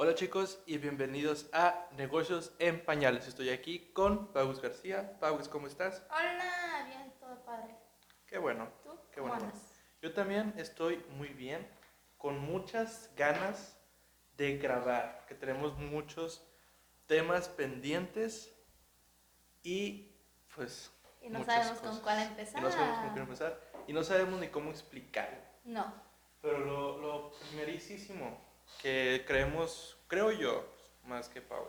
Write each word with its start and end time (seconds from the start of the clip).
Hola 0.00 0.14
chicos 0.14 0.60
y 0.64 0.78
bienvenidos 0.78 1.48
a 1.52 1.88
Negocios 1.96 2.52
en 2.60 2.84
Pañales. 2.84 3.26
Estoy 3.26 3.50
aquí 3.50 3.90
con 3.92 4.32
Paus 4.32 4.62
García. 4.62 5.18
Paus, 5.18 5.48
¿cómo 5.48 5.66
estás? 5.66 6.04
Hola, 6.10 6.84
bien, 6.86 7.12
todo 7.18 7.44
padre. 7.44 7.74
Qué 8.26 8.38
bueno. 8.38 8.68
¿Tú? 8.84 8.90
Qué 9.10 9.20
¿Cómo 9.20 9.32
bueno. 9.32 9.46
andas? 9.46 9.60
Yo 10.00 10.12
también 10.14 10.54
estoy 10.56 11.04
muy 11.16 11.30
bien, 11.30 11.68
con 12.16 12.38
muchas 12.38 13.10
ganas 13.16 13.76
de 14.36 14.56
grabar, 14.58 15.24
que 15.26 15.34
tenemos 15.34 15.76
muchos 15.76 16.46
temas 17.06 17.48
pendientes 17.48 18.54
y 19.64 20.14
pues 20.54 20.92
Y 21.20 21.28
no 21.28 21.44
sabemos 21.44 21.78
cosas. 21.80 21.94
con 21.96 22.00
cuál 22.02 22.20
Y 22.20 22.22
empezar. 22.22 22.62
no 22.62 22.70
sabemos 22.70 22.98
con 23.00 23.14
qué 23.14 23.20
empezar 23.20 23.60
y 23.88 23.92
no 23.92 24.04
sabemos 24.04 24.38
ni 24.38 24.46
cómo 24.48 24.70
explicarlo. 24.70 25.38
No. 25.64 25.92
Pero 26.40 26.60
lo, 26.60 26.98
lo 26.98 27.30
primerísimo 27.32 28.47
que 28.82 29.24
creemos, 29.26 29.96
creo 30.08 30.30
yo, 30.32 30.64
más 31.04 31.28
que 31.28 31.40
Pau, 31.42 31.66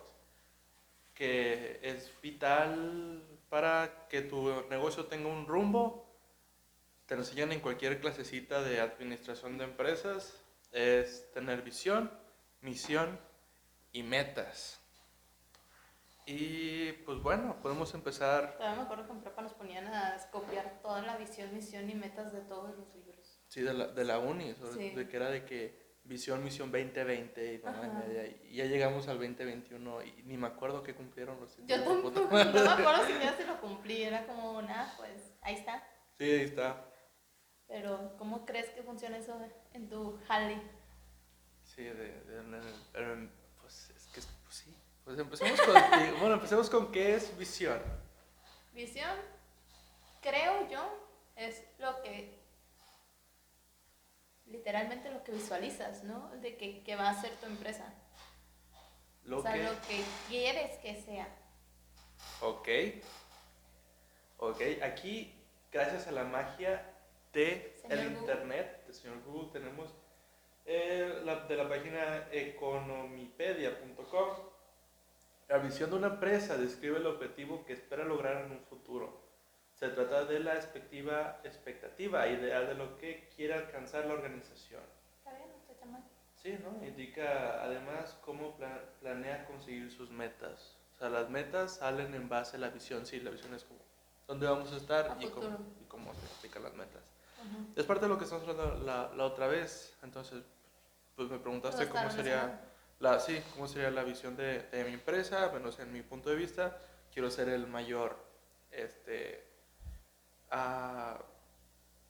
que 1.16 1.80
es 1.84 2.12
vital 2.22 3.24
para 3.50 4.08
que 4.10 4.22
tu 4.22 4.64
negocio 4.70 5.06
tenga 5.06 5.28
un 5.30 5.48
rumbo, 5.48 6.06
te 7.06 7.16
lo 7.16 7.22
enseñan 7.22 7.52
en 7.52 7.60
cualquier 7.60 8.00
clasecita 8.00 8.62
de 8.62 8.80
administración 8.82 9.58
de 9.58 9.64
empresas, 9.66 10.36
es 10.72 11.32
tener 11.34 11.62
visión, 11.64 12.12
misión 12.62 13.20
y 13.92 14.04
metas. 14.04 14.80
Y 16.26 16.92
pues 17.06 17.20
bueno, 17.24 17.58
podemos 17.62 17.92
empezar 17.96 18.56
Todavía 18.56 18.78
me 18.78 18.84
acuerdo 18.84 19.08
que 19.08 19.12
en 19.14 19.22
prepa 19.22 19.42
nos 19.42 19.54
ponían 19.54 19.88
a 19.88 20.16
copiar 20.32 20.80
toda 20.84 21.02
la 21.02 21.18
visión, 21.18 21.52
misión 21.56 21.90
y 21.90 21.96
metas 21.96 22.32
de 22.32 22.42
todos 22.42 22.78
los 22.78 22.94
libros. 22.94 23.40
Sí, 23.48 23.62
de 23.62 23.74
la, 23.74 23.88
de 23.88 24.04
la 24.06 24.20
uni, 24.20 24.54
sobre- 24.54 24.74
Sí. 24.74 24.96
de 24.96 25.08
que 25.08 25.16
era 25.18 25.32
de 25.32 25.46
que 25.46 25.79
visión, 26.10 26.44
misión 26.44 26.72
2020 26.72 27.54
y 27.54 27.58
mamá 27.60 27.78
y 27.86 27.90
Ajá. 27.90 28.00
media, 28.00 28.26
y 28.28 28.56
ya 28.56 28.66
llegamos 28.66 29.08
al 29.08 29.18
2021 29.20 30.04
y 30.04 30.24
ni 30.24 30.36
me 30.38 30.48
acuerdo 30.48 30.84
qué 30.84 30.94
cumplieron 30.96 31.40
los 31.40 31.56
Yo 31.66 31.84
tampoco, 31.84 32.12
no 32.12 32.28
me 32.30 32.42
acuerdo 32.42 33.06
si 33.06 33.14
ya 33.14 33.34
se 33.38 33.46
lo 33.46 33.62
cumplí, 33.62 34.04
era 34.04 34.26
como, 34.26 34.62
nada, 34.64 34.94
pues 34.98 35.34
ahí 35.42 35.56
está. 35.56 35.82
Sí, 36.18 36.24
ahí 36.26 36.42
está. 36.42 36.86
Pero, 37.68 38.16
¿cómo 38.18 38.46
crees 38.46 38.70
que 38.72 38.82
funciona 38.82 39.18
eso 39.18 39.40
en 39.74 39.88
tu 39.88 40.20
jale? 40.28 40.60
Sí, 41.64 41.84
de, 41.84 41.94
de- 41.94 42.44
de- 42.44 43.30
pues 43.62 43.92
es 43.96 44.08
que, 44.08 44.22
pues 44.44 44.56
sí. 44.56 44.76
Pues 45.06 45.20
empecemos 45.20 45.62
con, 45.62 45.74
bueno, 46.20 46.34
empecemos 46.36 46.70
con 46.70 46.92
qué 46.92 47.16
es 47.16 47.38
visión. 47.38 47.80
Visión, 48.74 49.16
creo 50.22 50.68
yo, 50.70 50.82
es 51.36 51.64
lo 51.78 52.02
que, 52.02 52.39
literalmente 54.50 55.10
lo 55.12 55.24
que 55.24 55.32
visualizas, 55.32 56.04
¿no? 56.04 56.30
De 56.38 56.58
que, 56.58 56.84
que 56.84 56.96
va 56.96 57.10
a 57.10 57.22
ser 57.22 57.32
tu 57.38 57.46
empresa. 57.46 57.94
Lo 59.26 59.40
o 59.40 59.42
sea, 59.42 59.54
que, 59.54 59.64
lo 59.64 59.72
que 59.88 60.04
quieres 60.28 60.78
que 60.80 60.96
sea. 61.02 61.28
ok. 62.42 62.68
Ok, 64.38 64.62
aquí, 64.82 65.34
gracias 65.72 66.08
a 66.08 66.12
la 66.12 66.24
magia 66.24 66.94
de 67.34 67.76
Señor 67.82 67.98
el 68.00 68.06
Google. 68.10 68.20
internet, 68.22 68.86
del 68.86 68.96
señor 68.96 69.22
Google, 69.24 69.50
tenemos 69.52 69.94
eh, 70.66 71.22
la- 71.26 71.46
de 71.48 71.56
la 71.56 71.68
página 71.68 72.28
economipedia.com. 72.32 74.30
La 75.48 75.58
visión 75.58 75.90
de 75.90 75.96
una 75.98 76.08
empresa 76.08 76.58
describe 76.58 76.98
el 76.98 77.08
objetivo 77.08 77.66
que 77.66 77.74
espera 77.74 78.04
lograr 78.06 78.46
en 78.46 78.52
un 78.52 78.60
futuro. 78.62 79.29
Se 79.80 79.88
trata 79.90 80.26
de 80.26 80.40
la 80.42 80.56
expectativa, 80.56 81.40
expectativa 81.46 82.28
ideal 82.28 82.68
de 82.68 82.74
lo 82.76 82.98
que 82.98 83.30
quiere 83.34 83.54
alcanzar 83.54 84.06
la 84.06 84.14
organización. 84.14 84.82
Está 85.20 85.32
bien, 85.38 85.50
no 85.66 85.74
está 85.74 85.86
mal. 85.86 86.04
Sí, 86.36 86.58
¿no? 86.62 86.86
Indica 86.86 87.64
además 87.64 88.18
cómo 88.26 88.58
pla- 88.58 88.84
planea 89.00 89.46
conseguir 89.46 89.90
sus 89.92 90.12
metas. 90.12 90.78
O 90.96 91.00
sea, 91.00 91.10
las 91.10 91.30
metas 91.30 91.78
salen 91.78 92.14
en 92.14 92.28
base 92.28 92.58
a 92.58 92.60
la 92.60 92.70
visión. 92.70 93.06
Sí, 93.06 93.22
la 93.22 93.30
visión 93.32 93.54
es 93.54 93.64
como 93.64 93.80
dónde 94.28 94.48
vamos 94.48 94.72
a 94.74 94.78
estar 94.78 95.12
A 95.12 95.24
y 95.24 95.28
cómo, 95.30 95.58
y 95.82 95.86
cómo 95.86 96.14
se 96.14 96.26
aplican 96.38 96.64
las 96.64 96.74
metas. 96.74 97.04
Ujú. 97.40 97.72
Es 97.78 97.86
parte 97.86 98.04
de 98.06 98.10
lo 98.10 98.18
que 98.18 98.26
estamos 98.26 98.46
hablando 98.50 98.84
la, 98.84 99.12
la 99.16 99.24
otra 99.24 99.48
vez. 99.48 99.98
Entonces, 100.04 100.44
pues 101.16 101.30
me 101.30 101.40
preguntaste 101.40 101.88
cómo 101.88 102.10
sería 102.10 102.60
la, 103.00 103.18
sí, 103.22 103.42
cómo 103.54 103.66
sería 103.70 103.92
la 103.92 104.04
visión 104.04 104.36
de, 104.36 104.64
de 104.64 104.84
mi 104.84 104.94
empresa. 104.94 105.48
Bueno, 105.48 105.70
o 105.70 105.72
sea, 105.72 105.86
en 105.86 105.94
mi 105.94 106.02
punto 106.02 106.30
de 106.30 106.36
vista, 106.36 106.78
quiero 107.14 107.32
ser 107.32 107.48
el 107.48 107.66
mayor, 107.68 108.18
este, 108.72 109.48
ah, 110.52 111.20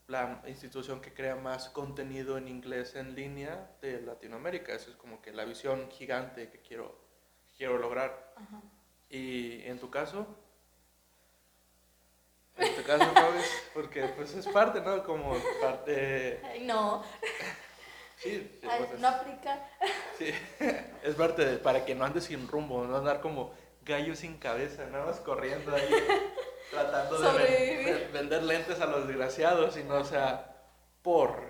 la 0.08 0.42
institución 0.48 1.02
que 1.02 1.14
crea 1.14 1.36
más 1.36 1.70
contenido 1.70 2.38
en 2.38 2.48
inglés 2.48 2.96
en 2.96 3.16
línea 3.16 3.72
de 3.82 4.02
Latinoamérica. 4.02 4.74
Esa 4.74 4.90
es 4.92 4.96
como 4.96 5.22
que 5.22 5.32
la 5.32 5.46
visión 5.46 5.90
gigante 5.92 6.50
que 6.50 6.60
quiero, 6.62 7.00
quiero 7.58 7.78
lograr. 7.78 8.34
Ajá. 8.36 8.62
Y 9.10 9.62
en 9.66 9.80
tu 9.80 9.90
caso, 9.90 10.26
en 12.58 12.76
tu 12.76 12.84
caso, 12.84 13.06
¿sabes? 13.14 13.46
Porque 13.74 14.04
pues 14.16 14.34
es 14.34 14.48
parte, 14.48 14.82
¿no? 14.82 15.04
Como 15.04 15.36
parte, 15.62 16.42
Ay, 16.44 16.62
no, 16.66 17.04
sí, 18.18 18.58
sí, 18.62 18.68
ay, 18.70 18.80
pues, 18.80 18.94
es- 18.94 19.00
no 19.00 19.08
aplica. 19.08 19.68
Sí, 20.18 20.34
es 21.04 21.16
parte 21.16 21.46
de, 21.46 21.58
para 21.58 21.86
que 21.86 21.96
no 21.96 22.04
andes 22.06 22.26
sin 22.26 22.48
rumbo, 22.48 22.84
no 22.86 22.98
andar 22.98 23.22
como 23.22 23.54
gallo 23.84 24.16
sin 24.16 24.38
cabeza, 24.38 24.86
nada 24.88 25.06
más 25.06 25.20
corriendo 25.22 25.74
ahí, 25.74 25.90
tratando 26.70 27.18
Sobrevivir. 27.18 27.60
de 27.69 27.69
vender 28.12 28.44
lentes 28.44 28.80
a 28.82 28.86
los 28.86 29.08
desgraciados, 29.08 29.74
sino, 29.76 29.96
o 29.96 30.04
sea, 30.04 30.64
por 31.02 31.42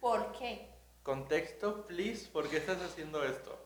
¿Por 0.00 0.32
qué? 0.32 0.68
contexto, 1.02 1.86
please, 1.86 2.28
¿por 2.28 2.48
qué 2.48 2.58
estás 2.58 2.80
haciendo 2.82 3.24
esto? 3.24 3.58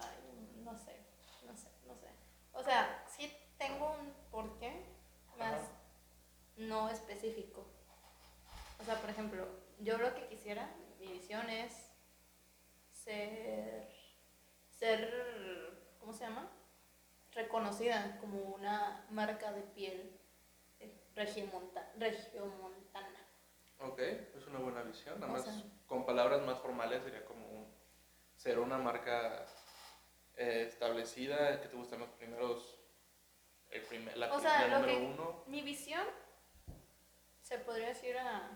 Ay, 0.00 0.62
no 0.64 0.76
sé, 0.76 0.96
no 1.46 1.56
sé, 1.56 1.68
no 1.86 1.94
sé. 1.96 2.08
O 2.52 2.62
sea, 2.62 3.04
sí 3.08 3.32
tengo 3.58 3.92
un 3.92 4.12
porqué, 4.30 4.84
más 5.38 5.54
Ajá. 5.54 5.68
no 6.56 6.88
específico. 6.90 7.66
O 8.80 8.84
sea, 8.84 9.00
por 9.00 9.10
ejemplo, 9.10 9.46
yo 9.80 9.98
lo 9.98 10.14
que 10.14 10.26
quisiera, 10.28 10.68
mi 10.98 11.06
visión 11.08 11.48
es 11.50 11.72
ser, 12.92 13.88
ser, 14.70 15.96
¿cómo 16.00 16.12
se 16.12 16.24
llama? 16.24 16.50
Reconocida 17.32 18.18
como 18.20 18.38
una 18.40 19.06
marca 19.10 19.52
de 19.52 19.62
piel 19.62 20.18
regiomontana. 21.16 23.26
Ok, 23.80 23.98
es 23.98 24.46
una 24.46 24.58
buena 24.60 24.82
visión, 24.82 25.18
nada 25.20 25.32
O 25.32 25.36
más 25.36 25.44
sea- 25.44 25.62
con 25.86 26.06
palabras 26.06 26.42
más 26.46 26.58
formales 26.60 27.02
sería 27.02 27.24
como 27.24 27.44
un- 27.46 27.66
ser 28.36 28.58
una 28.58 28.78
marca 28.78 29.44
eh, 30.38 30.66
establecida, 30.68 31.60
que 31.62 31.68
te 31.68 31.76
gustan 31.76 32.00
los 32.00 32.10
primeros, 32.10 32.78
el 33.70 33.80
primer, 33.82 34.16
la, 34.18 34.34
O 34.34 34.38
sea, 34.38 34.68
la 34.68 34.70
lo 34.78 34.80
número 34.86 34.98
que- 34.98 35.04
uno. 35.06 35.42
Mi 35.46 35.62
visión 35.62 36.06
se 37.42 37.58
podría 37.58 37.88
decir 37.88 38.18
a 38.18 38.50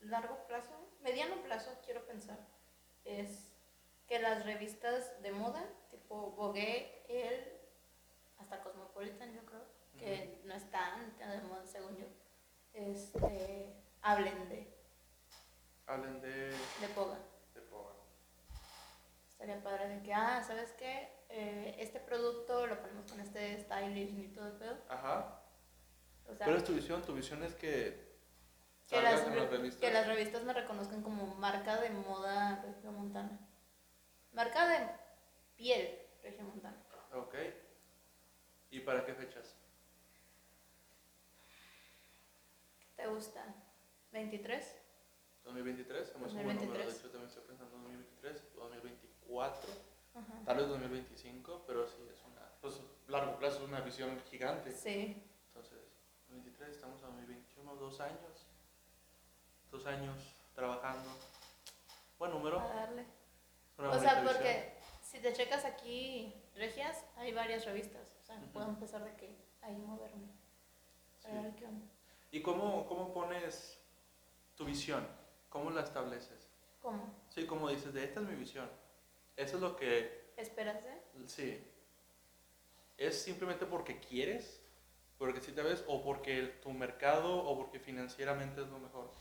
largo 0.00 0.46
plazo, 0.46 0.74
mediano 1.00 1.36
plazo, 1.42 1.70
quiero 1.86 2.04
pensar, 2.04 2.38
es 3.06 3.48
que 4.06 4.18
las 4.18 4.44
revistas 4.44 5.22
de 5.22 5.32
moda, 5.32 5.64
tipo 5.90 6.32
Vogue, 6.32 7.02
El, 7.08 7.50
hasta 8.38 8.62
Cosmopolitan, 8.62 9.32
yo 9.34 9.42
creo, 9.46 9.64
que 9.98 10.38
no 10.44 10.52
están 10.54 11.16
tan 11.16 11.30
de 11.30 11.40
moda 11.48 11.64
según 11.64 11.96
yo, 11.96 12.04
este, 12.94 13.74
hablen 14.02 14.48
de, 14.48 14.72
Hablen 15.86 16.20
de, 16.20 16.50
de 16.80 16.88
Poga. 16.94 17.18
de 17.54 17.60
Poga. 17.62 17.92
Estaría 19.30 19.62
padre 19.62 19.88
de 19.88 20.02
que, 20.02 20.14
ah, 20.14 20.42
¿sabes 20.46 20.72
qué? 20.72 21.12
Eh, 21.28 21.76
este 21.78 22.00
producto 22.00 22.66
lo 22.66 22.80
ponemos 22.80 23.10
con 23.10 23.20
este 23.20 23.58
stylish 23.58 24.16
y 24.18 24.28
todo 24.28 24.46
el 24.46 24.52
pedo. 24.54 24.76
Ajá. 24.88 25.40
O 26.26 26.34
sea, 26.34 26.46
¿Cuál 26.46 26.56
es 26.58 26.64
tu 26.64 26.72
visión? 26.74 27.02
Tu 27.02 27.12
visión 27.14 27.42
es 27.42 27.54
que 27.54 28.14
que 28.88 29.00
las, 29.02 29.22
en 29.26 29.36
las 29.36 29.50
re- 29.50 29.56
revistas. 29.56 29.80
que 29.80 29.90
las 29.92 30.06
revistas 30.06 30.42
me 30.44 30.52
reconozcan 30.52 31.02
como 31.02 31.26
marca 31.36 31.80
de 31.80 31.90
moda 31.90 32.62
regiomontana. 32.62 33.38
Marca 34.32 34.68
de 34.68 34.88
piel 35.56 35.98
regiomontana. 36.22 36.76
Ok. 37.14 37.34
¿Y 38.70 38.80
para 38.80 39.04
qué 39.04 39.14
fechas? 39.14 39.54
¿Te 43.04 43.10
gusta? 43.10 43.44
¿23? 44.14 44.64
2023, 45.44 46.08
se 46.08 46.16
me 46.18 46.24
hace 46.24 46.36
un 46.36 46.44
buen 46.44 46.56
número. 46.56 46.72
De 46.72 46.84
2023. 46.86 46.96
hecho, 46.96 47.10
también 47.10 47.28
estoy 47.28 47.44
pensando 47.44 47.76
en 47.76 47.82
2023, 47.82 48.54
2024, 48.54 49.72
Ajá. 50.14 50.32
tal 50.46 50.56
vez 50.56 50.68
2025, 50.68 51.64
pero 51.66 51.86
sí 51.86 51.98
es 52.10 52.24
una. 52.24 52.40
Pues 52.62 52.80
largo 53.08 53.36
plazo, 53.38 53.58
es 53.58 53.68
una 53.68 53.82
visión 53.82 54.18
gigante. 54.30 54.72
Sí. 54.72 55.22
Entonces, 55.48 55.80
2023, 56.28 56.76
estamos 56.76 57.02
a 57.02 57.08
2021, 57.08 57.74
dos 57.76 58.00
años. 58.00 58.46
Dos 59.70 59.84
años 59.84 60.16
trabajando. 60.54 61.10
Buen 62.18 62.30
número. 62.30 62.58
A 62.58 62.68
darle. 62.74 63.04
O 63.76 63.98
sea, 64.00 64.22
visión. 64.22 64.26
porque 64.28 64.78
si 65.02 65.20
te 65.20 65.30
checas 65.34 65.66
aquí, 65.66 66.32
Regias, 66.54 67.04
hay 67.16 67.34
varias 67.34 67.66
revistas. 67.66 68.16
O 68.22 68.24
sea, 68.24 68.40
puedo 68.54 68.66
empezar 68.66 69.04
de 69.04 69.14
que 69.14 69.36
ahí 69.60 69.76
moverme. 69.76 70.28
Para 71.22 71.34
Sí. 71.34 71.42
ver 71.42 71.54
qué 71.56 71.66
onda. 71.66 71.86
¿Y 72.34 72.42
cómo, 72.42 72.84
cómo 72.88 73.14
pones 73.14 73.78
tu 74.56 74.64
visión? 74.64 75.06
¿Cómo 75.50 75.70
la 75.70 75.82
estableces? 75.82 76.50
¿Cómo? 76.80 77.14
Sí, 77.28 77.46
como 77.46 77.68
dices, 77.68 77.94
de 77.94 78.02
esta 78.02 78.18
es 78.18 78.26
mi 78.26 78.34
visión. 78.34 78.68
Eso 79.36 79.54
es 79.54 79.62
lo 79.62 79.76
que, 79.76 80.32
¿Esperas, 80.36 80.84
eh? 80.84 81.00
sí. 81.26 81.64
¿Es 82.96 83.22
simplemente 83.22 83.66
porque 83.66 84.00
quieres? 84.00 84.60
Porque 85.16 85.40
si 85.40 85.52
te 85.52 85.62
ves, 85.62 85.84
o 85.86 86.02
porque 86.02 86.58
tu 86.60 86.72
mercado, 86.72 87.36
o 87.36 87.56
porque 87.56 87.78
financieramente 87.78 88.62
es 88.62 88.66
lo 88.68 88.80
mejor. 88.80 89.12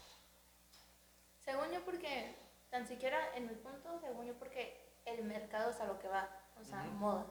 Según 1.46 1.70
yo, 1.70 1.86
porque 1.86 2.36
tan 2.72 2.88
siquiera 2.88 3.36
en 3.36 3.48
mi 3.48 3.54
punto, 3.54 4.00
según 4.00 4.26
yo, 4.26 4.34
porque 4.40 4.92
el 5.06 5.24
mercado 5.24 5.70
es 5.70 5.80
a 5.80 5.86
lo 5.86 6.00
que 6.00 6.08
va, 6.08 6.36
o 6.60 6.64
sea, 6.64 6.80
Ujú. 6.80 6.90
moda. 6.94 7.28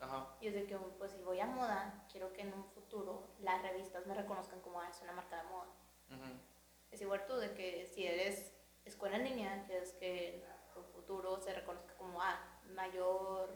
Ajá. 0.00 0.36
Y 0.40 0.48
es 0.48 0.54
de 0.54 0.66
que, 0.66 0.76
pues, 0.76 1.12
si 1.12 1.22
voy 1.22 1.40
a 1.40 1.46
moda, 1.46 2.06
quiero 2.10 2.32
que 2.32 2.42
en 2.42 2.52
un 2.52 2.64
futuro 2.64 3.34
las 3.40 3.62
revistas 3.62 4.06
me 4.06 4.14
reconozcan 4.14 4.60
como 4.60 4.80
ah, 4.80 4.88
es 4.90 5.00
una 5.02 5.12
marca 5.12 5.36
de 5.36 5.48
moda. 5.48 5.66
Es 6.90 7.00
igual 7.00 7.24
tú, 7.26 7.36
de 7.36 7.54
que 7.54 7.86
si 7.86 8.06
eres 8.06 8.52
escuela 8.84 9.16
en 9.16 9.24
línea, 9.24 9.64
quieres 9.66 9.92
que 9.94 10.36
en 10.36 10.44
tu 10.72 10.82
futuro 10.82 11.40
se 11.40 11.52
reconozca 11.54 11.94
como 11.94 12.20
ah, 12.22 12.38
mayor 12.74 13.50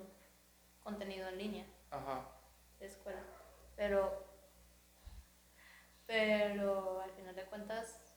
contenido 0.83 1.29
en 1.29 1.39
línea 1.39 1.67
Ajá. 1.91 2.27
de 2.79 2.87
escuela. 2.87 3.23
Pero, 3.77 4.25
pero 6.07 7.01
al 7.01 7.11
final 7.13 7.35
de 7.37 7.45
cuentas, 7.47 8.15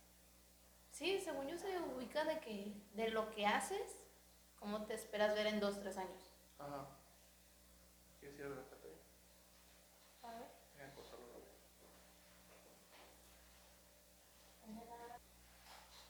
sí, 0.91 1.19
según 1.19 1.47
yo 1.47 1.57
se 1.57 1.79
ubica 1.95 2.23
de 2.25 2.39
que 2.39 2.73
de 2.93 3.09
lo 3.09 3.29
que 3.29 3.45
haces, 3.45 4.03
cómo 4.59 4.85
te 4.85 4.93
esperas 4.93 5.35
ver 5.35 5.47
en 5.47 5.59
dos, 5.59 5.79
tres 5.79 5.97
años. 5.97 6.31
Ajá. 6.57 6.87
¿Quieres 8.23 8.39
ir 8.39 8.45
a 8.45 8.49
la 8.49 8.55
cafetería? 8.55 8.97
A 10.23 10.31
ver. 10.31 10.91
Córtalo, 10.95 11.27
Raúl. 11.27 11.43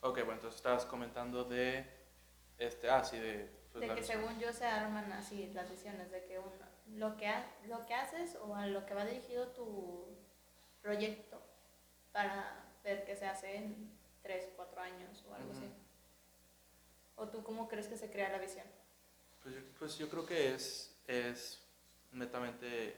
Ok, 0.01 0.17
bueno, 0.17 0.33
entonces 0.33 0.57
estabas 0.57 0.85
comentando 0.85 1.43
de, 1.43 1.85
este, 2.59 2.87
ah, 2.89 3.03
sí, 3.03 3.17
de... 3.17 3.49
pues, 3.71 3.87
de 3.87 3.95
que 3.95 4.03
según 4.03 4.37
yo 4.39 4.53
se 4.53 4.65
arman 4.65 5.11
así 5.13 5.47
las 5.53 5.71
visiones, 5.71 6.11
de 6.11 6.23
que 6.25 6.37
uno, 6.37 6.51
lo, 6.97 7.17
que 7.17 7.27
ha- 7.27 7.49
lo 7.65 7.83
que 7.87 7.95
haces 7.95 8.35
o 8.35 8.55
a 8.55 8.67
lo 8.67 8.85
que 8.85 8.93
va 8.93 9.05
dirigido 9.05 9.47
tu 9.47 10.15
proyecto 10.83 11.41
para 12.11 12.63
ver 12.83 13.05
qué 13.05 13.15
se 13.15 13.25
hace 13.25 13.55
en 13.55 13.97
3, 14.21 14.49
4 14.55 14.81
años 14.81 15.25
o 15.27 15.33
algo 15.33 15.51
así. 15.51 15.67
¿O 17.15 17.27
tú 17.29 17.41
cómo 17.43 17.67
crees 17.67 17.87
que 17.87 17.97
se 17.97 18.11
crea 18.11 18.29
la 18.29 18.37
visión? 18.37 18.67
Pues 19.41 19.55
yo, 19.55 19.61
pues 19.79 19.97
yo 19.97 20.09
creo 20.09 20.25
que 20.27 20.53
es, 20.53 20.95
es 21.07 21.62
netamente 22.13 22.95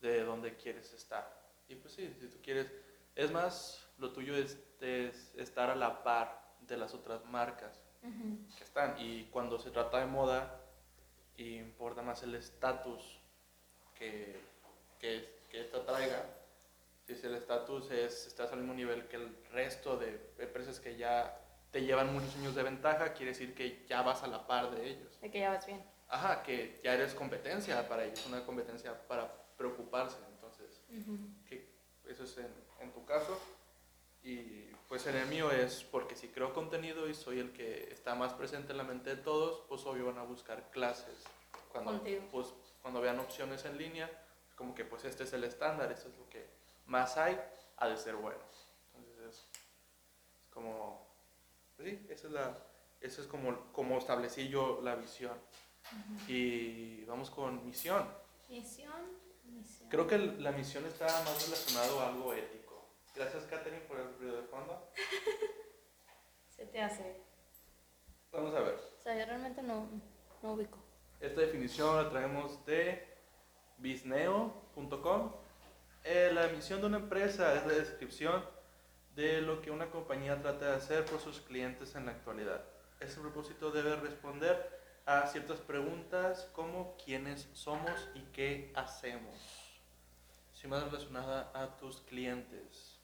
de 0.00 0.24
dónde 0.24 0.56
quieres 0.56 0.92
estar. 0.92 1.38
Y 1.68 1.74
pues 1.76 1.94
sí, 1.94 2.14
si 2.20 2.28
tú 2.28 2.38
quieres, 2.42 2.72
es 3.14 3.30
más, 3.30 3.86
lo 3.98 4.12
tuyo 4.12 4.36
es, 4.36 4.58
es 4.80 5.34
estar 5.36 5.70
a 5.70 5.74
la 5.74 6.02
par 6.02 6.56
de 6.60 6.76
las 6.76 6.94
otras 6.94 7.24
marcas 7.26 7.84
que 8.56 8.64
están. 8.64 8.96
Y 8.98 9.24
cuando 9.24 9.58
se 9.58 9.70
trata 9.70 9.98
de 9.98 10.06
moda, 10.06 10.60
importa 11.36 12.02
más 12.02 12.22
el 12.22 12.34
estatus 12.34 13.20
que, 13.94 14.40
que, 14.98 15.40
que 15.50 15.60
esta 15.62 15.84
traiga. 15.84 16.24
Si 17.06 17.12
es 17.14 17.24
el 17.24 17.34
estatus 17.34 17.90
es, 17.90 18.26
estás 18.26 18.52
al 18.52 18.58
mismo 18.58 18.74
nivel 18.74 19.08
que 19.08 19.16
el 19.16 19.36
resto 19.50 19.96
de 19.96 20.32
empresas 20.38 20.78
que 20.78 20.96
ya 20.96 21.40
te 21.70 21.82
llevan 21.82 22.12
muchos 22.12 22.34
años 22.36 22.54
de 22.54 22.62
ventaja, 22.62 23.12
quiere 23.12 23.32
decir 23.32 23.54
que 23.54 23.84
ya 23.86 24.02
vas 24.02 24.22
a 24.22 24.26
la 24.26 24.46
par 24.46 24.70
de 24.70 24.88
ellos. 24.90 25.20
De 25.20 25.30
que 25.30 25.40
ya 25.40 25.50
vas 25.50 25.66
bien. 25.66 25.82
Ajá, 26.08 26.42
que 26.42 26.80
ya 26.82 26.94
eres 26.94 27.14
competencia 27.14 27.86
para 27.88 28.04
ellos, 28.04 28.24
una 28.26 28.44
competencia 28.44 29.06
para 29.06 29.30
preocuparse. 29.56 30.18
Entonces, 30.30 30.80
que 31.46 31.68
eso 32.06 32.24
es 32.24 32.38
en, 32.38 32.52
en 32.80 32.92
tu 32.92 33.04
caso. 33.04 33.38
Y 34.22 34.72
pues 34.88 35.06
en 35.06 35.16
el 35.16 35.26
mío 35.26 35.50
es 35.50 35.84
porque 35.84 36.16
si 36.16 36.28
creo 36.28 36.52
contenido 36.52 37.08
y 37.08 37.14
soy 37.14 37.38
el 37.40 37.52
que 37.52 37.92
está 37.92 38.14
más 38.14 38.32
presente 38.32 38.72
en 38.72 38.78
la 38.78 38.84
mente 38.84 39.16
de 39.16 39.22
todos, 39.22 39.62
pues 39.68 39.84
obvio 39.84 40.06
van 40.06 40.18
a 40.18 40.22
buscar 40.22 40.70
clases. 40.70 41.24
Cuando, 41.70 42.02
pues, 42.32 42.54
cuando 42.82 43.00
vean 43.00 43.18
opciones 43.18 43.64
en 43.64 43.76
línea, 43.76 44.10
como 44.56 44.74
que 44.74 44.84
pues 44.84 45.04
este 45.04 45.24
es 45.24 45.32
el 45.34 45.44
estándar, 45.44 45.92
esto 45.92 46.08
es 46.08 46.18
lo 46.18 46.28
que 46.28 46.48
más 46.86 47.16
hay, 47.16 47.38
ha 47.76 47.86
de 47.86 47.96
ser 47.96 48.16
bueno. 48.16 48.40
Entonces 48.94 49.26
es, 49.26 49.46
es 50.42 50.50
como, 50.50 51.06
pues 51.76 51.88
sí, 51.88 52.06
esa 52.08 52.26
es 52.26 52.32
la, 52.32 52.58
eso 53.00 53.22
es 53.22 53.28
como, 53.28 53.72
como 53.72 53.98
establecí 53.98 54.48
yo 54.48 54.80
la 54.82 54.96
visión. 54.96 55.38
Y 56.26 57.04
vamos 57.04 57.30
con 57.30 57.64
misión. 57.64 58.06
Misión, 58.48 58.92
misión. 59.44 59.88
Creo 59.88 60.06
que 60.06 60.18
la 60.18 60.52
misión 60.52 60.84
está 60.86 61.06
más 61.06 61.44
relacionado 61.44 62.00
a 62.00 62.08
algo 62.08 62.32
ético. 62.34 62.88
Gracias, 63.14 63.44
Katherine, 63.44 63.82
por 63.82 63.98
el 63.98 64.14
ruido 64.18 64.36
de 64.36 64.42
fondo. 64.48 64.90
Se 66.56 66.66
te 66.66 66.80
hace. 66.80 67.22
Vamos 68.32 68.54
a 68.54 68.60
ver. 68.60 68.74
O 68.74 69.02
sea, 69.02 69.18
yo 69.18 69.26
realmente 69.26 69.62
no, 69.62 69.88
no 70.42 70.52
ubico. 70.52 70.78
Esta 71.20 71.40
definición 71.40 71.96
la 71.96 72.10
traemos 72.10 72.64
de 72.66 73.06
bisneo.com. 73.78 75.32
Eh, 76.04 76.30
la 76.32 76.48
misión 76.48 76.80
de 76.80 76.86
una 76.86 76.98
empresa 76.98 77.54
es 77.54 77.66
la 77.66 77.72
descripción 77.72 78.44
de 79.14 79.40
lo 79.40 79.60
que 79.60 79.70
una 79.70 79.90
compañía 79.90 80.40
trata 80.40 80.66
de 80.66 80.76
hacer 80.76 81.04
por 81.04 81.20
sus 81.20 81.40
clientes 81.40 81.94
en 81.96 82.06
la 82.06 82.12
actualidad. 82.12 82.64
Ese 83.00 83.20
propósito 83.20 83.70
debe 83.70 83.96
responder 83.96 84.77
a 85.08 85.26
ciertas 85.26 85.58
preguntas 85.60 86.50
como 86.52 86.94
quiénes 87.02 87.48
somos 87.54 88.10
y 88.14 88.20
qué 88.34 88.70
hacemos. 88.74 89.34
Si 90.52 90.68
más 90.68 90.82
relacionada 90.82 91.50
a 91.54 91.78
tus 91.78 92.02
clientes. 92.02 92.98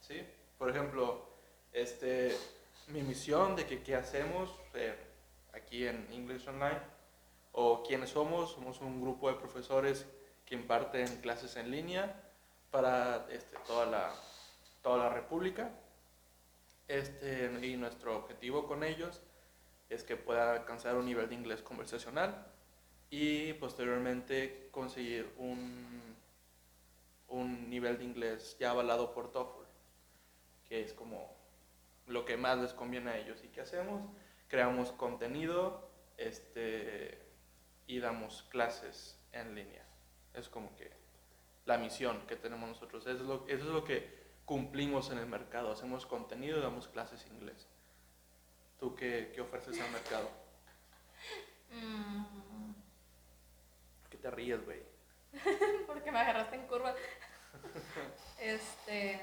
¿Sí? 0.00 0.26
Por 0.56 0.70
ejemplo, 0.70 1.28
este, 1.74 2.34
mi 2.86 3.02
misión 3.02 3.54
de 3.54 3.66
que 3.66 3.82
qué 3.82 3.96
hacemos 3.96 4.50
eh, 4.72 4.96
aquí 5.52 5.86
en 5.86 6.08
English 6.10 6.48
Online 6.48 6.80
o 7.52 7.82
quiénes 7.82 8.08
somos, 8.08 8.52
somos 8.52 8.80
un 8.80 9.02
grupo 9.02 9.28
de 9.28 9.34
profesores 9.34 10.06
que 10.46 10.54
imparten 10.54 11.20
clases 11.20 11.54
en 11.56 11.70
línea 11.70 12.18
para 12.70 13.26
este, 13.30 13.58
toda, 13.66 13.84
la, 13.84 14.10
toda 14.82 14.96
la 14.96 15.08
República. 15.10 15.70
Este, 16.88 17.50
y 17.62 17.76
nuestro 17.76 18.16
objetivo 18.16 18.66
con 18.66 18.82
ellos 18.82 19.20
es 19.90 20.04
que 20.04 20.16
puedan 20.16 20.48
alcanzar 20.48 20.96
un 20.96 21.04
nivel 21.04 21.28
de 21.28 21.34
inglés 21.34 21.62
conversacional 21.62 22.46
y 23.10 23.52
posteriormente 23.54 24.68
conseguir 24.70 25.30
un, 25.36 26.16
un 27.28 27.70
nivel 27.70 27.98
de 27.98 28.04
inglés 28.04 28.56
ya 28.58 28.70
avalado 28.70 29.12
por 29.12 29.30
TOEFL, 29.30 29.64
que 30.66 30.82
es 30.82 30.94
como 30.94 31.36
lo 32.06 32.24
que 32.24 32.36
más 32.36 32.58
les 32.58 32.72
conviene 32.72 33.10
a 33.10 33.18
ellos. 33.18 33.42
¿Y 33.44 33.48
qué 33.48 33.60
hacemos? 33.60 34.02
Creamos 34.48 34.92
contenido 34.92 35.90
este, 36.16 37.18
y 37.86 37.98
damos 37.98 38.44
clases 38.44 39.18
en 39.32 39.54
línea. 39.54 39.84
Es 40.34 40.48
como 40.48 40.74
que 40.76 40.90
la 41.66 41.76
misión 41.76 42.26
que 42.26 42.36
tenemos 42.36 42.68
nosotros. 42.68 43.06
Eso 43.06 43.22
es 43.22 43.28
lo, 43.28 43.46
eso 43.46 43.64
es 43.64 43.70
lo 43.70 43.84
que 43.84 44.17
cumplimos 44.48 45.10
en 45.10 45.18
el 45.18 45.26
mercado. 45.26 45.70
Hacemos 45.70 46.06
contenido 46.06 46.58
y 46.58 46.62
damos 46.62 46.88
clases 46.88 47.24
inglés. 47.26 47.68
¿Tú 48.80 48.96
qué, 48.96 49.30
qué 49.34 49.42
ofreces 49.42 49.78
al 49.78 49.90
mercado? 49.90 50.30
Mm, 51.70 52.72
¿Por 54.00 54.10
qué 54.10 54.16
te 54.16 54.30
ríes, 54.30 54.64
güey? 54.64 54.82
porque 55.86 56.10
me 56.10 56.20
agarraste 56.20 56.56
en 56.56 56.66
curva. 56.66 56.94
este. 58.40 59.20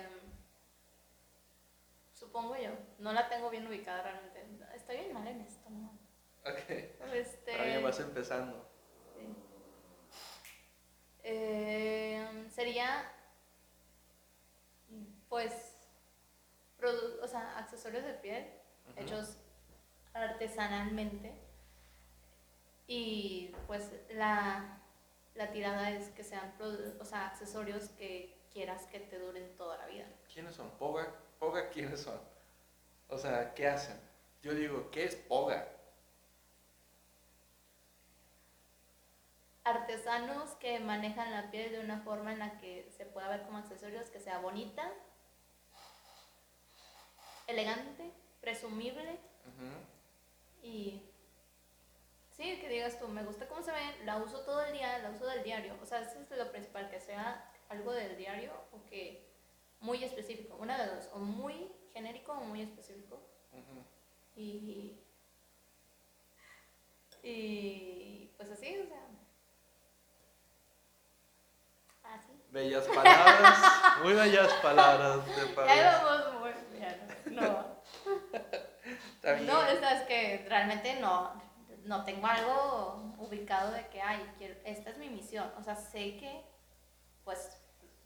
Supongo 2.13 2.55
yo. 2.55 2.69
No 2.99 3.11
la 3.11 3.27
tengo 3.27 3.49
bien 3.49 3.65
ubicada 3.65 4.03
realmente. 4.03 4.39
Estoy 4.75 4.97
bien 4.97 5.13
mal 5.13 5.27
en 5.27 5.41
esto, 5.41 5.69
¿no? 5.71 5.97
Ok. 6.43 6.69
Este. 7.13 7.63
Bien 7.63 7.83
vas 7.83 7.99
empezando. 7.99 8.69
sí. 9.15 9.35
Eh, 11.23 12.47
sería. 12.51 13.11
Pues. 15.29 15.53
produ- 16.79 17.19
o 17.23 17.27
sea, 17.27 17.57
accesorios 17.57 18.03
de 18.03 18.13
piel 18.15 18.47
hechos 18.97 19.37
artesanalmente. 20.13 21.33
Y 22.87 23.55
pues 23.65 23.89
la, 24.09 24.77
la 25.33 25.51
tirada 25.51 25.89
es 25.91 26.09
que 26.09 26.23
sean 26.23 26.53
produ- 26.59 26.99
o 26.99 27.05
sea, 27.05 27.27
accesorios 27.27 27.89
que 27.97 28.37
quieras 28.53 28.85
que 28.87 28.99
te 28.99 29.17
duren 29.19 29.55
toda 29.55 29.77
la 29.77 29.87
vida. 29.87 30.05
¿Quiénes 30.31 30.53
son? 30.55 30.69
¿Poga? 30.77 31.07
¿Poga 31.39 31.69
quiénes 31.69 32.01
son? 32.01 32.19
O 33.09 33.17
sea, 33.17 33.53
¿qué 33.53 33.67
hacen? 33.67 33.99
Yo 34.43 34.53
digo, 34.53 34.91
¿qué 34.91 35.05
es 35.05 35.15
Poga? 35.15 35.67
Artesanos 39.63 40.51
que 40.55 40.79
manejan 40.79 41.31
la 41.31 41.49
piel 41.49 41.71
de 41.71 41.79
una 41.79 41.99
forma 42.01 42.31
en 42.33 42.39
la 42.39 42.59
que 42.59 42.87
se 42.95 43.05
pueda 43.05 43.29
ver 43.29 43.43
como 43.43 43.57
accesorios, 43.57 44.09
que 44.11 44.19
sea 44.19 44.37
bonita, 44.39 44.91
elegante, 47.47 48.11
presumible 48.41 49.19
y 50.61 51.01
sí, 52.31 52.57
que 52.59 52.69
digas 52.69 52.99
tú, 52.99 53.07
me 53.07 53.23
gusta 53.23 53.47
cómo 53.47 53.61
se 53.61 53.71
ve, 53.71 54.03
la 54.03 54.17
uso 54.17 54.39
todo 54.41 54.61
el 54.63 54.73
día, 54.73 54.97
la 54.99 55.11
uso 55.11 55.27
del 55.27 55.43
diario. 55.43 55.77
O 55.81 55.85
sea, 55.85 56.01
eso 56.01 56.19
es 56.19 56.37
lo 56.37 56.51
principal, 56.51 56.89
que 56.89 56.99
sea 56.99 57.51
algo 57.69 57.91
del 57.91 58.17
diario 58.17 58.51
o 58.71 58.83
que 58.89 59.29
muy 59.79 60.03
específico, 60.03 60.57
una 60.59 60.77
de 60.77 60.95
dos, 60.95 61.09
o 61.13 61.19
muy 61.19 61.71
genérico 61.93 62.31
o 62.33 62.41
muy 62.41 62.61
específico. 62.61 63.21
Y 64.35 64.99
Y 67.21 68.31
pues 68.37 68.51
así, 68.51 68.77
o 68.77 68.87
sea. 68.87 69.01
Así. 72.03 72.31
Bellas 72.51 72.85
palabras, 72.87 73.59
muy 74.03 74.13
bellas 74.13 74.53
palabras 74.61 75.25
de 75.35 75.45
Pablo. 75.55 76.44
No. 77.35 77.65
No, 79.47 79.63
es, 79.63 80.01
que 80.07 80.45
realmente 80.47 80.99
no, 80.99 81.33
no 81.85 82.03
tengo 82.05 82.27
algo 82.27 83.13
ubicado 83.17 83.71
de 83.71 83.87
que, 83.87 84.01
ay, 84.01 84.31
quiero- 84.37 84.59
esta 84.63 84.91
es 84.91 84.97
mi 84.97 85.09
misión. 85.09 85.51
O 85.57 85.63
sea, 85.63 85.75
sé 85.75 86.17
que, 86.17 86.43
pues, 87.23 87.57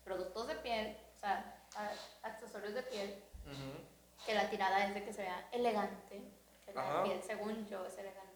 productos 0.04 0.48
de 0.48 0.56
piel, 0.56 0.98
o 1.16 1.20
sea, 1.20 1.62
accesorios 2.24 2.74
de 2.74 2.84
piel, 2.84 3.24
que 4.26 4.34
la 4.36 4.50
tirada 4.50 4.86
es 4.86 4.94
de 4.94 5.04
que 5.04 5.12
se 5.14 5.24
vea 5.24 5.48
elegante, 5.52 6.22
que 6.66 6.74
la 6.74 7.04
piel, 7.04 7.22
según 7.24 7.68
yo, 7.68 7.86
es 7.86 7.98
elegante. 7.98 8.30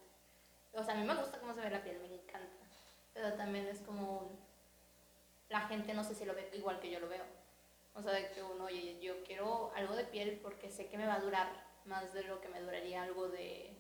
O 0.74 0.84
sea, 0.84 0.94
a 0.96 0.98
mí 0.98 1.04
me 1.06 1.16
gusta 1.16 1.40
cómo 1.40 1.54
se 1.54 1.62
ve 1.62 1.70
la 1.70 1.84
piel, 1.84 2.00
me 2.02 2.14
encanta. 2.14 2.66
Pero 3.14 3.34
también 3.34 3.68
es 3.68 3.80
como, 3.82 4.18
un- 4.20 4.40
la 5.50 5.62
gente 5.62 5.94
no 5.94 6.04
sé 6.04 6.16
si 6.16 6.26
lo 6.26 6.34
ve 6.34 6.50
igual 6.54 6.80
que 6.80 6.90
yo 6.92 7.00
lo 7.00 7.08
veo. 7.08 7.24
O 7.96 8.02
sea, 8.02 8.14
de 8.14 8.32
que 8.32 8.42
uno, 8.42 8.66
oye, 8.66 9.00
yo 9.00 9.24
quiero 9.24 9.72
algo 9.76 9.96
de 9.96 10.06
piel 10.06 10.40
porque 10.42 10.72
sé 10.72 10.88
que 10.88 10.98
me 10.98 11.06
va 11.06 11.16
a 11.16 11.20
durar 11.20 11.48
más 11.86 12.14
de 12.14 12.24
lo 12.24 12.42
que 12.42 12.50
me 12.50 12.60
duraría 12.62 13.04
algo 13.04 13.28
de 13.30 13.76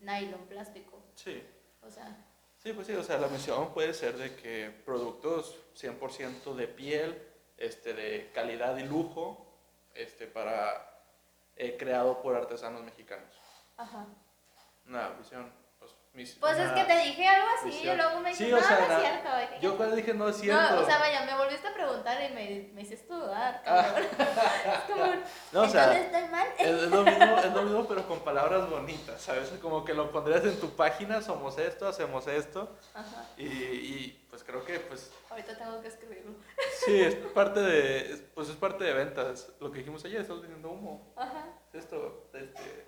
nylon, 0.00 0.46
plástico. 0.46 1.02
Sí. 1.14 1.42
O 1.82 1.90
sea, 1.90 2.16
Sí, 2.58 2.72
pues 2.72 2.88
sí, 2.88 2.94
o 2.94 3.02
sea, 3.04 3.18
la 3.18 3.28
misión 3.28 3.72
puede 3.72 3.94
ser 3.94 4.16
de 4.16 4.34
que 4.34 4.70
productos 4.84 5.56
100% 5.76 6.54
de 6.56 6.66
piel, 6.66 7.22
este, 7.56 7.94
de 7.94 8.32
calidad 8.34 8.76
y 8.78 8.82
lujo, 8.82 9.46
este, 9.94 10.26
para, 10.26 11.00
eh, 11.54 11.76
creado 11.78 12.20
por 12.22 12.34
artesanos 12.34 12.82
mexicanos. 12.82 13.32
ajá. 13.76 14.06
Una 14.84 15.10
visión, 15.10 15.52
mis- 16.16 16.34
Pues 16.36 16.58
es 16.58 16.72
que 16.72 16.84
te 16.84 16.96
dije 16.98 17.28
algo 17.28 17.46
así 17.58 17.82
y 17.82 17.94
luego 17.94 18.20
me 18.20 18.34
Sí, 18.34 18.44
dijiste, 18.44 18.54
o 18.54 18.60
no, 18.62 18.66
sea, 18.66 18.88
no 18.88 18.94
es 18.96 19.00
cierto. 19.02 19.60
Yo 19.60 19.76
cuando 19.76 19.96
dije 19.96 20.14
no 20.14 20.28
es 20.28 20.36
cierto. 20.38 20.74
No, 20.76 20.80
o 20.80 20.84
sea, 20.86 20.98
vaya, 20.98 21.24
me 21.26 21.36
volviste 21.36 21.68
a 21.68 21.74
preguntar 21.74 22.16
y 22.22 22.34
me, 22.34 22.70
me 22.74 22.82
hiciste 22.82 23.12
dudar, 23.12 23.62
Ah. 23.66 23.94
es 24.00 24.90
como, 24.90 25.04
no, 25.52 25.62
o 25.62 25.68
sea, 25.68 25.84
¿entonces 25.96 26.06
estoy 26.06 26.28
mal? 26.30 26.46
es, 26.58 26.66
es 26.66 26.90
lo 26.90 27.02
mismo, 27.02 27.38
es 27.38 27.52
lo 27.52 27.62
mismo, 27.62 27.86
pero 27.86 28.08
con 28.08 28.20
palabras 28.20 28.68
bonitas, 28.68 29.20
¿sabes? 29.20 29.50
Como 29.62 29.84
que 29.84 29.94
lo 29.94 30.10
pondrías 30.10 30.42
en 30.44 30.58
tu 30.58 30.70
página, 30.74 31.20
somos 31.22 31.58
esto, 31.58 31.86
hacemos 31.86 32.26
esto, 32.26 32.76
Ajá. 32.94 33.24
y, 33.36 33.44
y, 33.46 34.26
pues 34.30 34.42
creo 34.42 34.64
que, 34.64 34.80
pues, 34.80 35.12
Ahorita 35.30 35.56
tengo 35.56 35.80
que 35.82 35.88
escribirlo. 35.88 36.32
sí, 36.86 37.00
es 37.02 37.14
parte 37.14 37.60
de, 37.60 38.12
es- 38.12 38.22
pues 38.34 38.48
es 38.48 38.56
parte 38.56 38.84
de 38.84 38.92
ventas. 38.94 39.50
Lo 39.60 39.70
que 39.70 39.78
dijimos 39.80 40.02
ayer, 40.06 40.22
estamos 40.22 40.40
vendiendo 40.42 40.70
humo. 40.70 41.12
Ajá. 41.16 41.44
Esto, 41.74 42.30
este. 42.32 42.86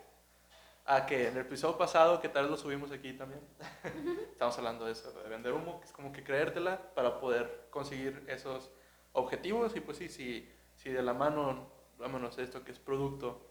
Ah, 0.90 1.04
que 1.04 1.28
en 1.28 1.34
el 1.36 1.42
episodio 1.42 1.76
pasado, 1.76 2.18
que 2.18 2.30
tal 2.30 2.44
vez 2.44 2.50
lo 2.50 2.56
subimos 2.56 2.90
aquí 2.92 3.12
también. 3.12 3.42
Estamos 4.32 4.56
hablando 4.56 4.86
de 4.86 4.92
eso, 4.92 5.12
de 5.12 5.28
vender 5.28 5.52
humo, 5.52 5.80
que 5.80 5.86
es 5.86 5.92
como 5.92 6.12
que 6.12 6.24
creértela 6.24 6.78
para 6.94 7.20
poder 7.20 7.66
conseguir 7.68 8.24
esos 8.26 8.70
objetivos. 9.12 9.76
Y 9.76 9.80
pues 9.80 9.98
sí, 9.98 10.08
si, 10.08 10.50
si 10.76 10.88
de 10.90 11.02
la 11.02 11.12
mano, 11.12 11.70
vámonos 11.98 12.38
esto 12.38 12.64
que 12.64 12.72
es 12.72 12.78
producto, 12.78 13.46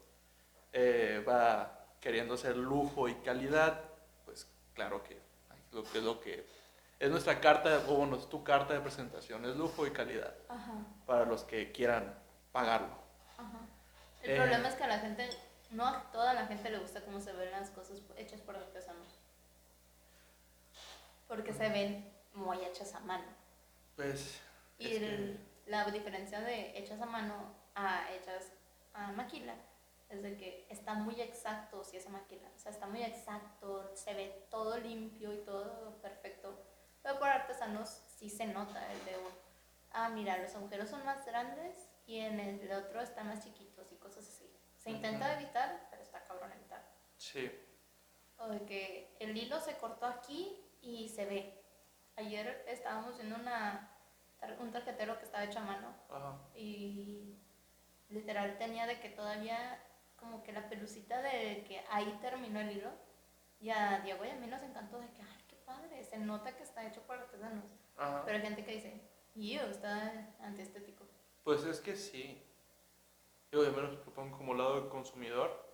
eh, 0.74 1.24
va 1.30 1.86
queriendo 2.02 2.38
ser 2.38 2.58
lujo 2.58 3.08
y 3.08 3.14
calidad, 3.16 3.82
pues 4.26 4.48
claro 4.74 5.04
que 5.04 5.22
lo 5.74 5.84
que 5.84 5.98
es 6.00 6.04
lo 6.04 6.20
que 6.20 6.44
es 7.00 7.12
nuestra 7.12 7.40
carta, 7.40 7.84
o 7.88 7.98
bueno, 7.98 8.16
es 8.16 8.28
tu 8.30 8.44
carta 8.44 8.74
de 8.74 8.80
presentación, 8.80 9.46
es 9.46 9.56
lujo 9.56 9.86
y 9.86 9.92
calidad 9.92 10.34
Ajá. 10.50 10.74
para 11.06 11.26
los 11.26 11.44
que 11.44 11.72
quieran 11.72 12.18
pagarlo. 12.52 12.98
Ajá. 13.38 13.60
El 14.24 14.32
Eh. 14.32 14.36
problema 14.38 14.68
es 14.70 14.74
que 14.76 14.84
a 14.84 14.88
la 14.88 14.98
gente, 15.00 15.30
no 15.72 15.86
a 15.86 16.12
toda 16.12 16.34
la 16.34 16.48
gente 16.48 16.70
le 16.70 16.80
gusta 16.80 17.02
cómo 17.02 17.20
se 17.20 17.34
ven 17.34 17.52
las 17.52 17.70
cosas 17.72 18.02
hechas 18.16 18.42
por 18.42 18.56
artesanos. 18.56 19.20
Porque 21.28 21.54
se 21.54 21.70
ven 21.70 22.10
muy 22.34 22.64
hechas 22.64 22.94
a 22.96 23.00
mano. 23.02 23.26
Pues. 23.96 24.40
Y 24.80 24.90
que- 25.00 25.38
la 25.66 25.84
diferencia 25.92 26.40
de 26.42 26.78
hechas 26.78 27.02
a 27.02 27.06
mano 27.06 27.54
a 27.76 28.10
hechas 28.14 28.52
a 28.94 29.12
maquila 29.12 29.54
es 30.10 30.24
de 30.24 30.38
que 30.38 30.66
está 30.70 30.94
muy 30.94 31.20
exacto 31.22 31.84
si 31.84 31.98
es 31.98 32.08
a 32.08 32.10
maquila. 32.10 32.50
O 32.56 32.60
sea, 32.60 32.72
está 32.72 32.88
muy 32.88 33.04
exacto, 33.04 33.92
se 33.96 34.14
ve 34.14 34.48
todo 34.50 34.78
limpio 34.78 35.34
y 35.34 35.40
todo 35.40 36.00
perfecto. 36.02 36.58
Pero 37.04 37.20
por 37.20 37.28
artesanos 37.28 37.90
sí 38.18 38.30
se 38.30 38.46
nota 38.46 38.90
el 38.94 39.04
de 39.06 39.18
un, 39.18 39.32
ah, 39.92 40.10
mira, 40.10 40.38
los 40.38 40.56
agujeros 40.56 40.90
son 40.90 41.04
más 41.06 41.26
grandes 41.26 41.76
y 42.06 42.20
en 42.20 42.40
el 42.40 42.72
otro 42.72 43.02
están 43.02 43.28
más 43.28 43.44
chiquitos 43.44 43.92
y 43.92 43.96
cosas 43.98 44.26
así. 44.28 44.47
Se 44.88 44.92
intenta 44.92 45.26
Ujú. 45.34 45.42
evitar, 45.42 45.88
pero 45.90 46.02
está 46.02 46.24
cabrón 46.24 46.50
evitar. 46.54 46.82
Sí. 47.18 47.52
O 48.38 48.48
de 48.48 48.64
que 48.64 49.18
el 49.20 49.36
hilo 49.36 49.60
se 49.60 49.76
cortó 49.76 50.06
aquí 50.06 50.64
y 50.82 51.10
se 51.10 51.26
ve. 51.26 51.62
Ayer 52.16 52.64
estábamos 52.70 53.18
viendo 53.18 53.36
una, 53.36 53.92
un 54.62 54.72
tarjetero 54.72 55.20
que 55.20 55.26
estaba 55.26 55.44
hecho 55.44 55.60
a 55.60 55.64
mano 55.64 55.94
Ajá. 56.10 56.38
y 56.56 57.36
literal 58.08 58.58
tenía 58.58 58.88
de 58.88 59.02
que 59.02 59.10
todavía 59.10 59.78
como 60.16 60.42
que 60.42 60.54
la 60.54 60.70
pelucita 60.70 61.22
de 61.22 61.66
que 61.68 61.84
ahí 61.92 62.18
terminó 62.22 62.62
el 62.62 62.72
hilo. 62.72 62.92
Y 63.60 63.72
a 63.72 64.00
Diego 64.06 64.24
y 64.24 64.30
a 64.30 64.36
mí 64.36 64.48
nos 64.48 64.62
encantó 64.64 65.00
de 65.02 65.10
que, 65.10 65.22
ay, 65.22 65.44
qué 65.50 65.58
padre, 65.66 66.02
se 66.06 66.18
nota 66.18 66.56
que 66.56 66.64
está 66.64 66.88
hecho 66.88 67.02
por 67.02 67.18
artesanos. 67.18 67.66
Ajá. 67.98 68.24
Pero 68.24 68.38
hay 68.38 68.44
gente 68.44 68.64
que 68.64 68.72
dice, 68.72 69.02
yo, 69.36 69.64
está 69.64 70.34
antiestético. 70.40 71.04
Pues 71.44 71.66
es 71.66 71.82
que 71.82 71.94
sí. 71.98 72.42
Yo 73.52 73.64
de 73.64 73.72
menos 73.72 73.94
lo 74.06 74.14
pongo 74.14 74.38
como 74.38 74.54
lado 74.54 74.82
del 74.82 74.90
consumidor. 74.90 75.66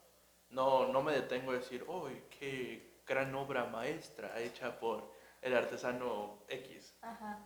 No, 0.50 0.88
no 0.88 1.02
me 1.02 1.14
detengo 1.14 1.52
a 1.52 1.56
decir, 1.56 1.86
¡ay, 1.90 2.24
qué 2.40 3.02
gran 3.08 3.34
obra 3.34 3.66
maestra 3.66 4.40
hecha 4.40 4.80
por 4.80 5.12
el 5.42 5.56
artesano 5.56 6.44
X! 6.48 6.94
Ajá, 7.02 7.40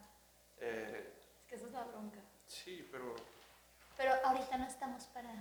Eh, 0.60 1.14
es 1.40 1.46
que 1.48 1.56
esa 1.56 1.66
es 1.68 1.72
la 1.72 1.84
bronca. 1.86 2.20
sí, 2.48 2.88
pero... 2.92 3.16
Pero 3.96 4.12
ahorita 4.26 4.58
no 4.58 4.68
estamos 4.68 5.06
para 5.06 5.34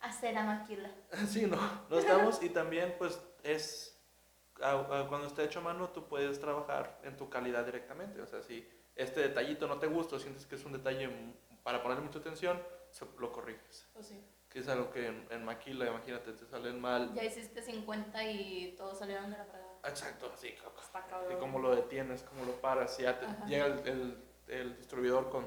hacer 0.00 0.36
a 0.36 0.44
maquila. 0.44 0.90
Sí, 1.28 1.46
no, 1.46 1.56
no 1.88 1.98
estamos. 1.98 2.42
Y 2.42 2.50
también, 2.50 2.94
pues, 2.98 3.20
es... 3.42 3.94
Cuando 4.56 5.28
está 5.28 5.44
hecho 5.44 5.60
a 5.60 5.62
mano, 5.62 5.88
tú 5.90 6.08
puedes 6.08 6.40
trabajar 6.40 6.98
en 7.04 7.16
tu 7.16 7.30
calidad 7.30 7.64
directamente. 7.64 8.20
O 8.20 8.26
sea, 8.26 8.42
si 8.42 8.68
este 8.96 9.20
detallito 9.20 9.68
no 9.68 9.78
te 9.78 9.86
gusta 9.86 10.16
o 10.16 10.18
sientes 10.18 10.44
que 10.46 10.56
es 10.56 10.64
un 10.64 10.72
detalle 10.72 11.08
para 11.62 11.80
ponerle 11.80 12.02
mucha 12.04 12.18
atención, 12.18 12.60
lo 13.18 13.32
corriges. 13.32 13.86
Pues 13.94 14.06
sí. 14.08 14.24
Que 14.48 14.60
es 14.60 14.68
algo 14.68 14.90
que 14.90 15.06
en, 15.06 15.26
en 15.30 15.44
maquila, 15.44 15.86
imagínate, 15.86 16.32
te 16.32 16.46
salen 16.46 16.80
mal. 16.80 17.12
Ya 17.14 17.22
hiciste 17.24 17.60
50 17.62 18.24
y 18.24 18.74
todos 18.76 18.98
salieron 18.98 19.30
de 19.30 19.36
la 19.38 19.44
fregada. 19.44 19.78
Exacto. 19.84 20.32
Está 20.34 21.28
Y 21.30 21.36
cómo 21.38 21.58
lo 21.58 21.76
detienes, 21.76 22.22
cómo 22.22 22.44
lo 22.44 22.52
paras, 22.60 22.98
y 22.98 23.02
ya 23.02 23.18
te 23.20 23.26
Ajá. 23.26 23.46
llega 23.46 23.66
el, 23.66 23.86
el- 23.88 24.24
el 24.48 24.76
distribuidor 24.78 25.28
con, 25.28 25.46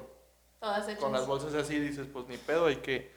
Todas 0.60 0.86
con 0.98 1.12
las 1.12 1.26
bolsas 1.26 1.54
así, 1.54 1.78
dices, 1.80 2.06
pues 2.12 2.28
ni 2.28 2.36
pedo, 2.36 2.66
hay 2.66 2.76
que, 2.76 3.12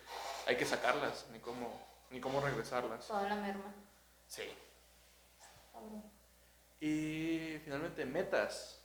hay 0.47 0.57
que 0.57 0.65
sacarlas, 0.65 1.27
ni 1.31 1.39
cómo, 1.39 1.79
ni 2.09 2.19
cómo 2.19 2.41
regresarlas. 2.41 3.07
Toda 3.07 3.29
la 3.29 3.35
merma. 3.35 3.71
Sí. 4.25 4.49
Y 6.79 7.59
finalmente, 7.63 8.05
metas. 8.05 8.81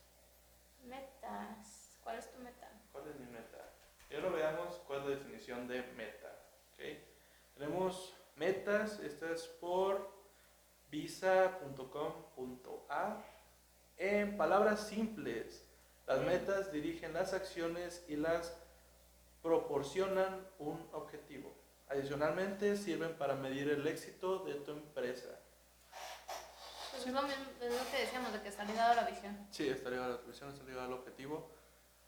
Metas. 0.85 1.99
¿Cuál 2.02 2.18
es 2.18 2.30
tu 2.30 2.38
meta? 2.40 2.70
¿Cuál 2.92 3.09
es 3.09 3.18
mi 3.18 3.26
meta? 3.26 3.50
Primero 4.10 4.32
veamos 4.32 4.74
cuál 4.88 4.98
es 5.02 5.04
la 5.04 5.10
definición 5.12 5.68
de 5.68 5.84
meta. 5.92 6.36
¿ok? 6.74 6.80
Tenemos 7.54 8.12
metas, 8.34 8.98
esta 8.98 9.30
es 9.30 9.44
por 9.44 10.10
visa.com.ar. 10.90 11.64
En 13.96 14.36
palabras 14.36 14.88
simples, 14.88 15.64
las 16.08 16.22
metas 16.22 16.72
dirigen 16.72 17.12
las 17.12 17.32
acciones 17.34 18.04
y 18.08 18.16
las 18.16 18.60
proporcionan 19.42 20.44
un 20.58 20.88
objetivo. 20.90 21.54
Adicionalmente, 21.88 22.76
sirven 22.76 23.16
para 23.16 23.36
medir 23.36 23.68
el 23.68 23.86
éxito 23.86 24.40
de 24.40 24.54
tu 24.54 24.72
empresa. 24.72 25.38
Pues 26.90 27.06
es, 27.06 27.12
lo 27.12 27.22
mismo, 27.22 27.44
es 27.60 27.72
lo 27.72 27.90
que 27.92 27.98
decíamos, 27.98 28.32
de 28.32 28.42
que 28.42 28.48
está 28.48 28.64
ligado 28.64 28.90
a 28.90 28.96
la 28.96 29.04
visión. 29.04 29.46
Sí, 29.52 29.68
está 29.68 29.88
ligado 29.88 30.14
a 30.14 30.16
la 30.16 30.22
visión, 30.26 30.50
está 30.50 30.64
ligado 30.64 30.86
al 30.86 30.94
objetivo. 30.94 31.59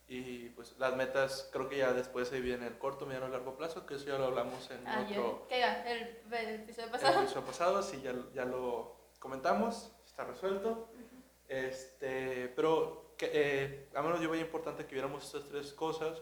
Y 0.09 0.50
pues 0.50 0.76
las 0.78 0.94
metas 0.97 1.49
creo 1.52 1.68
que 1.68 1.78
ya 1.78 1.92
después 1.92 2.28
se 2.28 2.37
dividen 2.37 2.61
en 2.62 2.68
el 2.73 2.78
corto, 2.78 3.06
mediano 3.06 3.28
y 3.28 3.30
largo 3.30 3.56
plazo, 3.56 3.87
que 3.87 3.94
eso 3.94 4.06
ya 4.06 4.18
lo 4.18 4.26
hablamos 4.26 4.71
en 4.71 4.87
Ayer. 4.87 5.18
otro 5.18 5.47
¿Qué 5.49 5.59
era? 5.59 5.90
El, 5.90 6.18
el 6.32 6.61
episodio 6.61 6.87
el 6.87 6.90
pasado. 6.92 7.21
episodio 7.21 7.47
pasado, 7.47 7.82
sí, 7.82 8.02
ya, 8.02 8.12
ya 8.35 8.44
lo 8.44 8.97
comentamos, 9.18 9.90
está 10.04 10.25
resuelto. 10.25 10.90
Ujú. 10.92 11.23
Este, 11.49 12.49
pero 12.56 13.14
que, 13.16 13.30
eh, 13.32 13.88
a 13.94 14.02
menos 14.02 14.21
yo 14.21 14.30
veía 14.30 14.42
importante 14.42 14.85
que 14.87 14.94
viéramos 14.94 15.25
estas 15.25 15.49
tres 15.49 15.73
cosas 15.73 16.21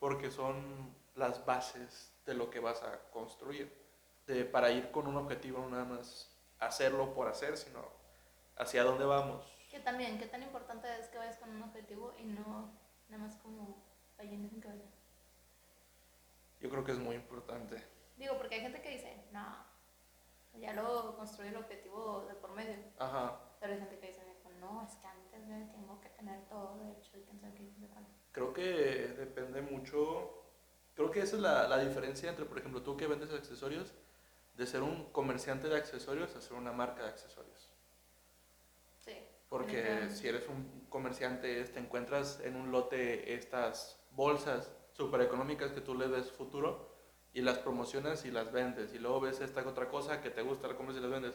porque 0.00 0.30
son 0.30 0.94
las 1.14 1.44
bases 1.44 2.12
de 2.26 2.34
lo 2.34 2.50
que 2.50 2.60
vas 2.60 2.82
a 2.82 2.98
construir. 3.10 3.72
De, 4.26 4.44
para 4.44 4.70
ir 4.70 4.90
con 4.90 5.06
un 5.06 5.16
objetivo, 5.16 5.58
no 5.60 5.70
nada 5.70 5.84
más 5.84 6.36
hacerlo 6.58 7.14
por 7.14 7.28
hacer, 7.28 7.56
sino 7.56 7.82
hacia 8.56 8.84
dónde 8.84 9.04
vamos. 9.04 9.46
Que 9.70 9.80
también, 9.80 10.18
qué 10.18 10.26
tan 10.26 10.42
importante 10.42 10.88
es 10.98 11.08
que 11.08 11.18
vayas 11.18 11.36
con 11.38 11.50
un 11.50 11.62
objetivo 11.62 12.14
y 12.18 12.24
no 12.24 12.70
nada 13.08 13.24
más 13.24 13.36
como 13.36 13.82
ballenas 14.16 14.52
en 14.52 14.60
cabeza. 14.60 14.96
Yo 16.60 16.70
creo 16.70 16.84
que 16.84 16.92
es 16.92 16.98
muy 16.98 17.16
importante. 17.16 17.82
Digo, 18.16 18.36
porque 18.36 18.56
hay 18.56 18.60
gente 18.62 18.82
que 18.82 18.90
dice, 18.90 19.24
no, 19.32 19.64
ya 20.54 20.72
lo 20.72 21.16
construí 21.16 21.48
el 21.48 21.56
objetivo 21.56 22.26
de 22.28 22.34
por 22.34 22.52
medio. 22.52 22.76
Ajá. 22.98 23.40
Pero 23.60 23.72
hay 23.72 23.78
gente 23.78 23.98
que 23.98 24.08
dice, 24.08 24.22
no, 24.60 24.82
es 24.82 24.94
que 24.96 25.06
antes 25.06 25.46
güey, 25.46 25.70
tengo 25.70 26.00
que 26.00 26.08
tener 26.10 26.44
todo 26.48 26.80
hecho 26.82 27.16
y 27.16 27.20
pensar 27.20 27.52
que 27.54 27.68
Creo 28.32 28.52
que 28.52 28.62
depende 29.16 29.62
mucho, 29.62 30.44
creo 30.94 31.10
que 31.10 31.20
esa 31.20 31.36
es 31.36 31.42
la, 31.42 31.66
la 31.66 31.78
diferencia 31.78 32.28
entre, 32.28 32.44
por 32.44 32.58
ejemplo, 32.58 32.82
tú 32.82 32.96
que 32.96 33.06
vendes 33.06 33.32
accesorios, 33.32 33.94
de 34.54 34.66
ser 34.66 34.82
un 34.82 35.10
comerciante 35.12 35.68
de 35.68 35.76
accesorios 35.76 36.34
a 36.36 36.40
ser 36.40 36.54
una 36.54 36.72
marca 36.72 37.02
de 37.02 37.08
accesorios. 37.08 37.67
Porque 39.48 40.10
si 40.10 40.28
eres 40.28 40.46
un 40.48 40.86
comerciante, 40.88 41.62
te 41.64 41.78
encuentras 41.80 42.40
en 42.40 42.56
un 42.56 42.70
lote 42.70 43.34
estas 43.34 43.98
bolsas 44.10 44.70
súper 44.92 45.22
económicas 45.22 45.72
que 45.72 45.80
tú 45.80 45.94
le 45.94 46.08
des 46.08 46.30
futuro 46.30 46.88
y 47.32 47.40
las 47.40 47.58
promocionas 47.58 48.24
y 48.24 48.30
las 48.30 48.52
vendes. 48.52 48.92
Y 48.94 48.98
luego 48.98 49.20
ves 49.20 49.40
esta 49.40 49.66
otra 49.66 49.88
cosa 49.88 50.20
que 50.20 50.30
te 50.30 50.42
gusta, 50.42 50.68
la 50.68 50.76
compras 50.76 50.98
y 50.98 51.00
las 51.00 51.10
vendes. 51.10 51.34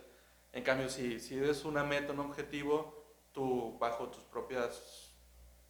En 0.52 0.64
cambio, 0.64 0.90
si, 0.90 1.20
si 1.20 1.38
eres 1.38 1.66
una 1.66 1.84
meta, 1.84 2.14
un 2.14 2.20
objetivo, 2.20 3.04
tú 3.32 3.78
bajo 3.80 4.10
tus 4.10 4.24
propias 4.26 5.16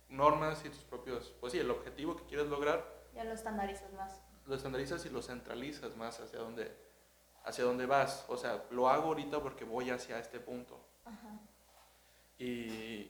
normas 0.09 0.65
y 0.65 0.69
tus 0.69 0.83
propios, 0.83 1.33
pues 1.39 1.53
sí, 1.53 1.59
el 1.59 1.71
objetivo 1.71 2.15
que 2.15 2.25
quieres 2.25 2.47
lograr. 2.47 2.83
Ya 3.13 3.23
lo 3.23 3.33
estandarizas 3.33 3.93
más. 3.93 4.21
Lo 4.45 4.55
estandarizas 4.55 5.05
y 5.05 5.09
lo 5.09 5.21
centralizas 5.21 5.95
más 5.95 6.19
hacia 6.19 6.39
dónde, 6.39 6.75
hacia 7.45 7.63
dónde 7.63 7.85
vas. 7.85 8.25
O 8.27 8.35
sea, 8.35 8.65
lo 8.71 8.89
hago 8.89 9.05
ahorita 9.05 9.41
porque 9.41 9.63
voy 9.63 9.89
hacia 9.89 10.19
este 10.19 10.39
punto. 10.39 10.85
Ajá. 11.05 11.39
Y, 12.43 13.09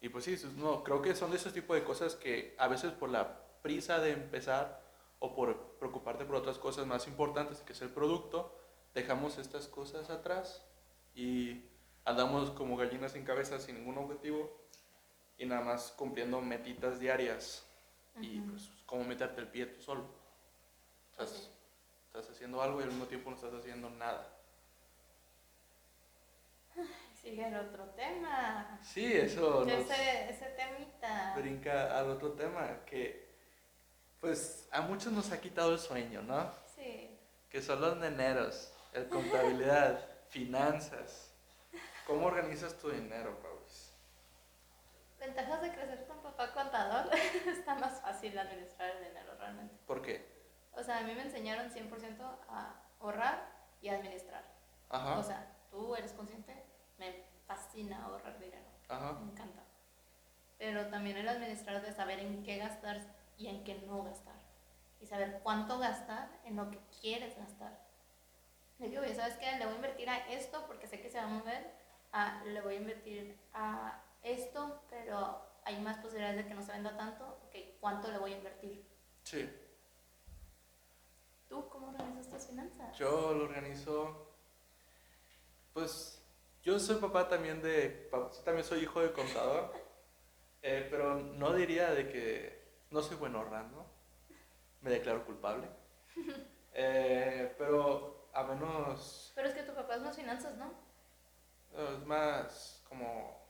y 0.00 0.08
pues 0.08 0.24
sí, 0.24 0.36
no, 0.56 0.82
creo 0.82 1.00
que 1.00 1.14
son 1.14 1.30
de 1.30 1.36
esos 1.36 1.52
tipos 1.52 1.76
de 1.76 1.84
cosas 1.84 2.16
que 2.16 2.56
a 2.58 2.66
veces 2.66 2.90
por 2.92 3.10
la 3.10 3.44
prisa 3.62 4.00
de 4.00 4.10
empezar 4.12 4.82
o 5.20 5.34
por 5.34 5.78
preocuparte 5.78 6.24
por 6.24 6.34
otras 6.34 6.58
cosas 6.58 6.86
más 6.86 7.06
importantes 7.06 7.60
que 7.60 7.74
es 7.74 7.82
el 7.82 7.90
producto, 7.90 8.58
dejamos 8.92 9.38
estas 9.38 9.68
cosas 9.68 10.10
atrás 10.10 10.66
y 11.14 11.64
andamos 12.04 12.50
como 12.50 12.76
gallinas 12.76 13.12
sin 13.12 13.24
cabeza, 13.24 13.60
sin 13.60 13.76
ningún 13.76 13.98
objetivo 13.98 14.50
y 15.38 15.46
nada 15.46 15.60
más 15.60 15.92
cumpliendo 15.92 16.40
metitas 16.40 16.98
diarias 16.98 17.64
y 18.20 18.40
pues 18.40 18.68
como 18.84 19.04
meterte 19.04 19.42
el 19.42 19.48
pie 19.48 19.66
tú 19.66 19.80
solo. 19.80 20.08
Estás, 21.12 21.52
estás 22.06 22.28
haciendo 22.30 22.60
algo 22.62 22.80
y 22.80 22.82
al 22.82 22.90
mismo 22.90 23.06
tiempo 23.06 23.30
no 23.30 23.36
estás 23.36 23.54
haciendo 23.54 23.90
nada. 23.90 24.39
Sigue 27.20 27.46
el 27.46 27.56
otro 27.56 27.84
tema. 27.90 28.78
Sí, 28.82 29.12
eso. 29.12 29.66
Ese, 29.66 30.30
ese 30.30 30.46
temita. 30.56 31.34
Brinca 31.36 31.98
al 31.98 32.10
otro 32.10 32.32
tema 32.32 32.84
que 32.86 33.28
pues 34.20 34.68
a 34.70 34.82
muchos 34.82 35.12
nos 35.12 35.32
ha 35.32 35.40
quitado 35.40 35.72
el 35.72 35.78
sueño, 35.78 36.22
¿no? 36.22 36.50
Sí. 36.76 37.18
Que 37.48 37.62
son 37.62 37.80
los 37.80 37.96
neneros, 37.96 38.72
el 38.92 39.08
contabilidad, 39.08 40.02
finanzas. 40.28 41.32
¿Cómo 42.06 42.26
organizas 42.26 42.76
tu 42.78 42.90
dinero, 42.90 43.38
Paulus? 43.40 43.92
Ventajas 45.18 45.62
de 45.62 45.72
crecer 45.72 46.06
con 46.06 46.22
papá 46.22 46.52
contador. 46.52 47.14
Está 47.46 47.74
más 47.74 48.00
fácil 48.00 48.38
administrar 48.38 48.90
el 48.96 49.04
dinero 49.08 49.34
realmente. 49.38 49.74
¿Por 49.86 50.02
qué? 50.02 50.26
O 50.72 50.82
sea, 50.82 50.98
a 50.98 51.02
mí 51.02 51.14
me 51.14 51.22
enseñaron 51.22 51.70
100% 51.70 52.20
a 52.48 52.82
ahorrar 53.00 53.46
y 53.80 53.88
administrar. 53.88 54.44
Ajá. 54.88 55.18
O 55.18 55.22
sea, 55.22 55.56
tú 55.70 55.94
eres 55.94 56.12
consciente, 56.12 56.64
fascina 57.50 58.04
ahorrar 58.04 58.38
dinero. 58.38 58.64
Ajá. 58.88 59.12
Me 59.14 59.32
encanta. 59.32 59.64
Pero 60.58 60.86
también 60.86 61.16
el 61.16 61.28
administrar 61.28 61.82
de 61.82 61.92
saber 61.92 62.20
en 62.20 62.44
qué 62.44 62.58
gastar 62.58 63.00
y 63.36 63.48
en 63.48 63.64
qué 63.64 63.74
no 63.86 64.04
gastar. 64.04 64.36
Y 65.00 65.06
saber 65.06 65.40
cuánto 65.42 65.78
gastar 65.78 66.28
en 66.44 66.56
lo 66.56 66.70
que 66.70 66.78
quieres 67.00 67.36
gastar. 67.36 67.76
Le 68.78 68.88
digo, 68.88 69.02
¿sabes 69.14 69.36
qué? 69.38 69.58
Le 69.58 69.64
voy 69.64 69.74
a 69.74 69.76
invertir 69.76 70.08
a 70.08 70.18
esto 70.30 70.64
porque 70.66 70.86
sé 70.86 71.00
que 71.00 71.10
se 71.10 71.18
va 71.18 71.24
a 71.24 71.28
mover. 71.28 71.74
A, 72.12 72.44
le 72.44 72.60
voy 72.60 72.74
a 72.74 72.78
invertir 72.78 73.38
a 73.52 74.00
esto, 74.22 74.82
pero 74.88 75.42
hay 75.64 75.80
más 75.80 75.98
posibilidades 75.98 76.36
de 76.36 76.46
que 76.46 76.54
no 76.54 76.62
se 76.62 76.72
venda 76.72 76.96
tanto. 76.96 77.40
Ok, 77.46 77.56
¿cuánto 77.80 78.12
le 78.12 78.18
voy 78.18 78.32
a 78.32 78.36
invertir? 78.36 78.86
Sí. 79.24 79.50
¿Tú 81.48 81.68
cómo 81.68 81.88
organizas 81.88 82.28
tus 82.28 82.46
finanzas? 82.46 82.96
Yo 82.96 83.34
lo 83.34 83.44
organizo, 83.44 84.36
pues 85.72 86.19
yo 86.62 86.78
soy 86.78 86.96
papá 86.96 87.28
también 87.28 87.62
de, 87.62 88.10
también 88.44 88.64
soy 88.64 88.80
hijo 88.80 89.00
de 89.00 89.12
contador, 89.12 89.72
eh, 90.62 90.86
pero 90.90 91.14
no 91.16 91.54
diría 91.54 91.90
de 91.92 92.08
que 92.08 92.60
no 92.90 93.02
soy 93.02 93.16
bueno 93.16 93.38
ahorrando. 93.38 93.86
Me 94.80 94.90
declaro 94.90 95.24
culpable. 95.24 95.68
Eh, 96.72 97.52
pero 97.58 98.30
a 98.32 98.44
menos... 98.44 99.32
Pero 99.34 99.48
es 99.48 99.54
que 99.54 99.64
tu 99.64 99.74
papá 99.74 99.96
es 99.96 100.02
más 100.02 100.14
finanzas, 100.14 100.56
¿no? 100.56 100.72
Es 101.76 102.06
más 102.06 102.84
como... 102.88 103.44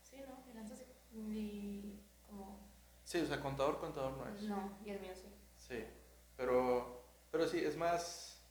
Sí, 0.00 0.16
¿no? 0.26 0.42
Finanzas 0.42 0.82
y 1.12 2.00
como... 2.26 2.66
Sí, 3.04 3.20
o 3.20 3.26
sea, 3.26 3.42
contador, 3.42 3.78
contador 3.78 4.16
no 4.16 4.26
es. 4.34 4.42
No, 4.44 4.78
y 4.86 4.88
el 4.88 5.00
mío 5.00 5.12
sí. 5.14 5.28
Sí, 5.58 5.84
pero, 6.34 7.04
pero 7.30 7.46
sí, 7.46 7.58
es 7.58 7.76
más... 7.76 8.42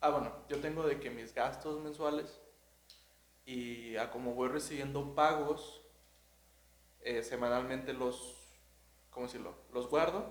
Ah, 0.00 0.10
bueno, 0.10 0.44
yo 0.48 0.60
tengo 0.60 0.82
de 0.82 0.98
que 0.98 1.08
mis 1.08 1.32
gastos 1.32 1.80
mensuales 1.80 2.40
y 3.46 3.96
a 3.96 4.10
como 4.10 4.34
voy 4.34 4.48
recibiendo 4.48 5.14
pagos, 5.14 5.82
eh, 7.00 7.22
semanalmente 7.22 7.94
los 7.94 8.46
¿cómo 9.16 9.28
decirlo? 9.28 9.54
Los 9.72 9.88
guardo, 9.88 10.26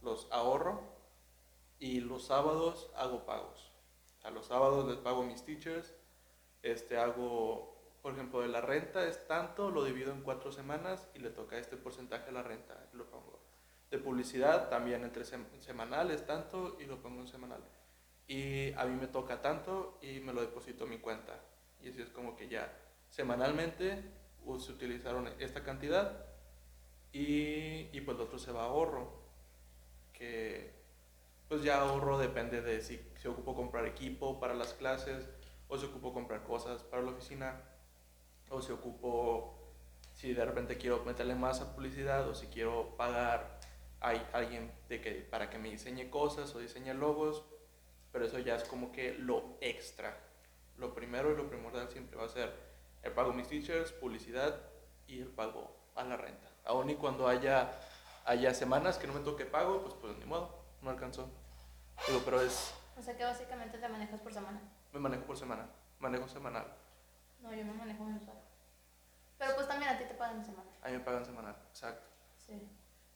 los 0.00 0.30
ahorro 0.30 0.80
y 1.80 1.98
los 1.98 2.26
sábados 2.26 2.88
hago 2.94 3.26
pagos. 3.26 3.72
A 4.22 4.30
los 4.30 4.46
sábados 4.46 4.86
les 4.86 4.98
pago 4.98 5.24
mis 5.24 5.44
teachers, 5.44 5.92
este, 6.62 6.98
hago, 6.98 7.98
por 8.02 8.12
ejemplo, 8.12 8.42
de 8.42 8.46
la 8.46 8.60
renta 8.60 9.08
es 9.08 9.26
tanto, 9.26 9.72
lo 9.72 9.82
divido 9.82 10.12
en 10.12 10.22
cuatro 10.22 10.52
semanas 10.52 11.08
y 11.14 11.18
le 11.18 11.30
toca 11.30 11.58
este 11.58 11.76
porcentaje 11.76 12.28
a 12.28 12.32
la 12.32 12.44
renta, 12.44 12.88
lo 12.92 13.10
pongo. 13.10 13.40
De 13.90 13.98
publicidad 13.98 14.68
también 14.68 15.02
entre 15.02 15.24
semanal 15.24 16.12
es 16.12 16.24
tanto 16.26 16.76
y 16.78 16.84
lo 16.84 17.02
pongo 17.02 17.22
en 17.22 17.26
semanal. 17.26 17.64
Y 18.28 18.72
a 18.74 18.84
mí 18.84 18.94
me 18.94 19.08
toca 19.08 19.42
tanto 19.42 19.98
y 20.00 20.20
me 20.20 20.32
lo 20.32 20.42
deposito 20.42 20.84
a 20.84 20.86
mi 20.86 20.98
cuenta. 20.98 21.40
Y 21.86 21.90
así 21.90 22.02
es 22.02 22.10
como 22.10 22.34
que 22.34 22.48
ya 22.48 22.72
semanalmente 23.08 24.02
se 24.58 24.72
utilizaron 24.72 25.28
esta 25.38 25.62
cantidad 25.62 26.26
y, 27.12 27.88
y 27.92 28.00
pues 28.04 28.16
lo 28.16 28.24
otro 28.24 28.38
se 28.40 28.50
va 28.50 28.62
a 28.62 28.66
ahorro, 28.66 29.22
que 30.12 30.74
pues 31.48 31.62
ya 31.62 31.80
ahorro 31.80 32.18
depende 32.18 32.60
de 32.60 32.80
si 32.80 33.00
se 33.22 33.28
ocupo 33.28 33.54
comprar 33.54 33.86
equipo 33.86 34.40
para 34.40 34.54
las 34.54 34.74
clases, 34.74 35.28
o 35.68 35.78
se 35.78 35.86
ocupo 35.86 36.12
comprar 36.12 36.42
cosas 36.42 36.82
para 36.82 37.02
la 37.02 37.12
oficina, 37.12 37.62
o 38.50 38.60
se 38.60 38.72
ocupo, 38.72 39.72
si 40.12 40.34
de 40.34 40.44
repente 40.44 40.76
quiero 40.78 41.04
meterle 41.04 41.36
más 41.36 41.60
a 41.60 41.72
publicidad, 41.72 42.28
o 42.28 42.34
si 42.34 42.48
quiero 42.48 42.96
pagar 42.96 43.60
a 44.00 44.10
alguien 44.32 44.72
de 44.88 45.00
que, 45.00 45.12
para 45.12 45.50
que 45.50 45.58
me 45.58 45.70
diseñe 45.70 46.10
cosas 46.10 46.52
o 46.56 46.58
diseñe 46.58 46.94
logos, 46.94 47.44
pero 48.10 48.24
eso 48.24 48.40
ya 48.40 48.56
es 48.56 48.64
como 48.64 48.90
que 48.90 49.14
lo 49.14 49.56
extra. 49.60 50.25
Lo 50.78 50.94
primero 50.94 51.32
y 51.32 51.36
lo 51.36 51.48
primordial 51.48 51.88
siempre 51.88 52.16
va 52.16 52.26
a 52.26 52.28
ser 52.28 52.52
el 53.02 53.12
pago 53.12 53.30
a 53.30 53.34
mis 53.34 53.48
teachers, 53.48 53.92
publicidad 53.92 54.60
y 55.06 55.20
el 55.20 55.28
pago 55.28 55.74
a 55.94 56.04
la 56.04 56.16
renta. 56.16 56.48
Aún 56.64 56.90
y 56.90 56.96
cuando 56.96 57.28
haya, 57.28 57.70
haya 58.24 58.52
semanas 58.52 58.98
que 58.98 59.06
no 59.06 59.14
me 59.14 59.20
toque 59.20 59.46
pago, 59.46 59.82
pues 59.82 59.94
pues 59.94 60.16
ni 60.18 60.24
modo, 60.24 60.50
no 60.82 60.90
alcanzó. 60.90 61.28
Digo, 62.06 62.20
pero 62.24 62.42
es... 62.42 62.74
O 62.98 63.02
sea 63.02 63.16
que 63.16 63.24
básicamente 63.24 63.78
te 63.78 63.88
manejas 63.88 64.20
por 64.20 64.32
semana. 64.32 64.60
Me 64.92 65.00
manejo 65.00 65.24
por 65.24 65.36
semana, 65.36 65.66
manejo 65.98 66.28
semanal. 66.28 66.66
No, 67.40 67.54
yo 67.54 67.64
me 67.64 67.72
manejo 67.72 68.04
mensual. 68.04 68.36
Pero 69.38 69.54
pues 69.54 69.68
también 69.68 69.92
a 69.92 69.98
ti 69.98 70.04
te 70.04 70.14
pagan 70.14 70.44
semanal. 70.44 70.72
A 70.82 70.88
mí 70.88 70.94
me 70.94 71.00
pagan 71.00 71.24
semanal, 71.24 71.56
exacto. 71.68 72.06
Sí. 72.38 72.68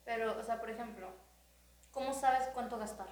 Pero, 0.04 0.38
o 0.38 0.42
sea, 0.42 0.60
por 0.60 0.70
ejemplo, 0.70 1.08
¿cómo 1.90 2.12
sabes 2.14 2.48
cuánto 2.54 2.78
gastar? 2.78 3.08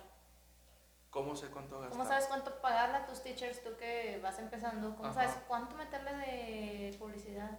¿Cómo 1.11 1.35
sé 1.35 1.49
cuánto 1.49 1.81
gastar? 1.81 1.97
¿Cómo 1.97 2.09
sabes 2.09 2.27
cuánto 2.27 2.61
pagarle 2.61 2.97
a 2.99 3.07
tus 3.07 3.23
teachers 3.23 3.63
tú 3.63 3.77
que 3.77 4.21
vas 4.23 4.39
empezando? 4.39 4.95
¿Cómo 4.97 5.13
sabes 5.13 5.33
cuánto 5.47 5.75
meterle 5.77 6.13
de 6.13 6.97
publicidad? 6.99 7.59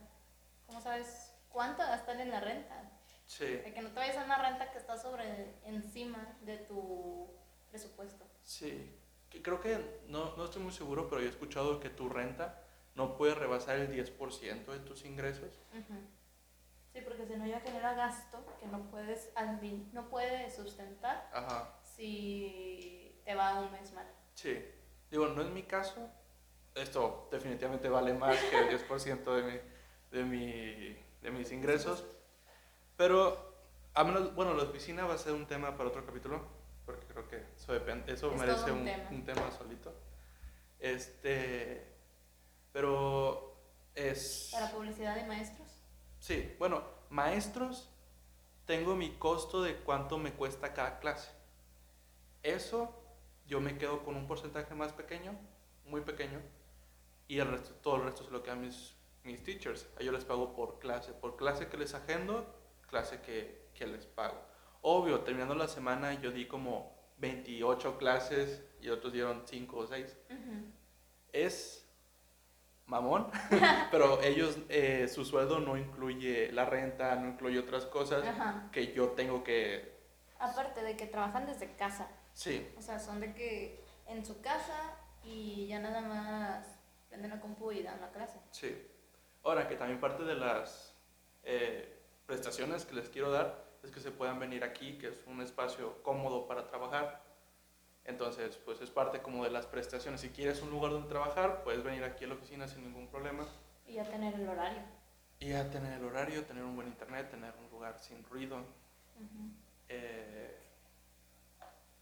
¿Cómo 0.67 0.81
sabes 0.81 1.33
cuánto 1.49 1.83
gastar 1.83 2.19
en 2.21 2.31
la 2.31 2.39
renta. 2.39 2.91
Sí. 3.25 3.45
De 3.45 3.73
que 3.73 3.81
no 3.81 3.89
te 3.89 3.99
vayas 3.99 4.17
a 4.17 4.23
una 4.23 4.37
renta 4.37 4.71
que 4.71 4.77
está 4.77 4.97
sobre 4.97 5.59
encima 5.63 6.37
de 6.41 6.57
tu 6.57 7.27
presupuesto. 7.69 8.25
Sí. 8.43 8.95
Que 9.29 9.41
creo 9.43 9.59
que, 9.59 10.01
no, 10.07 10.35
no 10.37 10.45
estoy 10.45 10.63
muy 10.63 10.71
seguro, 10.71 11.07
pero 11.07 11.21
yo 11.21 11.27
he 11.27 11.31
escuchado 11.31 11.79
que 11.79 11.89
tu 11.89 12.09
renta 12.09 12.63
no 12.95 13.15
puede 13.15 13.35
rebasar 13.35 13.77
el 13.77 13.91
10% 13.91 14.65
de 14.65 14.79
tus 14.79 15.05
ingresos. 15.05 15.59
Sí, 16.91 17.01
porque 17.01 17.27
si 17.27 17.35
no 17.35 17.45
ya 17.45 17.59
genera 17.59 17.93
gasto 17.93 18.43
que 18.59 18.65
no 18.65 18.89
puedes, 18.89 19.31
no 19.93 20.09
puedes 20.09 20.55
sustentar 20.55 21.29
Ajá. 21.31 21.75
si 21.83 22.98
te 23.29 23.35
va 23.35 23.59
un 23.59 23.71
mes 23.71 23.93
mal. 23.93 24.07
Sí. 24.33 24.57
Digo, 25.11 25.27
no 25.27 25.43
es 25.43 25.49
mi 25.49 25.61
caso. 25.61 26.09
Esto 26.73 27.27
definitivamente 27.31 27.87
vale 27.87 28.11
más 28.15 28.35
que 28.35 28.57
el 28.57 28.69
10% 28.87 29.23
de 29.35 29.43
mi, 29.43 29.59
de 30.09 30.23
mi 30.23 30.97
de 31.21 31.29
mis 31.29 31.51
ingresos. 31.51 32.03
Pero, 32.97 33.53
a 33.93 34.03
menos, 34.03 34.33
bueno, 34.33 34.55
la 34.55 34.63
oficina 34.63 35.05
va 35.05 35.13
a 35.13 35.17
ser 35.19 35.33
un 35.33 35.45
tema 35.45 35.77
para 35.77 35.89
otro 35.89 36.03
capítulo, 36.03 36.41
porque 36.87 37.05
creo 37.05 37.27
que 37.27 37.43
eso, 37.55 37.71
depende, 37.71 38.11
eso 38.11 38.31
merece 38.31 38.71
un, 38.71 38.83
tema. 39.23 39.51
solito. 39.51 39.93
Este, 40.79 41.85
pero 42.73 43.61
Es... 43.93 44.49
¿Para 44.51 44.71
publicidad 44.71 45.13
de 45.13 45.25
maestros? 45.25 45.69
Sí, 46.19 46.55
bueno, 46.57 46.83
maestros, 47.11 47.91
tengo 48.65 48.95
mi 48.95 49.11
costo 49.17 49.61
de 49.61 49.75
cuánto 49.75 50.17
me 50.17 50.33
cuesta 50.33 50.73
cada 50.73 50.97
clase. 50.99 51.29
Eso 52.41 52.98
yo 53.49 53.59
me 53.59 53.77
quedo 53.77 54.03
con 54.03 54.15
un 54.15 54.27
porcentaje 54.27 54.75
más 54.75 54.93
pequeño, 54.93 55.35
muy 55.85 56.01
pequeño, 56.01 56.39
y 57.27 57.39
el 57.39 57.47
resto, 57.49 57.73
todo 57.81 57.97
el 57.97 58.03
resto 58.03 58.23
se 58.23 58.31
lo 58.31 58.43
quedan 58.43 58.61
mis, 58.61 58.95
mis 59.23 59.43
teachers. 59.43 59.89
A 59.97 60.01
ellos 60.01 60.13
les 60.13 60.23
pago 60.23 60.53
por 60.55 60.79
clase, 60.79 61.13
por 61.13 61.35
clase 61.35 61.67
que 61.67 61.77
les 61.77 61.95
agendo, 61.95 62.45
clase 62.87 63.21
que, 63.21 63.69
que 63.73 63.87
les 63.87 64.05
pago. 64.05 64.39
Obvio, 64.81 65.21
terminando 65.21 65.55
la 65.55 65.67
semana 65.67 66.13
yo 66.13 66.31
di 66.31 66.47
como 66.47 66.95
28 67.17 67.97
clases 67.97 68.63
y 68.81 68.89
otros 68.89 69.11
dieron 69.11 69.41
5 69.45 69.77
o 69.77 69.87
6. 69.87 70.17
Ujú. 70.29 70.71
Es 71.33 71.87
mamón, 72.85 73.31
pero 73.91 74.21
ellos, 74.21 74.57
eh, 74.69 75.07
su 75.07 75.25
sueldo 75.25 75.59
no 75.59 75.75
incluye 75.75 76.51
la 76.51 76.65
renta, 76.65 77.15
no 77.15 77.29
incluye 77.29 77.57
otras 77.57 77.85
cosas 77.87 78.25
Ajá. 78.25 78.69
que 78.71 78.93
yo 78.93 79.09
tengo 79.09 79.43
que... 79.43 79.97
Aparte 80.37 80.83
de 80.83 80.95
que 80.95 81.07
trabajan 81.07 81.47
desde 81.47 81.75
casa. 81.75 82.07
Sí, 82.33 82.67
O 82.77 82.81
sea, 82.81 82.99
son 82.99 83.19
de 83.19 83.33
que 83.33 83.83
en 84.07 84.25
su 84.25 84.41
casa 84.41 84.95
y 85.23 85.67
ya 85.67 85.79
nada 85.79 86.01
más 86.01 86.65
prenden 87.09 87.31
la 87.31 87.39
compu 87.41 87.71
y 87.71 87.83
dan 87.83 87.99
la 88.01 88.11
clase. 88.11 88.39
sí. 88.51 88.85
Ahora 89.43 89.67
que 89.69 89.75
también 89.75 89.99
parte 90.01 90.23
de 90.23 90.35
las 90.35 90.93
eh, 91.43 91.97
prestaciones 92.25 92.85
que 92.85 92.93
les 92.93 93.07
quiero 93.09 93.31
dar 93.31 93.63
es 93.83 93.89
que 93.89 94.01
se 94.01 94.11
puedan 94.11 94.37
venir 94.37 94.65
aquí, 94.65 94.97
que 94.97 95.07
es 95.07 95.23
un 95.27 95.41
espacio 95.41 96.03
cómodo 96.03 96.45
para 96.45 96.67
trabajar. 96.67 97.23
Entonces, 98.03 98.57
pues 98.57 98.81
es 98.81 98.89
parte 98.89 99.21
como 99.21 99.45
de 99.45 99.49
las 99.49 99.65
prestaciones. 99.65 100.19
Si 100.19 100.29
quieres 100.29 100.61
un 100.61 100.69
lugar 100.71 100.91
donde 100.91 101.07
trabajar, 101.07 101.63
puedes 101.63 101.83
venir 101.83 102.03
aquí 102.03 102.25
a 102.25 102.27
la 102.27 102.33
oficina 102.33 102.67
sin 102.67 102.83
ningún 102.83 103.07
problema. 103.07 103.45
Y 103.87 103.93
ya 103.93 104.03
tener 104.03 104.33
el 104.35 104.47
horario. 104.49 104.81
Y 105.39 105.49
ya 105.49 105.69
tener 105.69 105.93
el 105.93 106.03
horario, 106.03 106.43
tener 106.43 106.63
un 106.63 106.75
buen 106.75 106.89
internet, 106.89 107.29
tener 107.31 107.53
un 107.63 107.69
lugar 107.69 107.97
sin 107.97 108.23
ruido. 108.25 108.57
Ujú. 108.57 109.51
eh, 109.87 110.58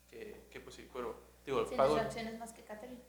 que, 0.10 0.48
que 0.50 0.60
pues 0.60 0.76
sí, 0.76 0.90
pero 0.92 1.20
digo, 1.46 1.62
el 1.62 1.68
Sin 1.68 1.78
pago... 1.78 1.96
distracciones 1.96 2.40
más 2.40 2.54
que 2.54 2.64
Catherine. 2.64 3.02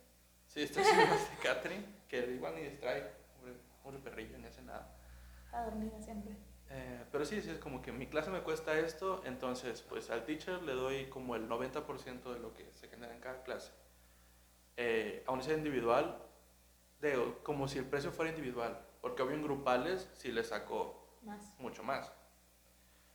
Sí, 0.46 0.62
estoy 0.62 0.82
haciendo 0.82 1.06
más 1.06 1.30
de 1.30 1.36
catering, 1.36 1.84
que 2.08 2.18
igual 2.32 2.54
ni 2.54 2.62
distrae. 2.62 3.02
Pobre, 3.38 3.54
pobre 3.82 3.98
perrillo, 3.98 4.38
ni 4.38 4.46
hace 4.46 4.62
nada. 4.62 4.96
Está 5.44 5.64
dormida 5.64 6.00
siempre. 6.00 6.36
Eh, 6.70 7.04
pero 7.10 7.24
sí, 7.24 7.40
sí, 7.40 7.50
es 7.50 7.58
como 7.58 7.80
que 7.80 7.92
mi 7.92 8.06
clase 8.06 8.30
me 8.30 8.42
cuesta 8.42 8.78
esto, 8.78 9.22
entonces 9.24 9.82
pues 9.82 10.10
al 10.10 10.24
teacher 10.24 10.62
le 10.62 10.74
doy 10.74 11.06
como 11.06 11.34
el 11.34 11.48
90% 11.48 12.32
de 12.32 12.38
lo 12.40 12.52
que 12.52 12.70
se 12.74 12.88
genera 12.88 13.14
en 13.14 13.20
cada 13.20 13.42
clase. 13.42 13.72
Eh, 14.76 15.24
aún 15.26 15.42
sea 15.42 15.56
individual, 15.56 16.22
digo, 17.00 17.38
como 17.42 17.68
si 17.68 17.78
el 17.78 17.86
precio 17.86 18.12
fuera 18.12 18.30
individual, 18.30 18.86
porque 19.00 19.22
obvio 19.22 19.36
en 19.36 19.42
grupales 19.42 20.10
sí 20.14 20.30
le 20.30 20.44
saco 20.44 21.18
Más. 21.22 21.58
mucho 21.58 21.82
más. 21.82 22.12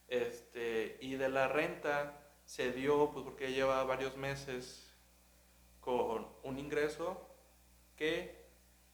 Este, 0.07 0.97
y 0.99 1.15
de 1.15 1.29
la 1.29 1.47
renta 1.47 2.22
se 2.45 2.71
dio, 2.71 3.11
pues 3.11 3.23
porque 3.23 3.53
lleva 3.53 3.83
varios 3.83 4.17
meses 4.17 4.89
con 5.79 6.27
un 6.43 6.57
ingreso 6.57 7.29
que 7.95 8.43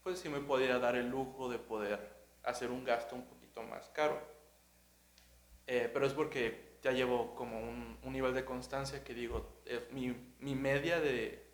pues 0.04 0.20
sí 0.20 0.30
me 0.30 0.40
podía 0.40 0.80
dar 0.80 0.96
el 0.96 1.10
lujo 1.10 1.50
de 1.50 1.60
poder 1.60 2.18
hacer 2.44 2.72
un 2.72 2.84
gasto 2.84 3.16
un 3.16 3.26
poquito 3.26 3.62
más 3.64 3.90
caro. 3.90 4.20
Eh, 5.68 5.90
pero 5.94 6.06
es 6.06 6.14
porque 6.14 6.80
ya 6.82 6.92
llevo 6.92 7.36
como 7.36 7.60
un, 7.60 8.00
un 8.02 8.14
nivel 8.14 8.34
de 8.34 8.46
constancia 8.46 9.04
que 9.04 9.14
digo, 9.14 9.62
eh, 9.66 9.88
mi, 9.92 10.36
mi 10.40 10.56
media 10.56 11.00
de, 11.00 11.48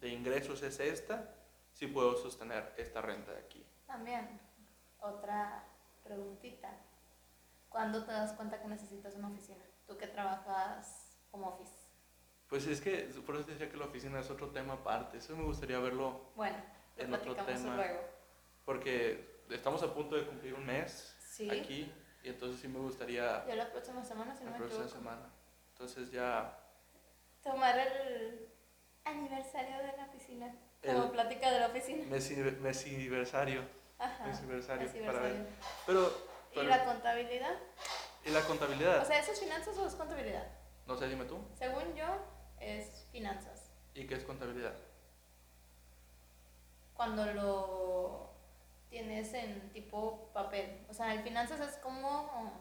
de 0.00 0.08
ingresos 0.08 0.62
es 0.62 0.80
esta, 0.80 1.34
sí 1.72 1.86
puedo 1.86 2.16
sostener 2.16 2.72
esta 2.78 3.02
renta 3.02 3.32
de 3.32 3.40
aquí. 3.40 3.66
También, 3.86 4.40
otra 5.00 5.64
preguntita. 6.04 6.70
¿Cuándo 7.68 8.04
te 8.04 8.12
das 8.12 8.32
cuenta 8.32 8.60
que 8.60 8.68
necesitas 8.68 9.14
una 9.16 9.28
oficina? 9.28 9.64
Tú 9.86 9.96
que 9.96 10.06
trabajas 10.06 10.99
como 11.30 11.48
office. 11.48 11.72
Pues 12.48 12.66
es 12.66 12.80
que, 12.80 13.08
por 13.24 13.36
eso 13.36 13.46
decía 13.46 13.70
que 13.70 13.76
la 13.76 13.86
oficina 13.86 14.20
es 14.20 14.30
otro 14.30 14.48
tema 14.50 14.74
aparte. 14.74 15.18
Eso 15.18 15.36
me 15.36 15.44
gustaría 15.44 15.78
verlo 15.78 16.32
Bueno, 16.34 16.56
lo 16.96 17.02
En 17.04 17.14
otro 17.14 17.34
tema. 17.36 17.76
luego. 17.76 18.00
porque 18.64 19.40
estamos 19.50 19.82
a 19.82 19.92
punto 19.94 20.16
de 20.16 20.26
cumplir 20.26 20.54
un 20.54 20.66
mes 20.66 21.16
Sí. 21.30 21.48
aquí 21.50 21.92
y 22.22 22.28
entonces 22.28 22.60
sí 22.60 22.68
me 22.68 22.78
gustaría 22.80 23.44
Ya 23.46 23.54
la 23.54 23.70
próxima 23.70 24.04
semana, 24.04 24.34
si 24.36 24.44
no 24.44 24.50
la 24.50 24.52
me 24.52 24.58
próxima 24.58 24.84
equivoco. 24.84 25.04
semana. 25.04 25.32
Entonces 25.72 26.10
ya 26.10 26.56
Tomar 27.42 27.78
el 27.78 28.48
aniversario 29.04 29.78
de 29.78 29.96
la 29.96 30.04
oficina. 30.04 30.54
Como 30.84 31.04
El- 31.04 31.10
plática 31.10 31.50
de 31.50 31.60
la 31.60 31.66
oficina. 31.68 32.04
mes 32.06 32.30
mesiversario, 32.60 33.62
Ajá. 33.98 34.26
mesiversario 34.26 34.88
aniversario. 34.90 35.06
para 35.20 35.34
ver. 35.34 35.46
Pero, 35.86 36.06
¿Y 36.52 36.54
pero- 36.56 36.68
la 36.68 36.84
contabilidad? 36.84 37.56
¿y 38.26 38.30
la 38.30 38.40
contabilidad? 38.42 39.02
O 39.02 39.04
sea, 39.06 39.18
¿eso 39.20 39.32
es 39.32 39.40
finanzas 39.40 39.76
o 39.78 39.86
es 39.86 39.94
contabilidad? 39.94 40.46
No 40.90 40.96
sé, 40.96 41.08
dime 41.08 41.24
tú. 41.24 41.38
Según 41.54 41.94
yo, 41.94 42.04
es 42.58 43.06
finanzas. 43.12 43.70
¿Y 43.94 44.06
qué 44.08 44.16
es 44.16 44.24
contabilidad? 44.24 44.74
Cuando 46.94 47.24
lo 47.26 48.30
tienes 48.88 49.32
en 49.34 49.70
tipo 49.72 50.30
papel. 50.34 50.84
O 50.88 50.94
sea, 50.94 51.14
el 51.14 51.22
finanzas 51.22 51.60
es 51.60 51.76
como 51.76 52.60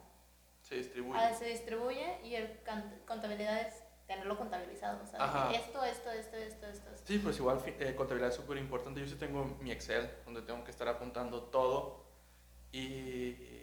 Se 0.62 0.76
distribuye. 0.76 1.20
ah, 1.20 1.34
se 1.34 1.46
distribuye 1.46 2.20
y 2.24 2.36
el 2.36 2.60
contabilidad 3.08 3.62
es 3.62 3.84
tenerlo 4.06 4.38
contabilizado. 4.38 5.02
O 5.04 5.08
sea, 5.08 5.52
esto, 5.52 5.84
esto, 5.84 6.12
esto, 6.12 6.38
esto, 6.38 6.68
esto, 6.68 6.90
esto. 6.92 7.08
Sí, 7.08 7.18
pues 7.18 7.38
igual 7.38 7.60
eh, 7.66 7.96
contabilidad 7.96 8.30
es 8.30 8.36
súper 8.36 8.58
importante. 8.58 9.00
Yo 9.00 9.08
sí 9.08 9.16
tengo 9.16 9.44
mi 9.60 9.72
Excel, 9.72 10.08
donde 10.26 10.44
tengo 10.44 10.64
que 10.64 10.70
estar 10.70 10.88
apuntando 10.88 11.46
todo. 11.46 12.06
Y 12.72 13.59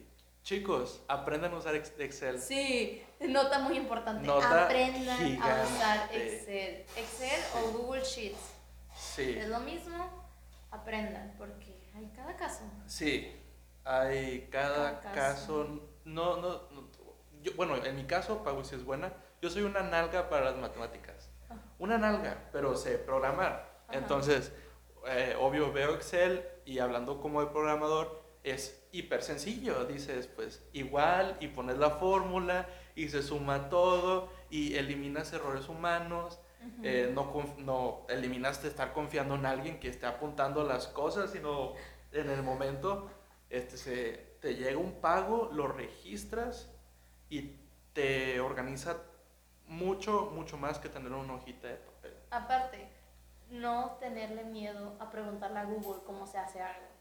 chicos, 0.57 1.03
aprendan 1.09 1.53
a 1.55 1.57
usar 1.57 1.75
ex- 1.75 1.93
Excel. 1.99 2.41
Sí, 2.41 3.05
nota 3.21 3.59
muy 3.59 3.77
importante. 3.77 4.25
Nota 4.25 4.67
Aprendan 4.67 5.43
a 5.43 5.65
usar 5.65 6.09
Excel. 6.15 6.87
Excel 6.97 7.41
o 7.57 7.73
Google 7.77 8.05
Sheets. 8.05 8.39
Sí, 8.97 9.37
Es 9.37 9.49
lo 9.49 9.59
mismo, 9.59 10.25
aprendan, 10.71 11.35
porque 11.37 11.91
hay 11.97 12.07
cada 12.15 12.37
caso. 12.37 12.63
sí. 12.87 13.33
Hay 13.89 14.49
cada, 14.51 15.01
Cada 15.01 15.13
caso. 15.15 15.15
caso. 15.15 15.81
No, 16.05 16.37
no, 16.39 16.63
no- 16.73 16.89
yo- 17.43 17.53
bueno, 17.57 17.77
en 17.85 17.95
mi 17.97 18.05
caso, 18.05 18.43
Pau, 18.43 18.65
si 18.65 18.75
es 18.77 18.85
buena, 18.85 19.13
yo 19.41 19.49
soy 19.51 19.63
una 19.63 19.83
nalga 19.83 20.29
para 20.29 20.47
las 20.47 20.57
matemáticas. 20.57 21.29
Ajá. 21.49 21.61
Una 21.79 21.97
nalga, 21.99 22.49
pero 22.53 22.77
sé 22.77 22.99
programar. 22.99 23.81
Ajá. 23.89 23.99
Entonces, 23.99 24.53
eh, 25.09 25.37
obvio, 25.41 25.73
veo 25.73 25.95
Excel 25.95 26.45
y 26.65 26.79
hablando 26.81 27.21
como 27.21 27.41
de 27.41 27.47
programador, 27.49 28.26
es 28.47 28.81
hiper 28.93 29.23
sencillo. 29.23 29.85
Dices, 29.85 30.29
pues 30.29 30.63
igual 30.73 31.37
y 31.41 31.49
pones 31.49 31.79
la 31.79 31.91
fórmula 31.91 32.67
y 32.95 33.09
se 33.09 33.23
suma 33.23 33.69
todo 33.69 34.31
y 34.51 34.77
eliminas 34.77 35.33
errores 35.33 35.69
humanos. 35.69 36.39
Ujú. 36.61 36.83
Eh, 36.85 37.11
no, 37.13 37.33
no 37.59 38.07
eliminaste 38.09 38.69
estar 38.69 38.93
confiando 38.93 39.35
en 39.35 39.47
alguien 39.47 39.79
que 39.79 39.89
esté 39.89 40.07
apuntando 40.07 40.65
las 40.65 40.87
cosas, 40.87 41.31
sino 41.31 41.75
en 42.13 42.31
el 42.31 42.43
momento 42.43 43.11
este, 43.51 43.77
se, 43.77 44.37
te 44.41 44.55
llega 44.55 44.79
un 44.79 45.01
pago, 45.01 45.51
lo 45.53 45.69
registras 45.69 46.71
y 47.29 47.57
te 47.93 48.41
organiza 48.41 48.97
mucho, 49.67 50.31
mucho 50.33 50.57
más 50.57 50.79
que 50.79 50.89
tener 50.89 51.13
una 51.13 51.35
hojita 51.35 51.69
de 51.69 51.77
papel. 51.77 52.15
Aparte, 52.31 52.89
no 53.51 53.97
tenerle 54.01 54.45
miedo 54.45 54.97
a 55.01 55.11
preguntarle 55.11 55.59
a 55.59 55.65
Google 55.65 56.03
cómo 56.05 56.27
se 56.27 56.39
hace 56.39 56.63
algo. 56.63 56.96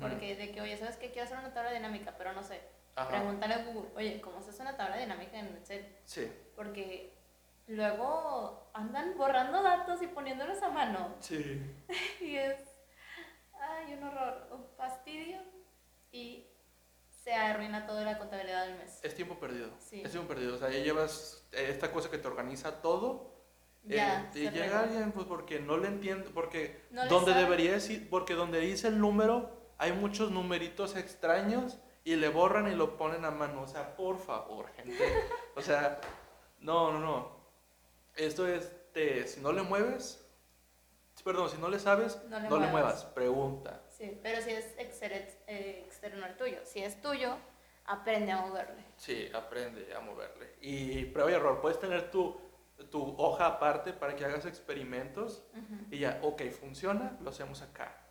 Porque 0.00 0.34
de 0.36 0.50
que, 0.52 0.60
oye, 0.60 0.76
¿sabes 0.76 0.96
qué? 0.96 1.10
Quiero 1.10 1.24
hacer 1.24 1.38
una 1.38 1.52
tabla 1.54 1.72
dinámica, 1.72 2.14
pero 2.18 2.32
no 2.32 2.42
sé. 2.42 2.60
Ajá. 2.96 3.08
Pregúntale 3.08 3.54
a 3.54 3.64
Google, 3.64 3.90
oye, 3.94 4.20
¿cómo 4.20 4.42
se 4.42 4.50
hace 4.50 4.62
una 4.62 4.76
tabla 4.76 4.96
dinámica 4.96 5.38
en 5.38 5.46
Excel? 5.56 5.86
Sí, 6.04 6.30
Porque 6.56 7.12
luego 7.66 8.70
andan 8.74 9.16
borrando 9.16 9.62
datos 9.62 10.00
y 10.02 10.06
poniéndolos 10.06 10.62
a 10.62 10.68
mano. 10.70 11.14
sí. 11.20 11.60
Y 12.20 12.36
es, 12.36 12.58
ay, 13.60 13.94
un 13.94 14.04
horror, 14.04 14.48
un 14.52 14.64
fastidio. 14.76 15.38
Y 16.12 16.46
se 17.10 17.34
arruina 17.34 17.86
toda 17.86 18.02
la 18.04 18.18
contabilidad 18.18 18.66
del 18.66 18.78
mes. 18.78 19.00
Es 19.02 19.14
tiempo 19.14 19.38
perdido. 19.38 19.70
Sí. 19.78 20.00
Es 20.04 20.10
tiempo 20.12 20.28
perdido. 20.28 20.54
O 20.54 20.58
sea, 20.58 20.70
ya 20.70 20.78
llevas 20.78 21.46
eh, 21.52 21.66
esta 21.70 21.92
cosa 21.92 22.10
que 22.10 22.18
te 22.18 22.26
organiza 22.28 22.80
todo. 22.80 23.34
eh, 23.88 23.96
Ya, 23.96 24.30
y 24.34 24.48
llega 24.50 24.80
alguien, 24.80 25.12
pues 25.12 25.26
porque 25.26 25.60
no 25.60 25.76
le 25.76 25.88
entiende, 25.88 26.30
porque 26.32 26.84
No 26.90 27.06
donde 27.06 27.34
debería 27.34 27.72
decir, 27.72 28.08
porque 28.08 28.34
donde 28.34 28.60
dice 28.60 28.88
el 28.88 28.98
número, 29.00 29.65
hay 29.78 29.92
muchos 29.92 30.30
numeritos 30.30 30.96
extraños 30.96 31.78
y 32.04 32.16
le 32.16 32.28
borran 32.28 32.70
y 32.70 32.74
lo 32.74 32.96
ponen 32.96 33.24
a 33.24 33.30
mano. 33.30 33.62
O 33.62 33.66
sea, 33.66 33.96
por 33.96 34.18
favor, 34.18 34.68
gente. 34.72 34.96
O 35.54 35.62
sea, 35.62 36.00
no, 36.60 36.92
no, 36.92 36.98
no. 37.00 37.36
Esto 38.14 38.46
es, 38.48 38.72
de, 38.94 39.26
si 39.26 39.40
no 39.40 39.52
le 39.52 39.62
mueves, 39.62 40.22
perdón, 41.24 41.50
si 41.50 41.58
no 41.58 41.68
le 41.68 41.78
sabes, 41.78 42.22
No 42.28 42.38
le 42.40 42.48
no 42.48 42.56
le 42.58 42.66
muevas. 42.68 42.72
muevas, 42.72 43.04
pregunta. 43.06 43.82
Sí, 43.88 44.18
pero 44.22 44.40
si 44.42 44.50
es 44.50 44.64
eh, 44.78 45.82
externo 45.84 46.24
al 46.24 46.36
tuyo. 46.36 46.58
Si 46.64 46.80
es 46.82 47.00
tuyo, 47.02 47.36
aprende 47.86 48.32
a 48.32 48.38
moverle. 48.42 48.84
Sí, 48.96 49.28
aprende 49.34 49.92
a 49.94 50.00
moverle. 50.00 50.54
Y 50.60 51.04
prueba 51.06 51.30
y 51.30 51.34
error. 51.34 51.60
Puedes 51.60 51.80
tener 51.80 52.10
tu, 52.10 52.40
tu 52.90 53.14
hoja 53.18 53.46
aparte 53.46 53.92
para 53.92 54.14
que 54.14 54.24
hagas 54.24 54.46
experimentos 54.46 55.42
Ujú. 55.52 55.86
y 55.90 55.98
ya, 55.98 56.20
ok, 56.22 56.42
funciona, 56.50 57.16
lo 57.20 57.30
hacemos 57.30 57.60
acá. 57.62 58.05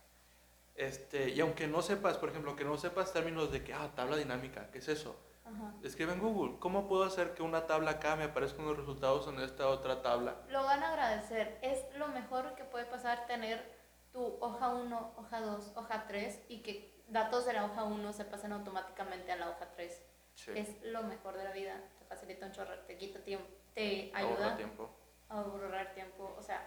Este, 0.75 1.29
y 1.29 1.39
aunque 1.39 1.67
no 1.67 1.81
sepas, 1.81 2.17
por 2.17 2.29
ejemplo, 2.29 2.55
que 2.55 2.65
no 2.65 2.77
sepas 2.77 3.13
términos 3.13 3.51
de 3.51 3.63
que, 3.63 3.73
ah, 3.73 3.91
tabla 3.95 4.17
dinámica, 4.17 4.69
¿qué 4.71 4.79
es 4.79 4.87
eso? 4.89 5.15
Ajá. 5.45 5.73
Escribe 5.83 6.11
en 6.13 6.19
Google, 6.19 6.59
¿cómo 6.59 6.87
puedo 6.87 7.03
hacer 7.03 7.33
que 7.33 7.43
una 7.43 7.65
tabla 7.65 7.91
acá 7.91 8.15
me 8.15 8.25
aparezcan 8.25 8.65
los 8.65 8.77
resultados 8.77 9.27
en 9.27 9.39
esta 9.39 9.67
otra 9.69 10.01
tabla? 10.01 10.35
Lo 10.49 10.63
van 10.63 10.83
a 10.83 10.89
agradecer. 10.89 11.59
Es 11.61 11.85
lo 11.97 12.07
mejor 12.07 12.55
que 12.55 12.63
puede 12.63 12.85
pasar 12.85 13.25
tener 13.27 13.63
tu 14.11 14.37
hoja 14.41 14.69
1, 14.69 15.13
hoja 15.17 15.41
2, 15.41 15.73
hoja 15.75 16.05
3 16.07 16.41
y 16.49 16.61
que 16.61 17.03
datos 17.07 17.45
de 17.45 17.53
la 17.53 17.65
hoja 17.65 17.83
1 17.83 18.13
se 18.13 18.25
pasen 18.25 18.51
automáticamente 18.53 19.31
a 19.31 19.37
la 19.37 19.49
hoja 19.49 19.71
3. 19.71 20.01
Sí. 20.33 20.51
Es 20.55 20.81
lo 20.83 21.03
mejor 21.03 21.37
de 21.37 21.43
la 21.43 21.51
vida. 21.51 21.75
Te 21.99 22.05
facilita 22.05 22.47
un 22.47 22.51
chorro, 22.51 22.77
te 22.79 22.97
quita 22.97 23.19
tiempo, 23.23 23.47
te 23.73 24.11
ahorra 24.13 24.33
ayuda 24.33 24.57
tiempo. 24.57 24.89
a 25.29 25.39
ahorrar 25.39 25.93
tiempo. 25.93 26.35
O 26.37 26.41
sea, 26.41 26.61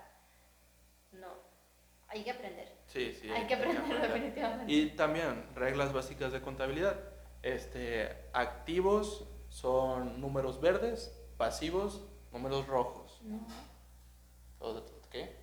no. 1.12 1.57
Hay 2.08 2.24
que 2.24 2.30
aprender. 2.30 2.74
Sí, 2.86 3.12
sí. 3.12 3.30
hay 3.30 3.46
que 3.46 3.54
aprender 3.54 3.78
aprender. 3.82 4.12
definitivamente. 4.12 4.72
Y 4.72 4.90
también 4.96 5.46
reglas 5.54 5.92
básicas 5.92 6.32
de 6.32 6.40
contabilidad. 6.40 6.98
Este, 7.42 8.08
activos 8.32 9.26
son 9.48 10.20
números 10.20 10.60
verdes, 10.60 11.14
pasivos, 11.36 12.02
números 12.32 12.66
rojos. 12.66 13.20
No. 13.22 13.46
¿O- 14.58 14.82
¿Qué? 15.10 15.36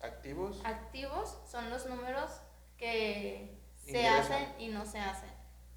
Activos. 0.00 0.60
Activos 0.64 1.36
son 1.50 1.70
los 1.70 1.86
números 1.86 2.30
que 2.76 3.58
se 3.76 4.06
hacen 4.08 4.54
y 4.58 4.68
no 4.68 4.84
se 4.86 4.98
hacen. 4.98 5.30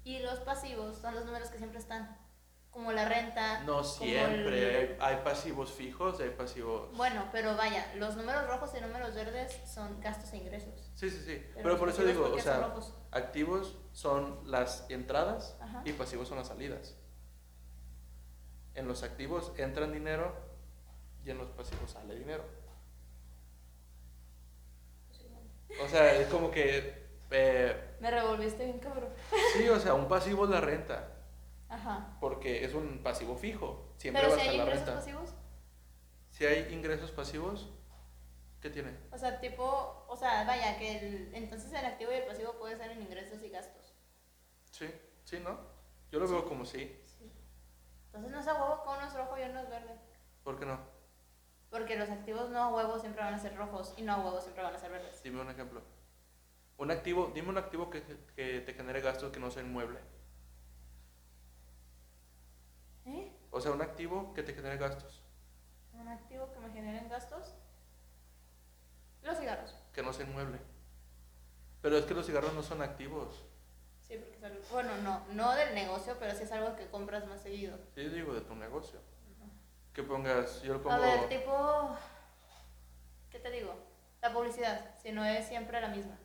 Y 0.04 0.18
los 0.20 0.40
pasivos 0.40 0.98
son 0.98 1.14
los 1.14 1.24
números 1.24 1.50
que 1.50 1.58
siempre 1.58 1.78
están. 1.78 2.16
Como 2.70 2.92
la 2.92 3.08
renta. 3.08 3.62
No 3.64 3.82
siempre. 3.82 4.92
el- 4.94 5.02
Hay, 5.02 5.16
pasivos 5.24 5.72
fijos 5.72 6.20
hay 6.20 6.30
pasivos. 6.30 6.96
Bueno, 6.96 7.28
pero 7.32 7.56
vaya, 7.56 7.92
los 7.96 8.16
números 8.16 8.46
rojos 8.46 8.70
y 8.76 8.80
números 8.80 9.14
verdes 9.14 9.60
son 9.68 10.00
gastos 10.00 10.32
e 10.32 10.36
ingresos. 10.38 10.90
Sí, 10.94 11.10
sí, 11.10 11.20
sí. 11.24 11.44
Pero, 11.54 11.76
por 11.78 11.88
eso 11.88 12.04
digo, 12.04 12.28
¿por 12.30 12.38
o 12.38 12.40
sea, 12.42 12.72
activos 13.10 13.76
son 13.92 14.40
las 14.48 14.86
entradas 14.88 15.56
Ajá. 15.60 15.82
y 15.84 15.92
pasivos 15.92 16.28
son 16.28 16.38
las 16.38 16.46
salidas. 16.46 16.96
En 18.74 18.86
los 18.86 19.02
activos 19.02 19.52
entran 19.56 19.92
dinero 19.92 20.32
y 21.24 21.30
en 21.30 21.38
los 21.38 21.50
pasivos 21.50 21.90
sale 21.90 22.14
dinero. 22.14 22.44
O 25.82 25.88
sea, 25.88 26.14
es 26.16 26.28
como 26.28 26.50
que. 26.50 27.06
eh, 27.30 27.96
Me 28.00 28.10
revolviste 28.10 28.64
bien 28.64 28.78
cabrón. 28.78 29.08
sí, 29.56 29.68
o 29.68 29.78
sea, 29.78 29.94
un 29.94 30.06
pasivo 30.08 30.44
es 30.44 30.50
la 30.50 30.60
renta. 30.60 31.08
Ajá. 31.70 32.16
Porque 32.20 32.64
es 32.64 32.74
un 32.74 33.02
pasivo 33.02 33.36
fijo. 33.36 33.94
Siempre 33.96 34.22
Pero 34.22 34.34
va 34.34 34.40
si 34.40 34.46
a 34.48 34.50
hay 34.50 34.58
estar 34.58 34.66
la 34.66 34.72
ingresos 34.74 34.86
renta. 34.86 35.00
pasivos, 35.00 35.34
Si 36.30 36.44
hay 36.44 36.72
ingresos 36.74 37.10
pasivos, 37.12 37.70
¿qué 38.60 38.70
tiene? 38.70 38.96
o 39.12 39.16
sea, 39.18 39.40
tipo, 39.40 40.04
o 40.08 40.16
sea, 40.16 40.44
vaya, 40.44 40.78
que 40.78 40.98
el, 40.98 41.34
entonces 41.34 41.72
el 41.72 41.84
activo 41.86 42.12
y 42.12 42.16
el 42.16 42.24
pasivo 42.26 42.54
puede 42.58 42.76
ser 42.76 42.90
en 42.90 43.02
ingresos 43.02 43.42
y 43.42 43.48
gastos. 43.50 43.94
Sí, 44.70 44.90
sí, 45.24 45.38
¿no? 45.40 45.58
Yo 46.10 46.18
lo 46.18 46.28
veo 46.28 46.44
como 46.44 46.64
sí. 46.64 47.00
Sí. 47.06 47.30
Entonces 48.06 48.30
no 48.32 48.40
es 48.40 48.48
a 48.48 48.54
huevo 48.54 48.82
que 48.82 48.88
uno 48.88 49.06
es 49.06 49.14
rojo 49.14 49.38
y 49.38 49.42
uno 49.42 49.60
es 49.60 49.70
verde. 49.70 49.94
¿Por 50.42 50.58
qué 50.58 50.66
no? 50.66 50.78
Porque 51.70 51.96
los 51.96 52.10
activos 52.10 52.50
no 52.50 52.58
a 52.64 52.68
huevo 52.74 52.98
siempre 52.98 53.22
van 53.22 53.34
a 53.34 53.38
ser 53.38 53.56
rojos 53.56 53.94
y 53.96 54.02
no 54.02 54.14
a 54.14 54.18
huevo 54.18 54.40
siempre 54.40 54.64
van 54.64 54.74
a 54.74 54.78
ser 54.78 54.90
verdes. 54.90 55.22
Dime 55.22 55.40
un 55.40 55.50
ejemplo. 55.50 55.82
Un 56.78 56.90
activo, 56.90 57.30
dime 57.32 57.50
un 57.50 57.58
activo 57.58 57.90
que, 57.90 58.02
que 58.34 58.60
te 58.60 58.74
genere 58.74 59.00
gastos 59.02 59.30
que 59.30 59.38
no 59.38 59.50
sea 59.52 59.62
inmueble. 59.62 60.00
¿Eh? 63.06 63.32
O 63.50 63.60
sea, 63.60 63.72
un 63.72 63.82
activo 63.82 64.32
que 64.34 64.42
te 64.42 64.54
genere 64.54 64.76
gastos, 64.76 65.22
Un 65.92 66.08
activo 66.08 66.50
que 66.52 66.58
me 66.60 66.70
generen 66.70 67.08
gastos. 67.08 67.54
Los 69.22 69.38
cigarros. 69.38 69.74
que 69.92 70.02
no 70.02 70.12
sea 70.12 70.26
inmueble. 70.26 70.58
Pero 71.82 71.96
es 71.98 72.04
que 72.04 72.14
los 72.14 72.26
cigarros 72.26 72.54
no 72.54 72.62
son 72.62 72.80
activos. 72.82 73.42
Sí, 74.00 74.16
porque 74.16 74.36
es 74.36 74.44
algo, 74.44 74.60
bueno, 74.72 74.96
no, 75.02 75.24
no 75.32 75.52
del 75.54 75.74
negocio, 75.74 76.16
pero 76.18 76.34
sí 76.34 76.44
es 76.44 76.52
algo 76.52 76.74
que 76.76 76.88
compras 76.88 77.26
más 77.26 77.40
seguido. 77.42 77.78
Sí, 77.94 78.08
digo, 78.08 78.34
de 78.34 78.40
tu 78.40 78.54
negocio. 78.54 79.00
Que 79.92 80.02
pongas, 80.02 80.62
yo 80.62 80.74
lo 80.74 80.82
pongo... 80.82 80.94
A 80.96 80.98
ver, 80.98 81.28
tipo, 81.28 81.96
¿qué 83.30 83.38
te 83.40 83.50
digo? 83.50 83.74
La 84.22 84.32
publicidad, 84.32 84.94
si 85.02 85.12
no 85.12 85.24
es 85.24 85.46
siempre 85.46 85.80
la 85.80 85.88
misma, 85.88 86.18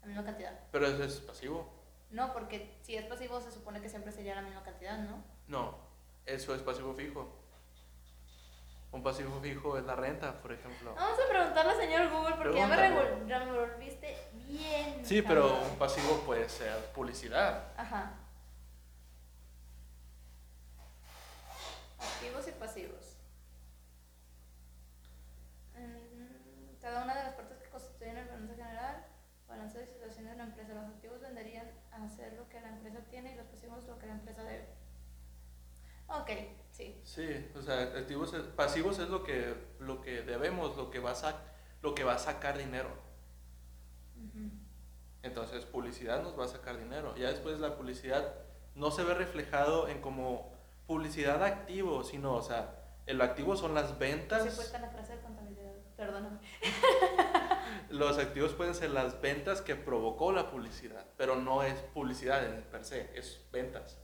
la 0.00 0.06
misma 0.06 0.24
cantidad. 0.24 0.58
Pero 0.72 0.86
eso 0.86 1.04
es 1.04 1.20
pasivo. 1.20 1.72
No, 2.10 2.32
porque 2.32 2.78
si 2.82 2.96
es 2.96 3.04
pasivo 3.06 3.40
se 3.40 3.52
supone 3.52 3.80
que 3.80 3.88
siempre 3.88 4.12
sería 4.12 4.34
la 4.34 4.42
misma 4.42 4.62
cantidad, 4.62 4.98
¿no? 4.98 5.22
No, 5.46 5.76
eso 6.26 6.54
es 6.54 6.62
pasivo 6.62 6.94
fijo. 6.94 7.38
Un 8.92 9.02
pasivo 9.02 9.40
fijo 9.40 9.78
es 9.78 9.84
la 9.84 9.96
renta, 9.96 10.40
por 10.42 10.52
ejemplo. 10.52 10.94
Vamos 10.94 11.18
a 11.18 11.28
preguntarle 11.30 11.72
al 11.72 11.78
señor 11.78 12.10
Google 12.10 12.34
porque 12.36 12.58
ya 12.58 12.66
me 12.66 12.76
revolviste 13.46 14.18
bien. 14.34 15.04
Sí, 15.04 15.22
pero 15.22 15.62
un 15.62 15.78
pasivo 15.78 16.20
puede 16.26 16.48
ser 16.48 16.76
publicidad. 16.92 17.72
Ajá. 17.76 18.12
Activos 21.98 22.46
y 22.48 22.52
pasivos. 22.52 23.16
Mm, 25.74 26.76
Cada 26.80 27.04
una 27.04 27.14
de 27.14 27.24
las 27.24 27.34
partes 27.34 27.58
que 27.58 27.70
constituyen 27.70 28.18
el 28.18 28.26
balance 28.26 28.54
general, 28.56 29.06
balance 29.48 29.78
de 29.78 29.86
situación 29.86 30.26
de 30.26 30.36
la 30.36 30.44
empresa. 30.44 30.74
Los 30.74 30.84
activos 30.84 31.20
venderían 31.20 31.70
a 31.92 32.04
hacer 32.04 32.34
lo 32.34 32.46
que 32.50 32.60
la 32.60 32.68
empresa 32.68 32.98
tiene 33.08 33.32
y 33.32 33.36
los 33.36 33.46
pasivos 33.46 33.84
lo 33.84 33.98
que 33.98 34.06
la 34.06 34.14
empresa 34.14 34.42
debe. 34.42 34.68
Ok, 36.08 36.30
sí. 37.14 37.50
O 37.56 37.62
sea, 37.62 37.82
activos 37.82 38.32
pasivos 38.56 38.98
es 38.98 39.08
lo 39.08 39.22
que, 39.22 39.54
lo 39.80 40.00
que 40.00 40.22
debemos, 40.22 40.76
lo 40.76 40.90
que, 40.90 40.98
va 40.98 41.10
a 41.12 41.34
lo 41.82 41.94
que 41.94 42.04
va 42.04 42.14
a 42.14 42.18
sacar 42.18 42.58
dinero. 42.58 42.88
Entonces, 45.22 45.64
publicidad 45.64 46.22
nos 46.22 46.38
va 46.38 46.44
a 46.44 46.48
sacar 46.48 46.78
dinero. 46.78 47.14
Ya 47.16 47.28
después 47.28 47.58
la 47.60 47.76
publicidad 47.76 48.34
no 48.74 48.90
se 48.90 49.04
ve 49.04 49.14
reflejado 49.14 49.88
en 49.88 50.00
como 50.00 50.52
publicidad 50.86 51.42
activo, 51.44 52.02
sino, 52.02 52.34
o 52.34 52.42
sea, 52.42 52.78
el 53.06 53.20
activo 53.20 53.56
son 53.56 53.74
las 53.74 53.98
ventas. 53.98 54.42
cuesta 54.54 54.78
la 54.78 54.90
frase 54.90 55.16
de 55.16 55.22
contabilidad. 55.22 55.72
Perdóname. 55.96 56.38
Los 57.90 58.18
activos 58.18 58.52
pueden 58.54 58.74
ser 58.74 58.90
las 58.90 59.20
ventas 59.20 59.60
que 59.60 59.76
provocó 59.76 60.32
la 60.32 60.50
publicidad, 60.50 61.04
pero 61.16 61.36
no 61.36 61.62
es 61.62 61.74
publicidad 61.94 62.44
en 62.44 62.62
per 62.64 62.84
se, 62.84 63.16
es 63.16 63.40
ventas. 63.52 63.98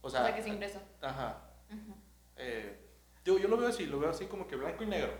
O 0.00 0.08
O 0.08 0.10
sea, 0.10 0.24
sea, 0.24 0.34
que 0.34 0.40
es 0.40 0.46
ingreso. 0.46 0.80
ajá. 1.00 1.38
Ujú. 1.70 1.94
Eh, 2.42 2.76
digo, 3.24 3.38
yo 3.38 3.48
lo 3.48 3.56
veo 3.58 3.68
así, 3.68 3.84
lo 3.86 3.98
veo 4.00 4.10
así 4.10 4.26
como 4.26 4.46
que 4.48 4.56
blanco 4.56 4.82
y 4.82 4.86
negro. 4.86 5.12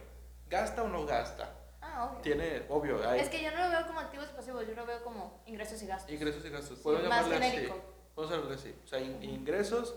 ¿Gasta 0.49 0.83
o 0.83 0.89
no 0.89 1.05
gasta? 1.05 1.55
Ah, 1.83 2.07
obvio. 2.11 2.21
Tiene, 2.23 2.65
obvio, 2.69 3.09
hay 3.09 3.21
Es 3.21 3.29
que 3.29 3.43
yo 3.43 3.51
no 3.51 3.59
lo 3.65 3.71
veo 3.71 3.87
como 3.87 4.01
activos 4.01 4.29
y 4.33 4.37
pasivos, 4.37 4.67
yo 4.67 4.75
lo 4.75 4.87
veo 4.87 5.03
como 5.05 5.43
ingresos 5.47 5.83
y 5.83 5.87
gastos. 5.87 6.11
ingresos 6.13 6.45
y 6.45 6.49
gastos. 6.51 6.79
Sí, 6.79 6.83
Puedo 6.85 6.99
más 7.09 7.25
llamarle 7.29 7.47
así. 7.47 7.69
Puedo 8.15 8.31
llamarle 8.31 8.55
así. 8.55 8.75
O 8.85 8.87
sea, 8.87 9.01
in- 9.01 9.15
Ujú. 9.17 9.25
ingresos 9.25 9.97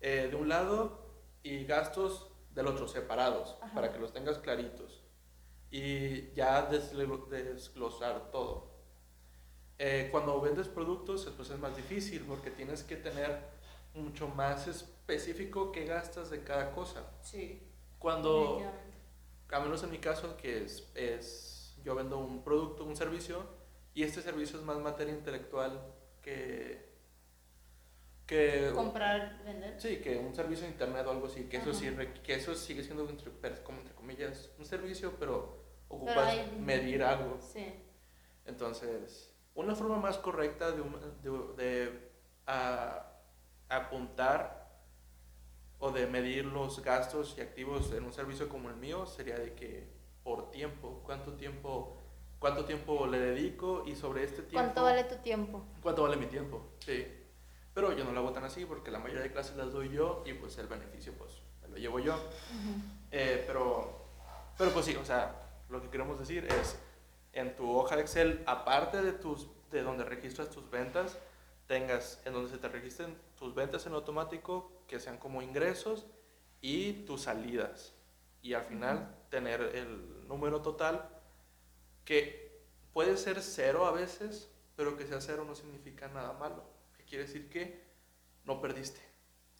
eh, 0.00 0.28
de 0.30 0.36
un 0.36 0.48
lado 0.48 1.10
y 1.42 1.64
gastos 1.64 2.30
del 2.54 2.66
otro, 2.66 2.88
separados, 2.88 3.56
Ajá. 3.62 3.74
para 3.74 3.92
que 3.92 3.98
los 3.98 4.12
tengas 4.12 4.38
claritos. 4.38 5.02
Y 5.70 6.32
ya 6.32 6.68
desglo- 6.70 7.28
desglosar 7.28 8.30
todo. 8.30 8.70
Eh, 9.78 10.08
cuando 10.10 10.40
vendes 10.40 10.68
productos, 10.68 11.26
pues 11.36 11.50
es 11.50 11.58
más 11.58 11.76
difícil 11.76 12.24
porque 12.26 12.50
tienes 12.50 12.82
que 12.82 12.96
tener 12.96 13.40
mucho 13.94 14.28
más 14.28 14.66
específico 15.14 15.72
qué 15.72 15.84
gastas 15.84 16.30
de 16.30 16.42
cada 16.42 16.72
cosa. 16.72 17.04
Sí. 17.22 17.62
Cuando, 17.98 18.60
a 19.50 19.60
menos 19.60 19.82
en 19.82 19.90
mi 19.90 19.98
caso, 19.98 20.36
que 20.36 20.64
es, 20.64 20.90
es 20.94 21.76
yo 21.84 21.94
vendo 21.94 22.18
un 22.18 22.42
producto, 22.42 22.84
un 22.84 22.96
servicio, 22.96 23.44
y 23.94 24.04
este 24.04 24.22
servicio 24.22 24.58
es 24.58 24.64
más 24.64 24.78
materia 24.78 25.12
intelectual 25.12 25.80
que, 26.22 26.88
que 28.26 28.70
Comprar, 28.74 29.42
vender. 29.44 29.80
sí, 29.80 29.96
que 29.98 30.16
un 30.18 30.34
servicio 30.34 30.64
de 30.66 30.72
internet 30.72 31.04
o 31.06 31.10
algo 31.10 31.26
así, 31.26 31.44
que 31.44 31.56
eso 31.58 31.74
sí, 31.74 31.90
que 32.22 32.34
eso 32.34 32.54
sigue 32.54 32.82
siendo 32.84 33.08
entre, 33.08 33.30
como 33.64 33.78
entre 33.80 33.94
comillas 33.94 34.50
un 34.58 34.64
servicio, 34.64 35.14
pero 35.18 35.64
ocupas 35.88 36.14
Pero 36.14 36.26
hay- 36.26 36.58
medir 36.60 37.02
algo. 37.02 37.38
Sí. 37.40 37.66
Entonces, 38.46 39.34
una 39.54 39.74
forma 39.74 39.96
más 39.98 40.16
correcta 40.18 40.70
de, 40.70 40.82
de, 41.22 41.30
de, 41.62 42.10
a- 42.46 43.06
apuntar 43.68 44.59
o 45.80 45.90
de 45.90 46.06
medir 46.06 46.44
los 46.44 46.82
gastos 46.82 47.34
y 47.38 47.40
activos 47.40 47.92
en 47.92 48.04
un 48.04 48.12
servicio 48.12 48.48
como 48.48 48.68
el 48.68 48.76
mío 48.76 49.06
sería 49.06 49.36
de 49.36 49.54
que 49.54 49.88
por 50.22 50.50
tiempo, 50.50 51.00
cuánto 51.04 51.32
tiempo, 51.32 51.96
cuánto 52.38 52.64
tiempo 52.66 53.06
le 53.06 53.18
dedico 53.18 53.82
y 53.86 53.96
sobre 53.96 54.24
este 54.24 54.42
tiempo 54.42 54.58
¿Cuánto 54.58 54.82
vale 54.82 55.04
tu 55.04 55.16
tiempo? 55.16 55.64
cuánto 55.82 56.02
vale 56.02 56.16
mi 56.16 56.26
tiempo, 56.26 56.62
sí. 56.84 57.06
Pero 57.72 57.96
yo 57.96 58.04
no 58.04 58.12
lo 58.12 58.20
hago 58.20 58.32
tan 58.32 58.44
así 58.44 58.66
porque 58.66 58.90
la 58.90 58.98
mayoría 58.98 59.22
de 59.22 59.32
clases 59.32 59.56
las 59.56 59.72
doy 59.72 59.88
yo 59.90 60.22
y 60.26 60.34
pues 60.34 60.58
el 60.58 60.66
beneficio 60.66 61.14
pues 61.14 61.42
me 61.62 61.68
lo 61.68 61.76
llevo 61.76 61.98
yo. 61.98 62.18
Eh, 63.10 63.44
pero, 63.46 64.06
pero 64.58 64.70
pues 64.72 64.86
sí, 64.86 64.96
o 64.96 65.04
sea, 65.04 65.34
lo 65.70 65.80
que 65.80 65.88
queremos 65.88 66.18
decir 66.18 66.46
es, 66.46 66.78
en 67.32 67.54
tu 67.56 67.70
hoja 67.70 67.96
de 67.96 68.02
Excel, 68.02 68.42
aparte 68.46 69.02
de, 69.02 69.12
tus, 69.12 69.48
de 69.70 69.82
donde 69.82 70.04
registras 70.04 70.50
tus 70.50 70.68
ventas, 70.68 71.16
tengas 71.66 72.20
en 72.24 72.32
donde 72.32 72.50
se 72.50 72.58
te 72.58 72.68
registren 72.68 73.16
tus 73.38 73.54
ventas 73.54 73.86
en 73.86 73.94
automático, 73.94 74.72
que 74.90 74.98
sean 74.98 75.18
como 75.18 75.40
ingresos, 75.40 76.04
y 76.60 77.04
tus 77.04 77.22
salidas. 77.22 77.94
Y 78.42 78.54
al 78.54 78.64
final 78.64 79.14
tener 79.30 79.60
el 79.62 80.26
número 80.26 80.60
total 80.62 81.08
que 82.04 82.60
puede 82.92 83.16
ser 83.16 83.40
cero 83.40 83.86
a 83.86 83.92
veces, 83.92 84.50
pero 84.74 84.96
que 84.96 85.06
sea 85.06 85.20
cero 85.20 85.44
no 85.46 85.54
significa 85.54 86.08
nada 86.08 86.32
malo. 86.32 86.64
Que 86.96 87.04
quiere 87.04 87.24
decir 87.24 87.48
que 87.48 87.80
no 88.44 88.60
perdiste. 88.60 89.00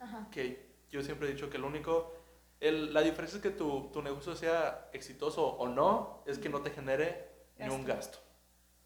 Ajá. 0.01 0.29
Que 0.33 0.69
yo 0.91 1.03
siempre 1.03 1.29
he 1.29 1.33
dicho 1.33 1.49
que 1.49 1.59
lo 1.59 1.69
único, 1.69 2.13
el- 2.59 2.93
la 2.93 3.03
diferencia 3.03 3.37
es 3.37 3.43
que 3.43 3.51
tu, 3.51 3.91
tu 3.93 4.03
negocio 4.03 4.35
sea 4.35 4.89
exitoso 4.93 5.47
o 5.47 5.69
no, 5.69 6.25
es 6.27 6.39
que 6.39 6.49
no 6.49 6.61
te 6.61 6.71
genere 6.71 7.29
ni 7.57 7.69
un 7.69 7.85
gasto. 7.85 8.19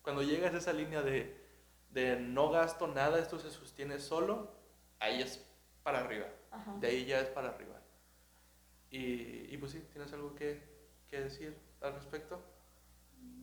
Cuando 0.03 0.23
llegas 0.23 0.53
a 0.55 0.59
esa 0.59 0.73
línea 0.75 1.01
de, 1.03 1.35
de 1.91 2.17
no 2.21 2.51
gasto 2.51 2.87
nada, 2.89 3.19
esto 3.19 3.39
se 3.39 3.51
sostiene 3.51 3.99
solo, 3.99 4.53
ahí 4.99 5.23
es 5.23 5.43
para 5.85 6.01
arriba. 6.01 6.27
Ajá. 6.51 6.73
De 6.81 6.89
ahí 6.89 7.05
ya 7.05 7.21
es 7.21 7.29
para 7.29 7.51
arriba. 7.51 7.77
Y, 8.91 9.55
y 9.55 9.57
pues 9.59 9.71
sí, 9.73 9.81
¿tienes 9.93 10.13
algo 10.13 10.35
que, 10.35 10.61
que 11.09 11.21
decir 11.21 11.57
al 11.81 11.95
respecto? 11.95 12.41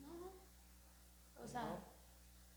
No. 0.01 0.33
O 1.41 1.47
sea, 1.47 1.61
No. 1.61 1.79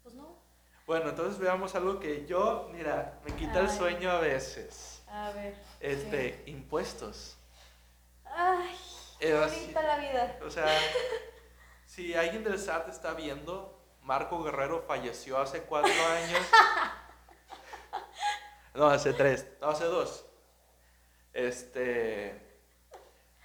pues 0.03 0.15
no. 0.17 0.43
Bueno, 0.87 1.11
entonces 1.11 1.39
veamos 1.39 1.75
algo 1.75 1.99
que 1.99 2.27
yo, 2.27 2.69
mira, 2.73 3.21
me 3.25 3.35
quita 3.37 3.61
el 3.61 3.71
sueño 3.71 4.11
a 4.11 4.19
veces. 4.21 5.03
A 5.09 5.31
ver. 5.31 5.55
Este, 5.81 6.43
impuestos. 6.47 7.37
Ay, 8.25 8.77
Eh, 9.21 9.33
bonita 9.33 9.83
la 9.83 9.97
vida. 9.99 10.39
O 10.45 10.51
sea, 10.51 10.67
si 11.87 12.15
alguien 12.15 12.45
del 12.45 12.59
SAT 12.59 12.89
está 12.89 13.15
viendo, 13.15 13.81
Marco 14.03 14.43
Guerrero 14.43 14.83
falleció 14.83 15.39
hace 15.39 15.63
cuatro 15.63 15.91
años. 15.91 16.41
No, 18.75 18.87
hace 18.89 19.13
tres, 19.13 19.47
no, 19.61 19.69
hace 19.69 19.85
dos. 19.85 20.27
Este, 21.33 22.35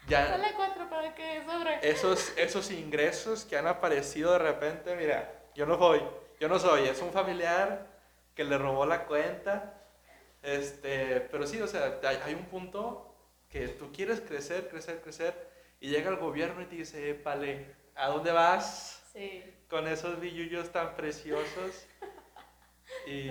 ya 0.08 0.26
Dale 0.30 0.54
cuatro 0.56 0.89
para 0.89 1.13
que 1.15 1.44
sobre. 1.46 1.88
esos, 1.89 2.34
esos 2.38 2.72
ingresos 2.72 3.46
que 3.46 3.58
han 3.58 3.68
aparecido 3.68 4.32
de 4.34 4.39
repente, 4.39 4.96
mira, 4.96 5.44
yo 5.56 5.65
no 5.65 5.78
soy, 5.78 6.02
yo 6.39 6.48
no 6.48 6.60
soy, 6.60 6.88
es 6.88 7.02
un 7.02 7.12
familiar 7.12 7.88
que 8.36 8.44
le 8.44 8.58
robó 8.58 8.86
la 8.86 9.06
cuenta. 9.06 9.76
Este, 10.42 11.22
pero 11.22 11.46
sí, 11.46 11.62
o 11.62 11.68
sea, 11.68 12.00
hay, 12.04 12.18
hay 12.24 12.34
un 12.34 12.46
punto 12.46 13.13
que 13.50 13.68
tú 13.68 13.92
quieres 13.92 14.22
crecer, 14.22 14.70
crecer, 14.70 15.02
crecer, 15.02 15.50
y 15.80 15.89
llega 15.89 16.10
el 16.10 16.18
gobierno 16.18 16.62
y 16.62 16.65
te 16.65 16.76
dice, 16.76 17.13
pale, 17.15 17.76
¿a 17.96 18.08
dónde 18.08 18.32
vas 18.32 19.04
Sí. 19.12 19.44
con 19.70 19.88
esos 19.88 20.20
billullos 20.20 20.72
tan 20.72 20.96
preciosos? 20.96 21.86
Y. 23.08 23.30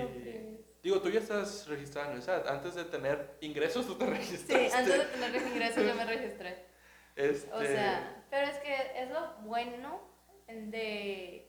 digo, 0.83 1.01
tú 1.01 1.11
ya 1.11 1.21
estás 1.21 1.67
registrado 1.69 2.11
en 2.11 2.17
el 2.17 2.23
SAT, 2.23 2.47
antes 2.47 2.75
de 2.75 2.85
tener 2.85 3.37
ingresos 3.41 3.87
tú 3.87 3.97
te 3.97 4.05
Sí, 4.07 4.11
registraste. 4.13 4.73
antes 4.77 4.99
de 4.99 5.05
tener 5.07 5.43
ingresos 5.49 5.85
yo 5.87 5.95
me 5.95 6.05
registré. 6.05 6.67
Este, 7.17 7.53
O 7.53 7.61
sea, 7.63 8.25
pero 8.31 8.47
es 8.47 8.59
que 8.59 8.75
es 9.03 9.11
lo 9.11 9.35
bueno 9.43 10.01
de 10.47 11.45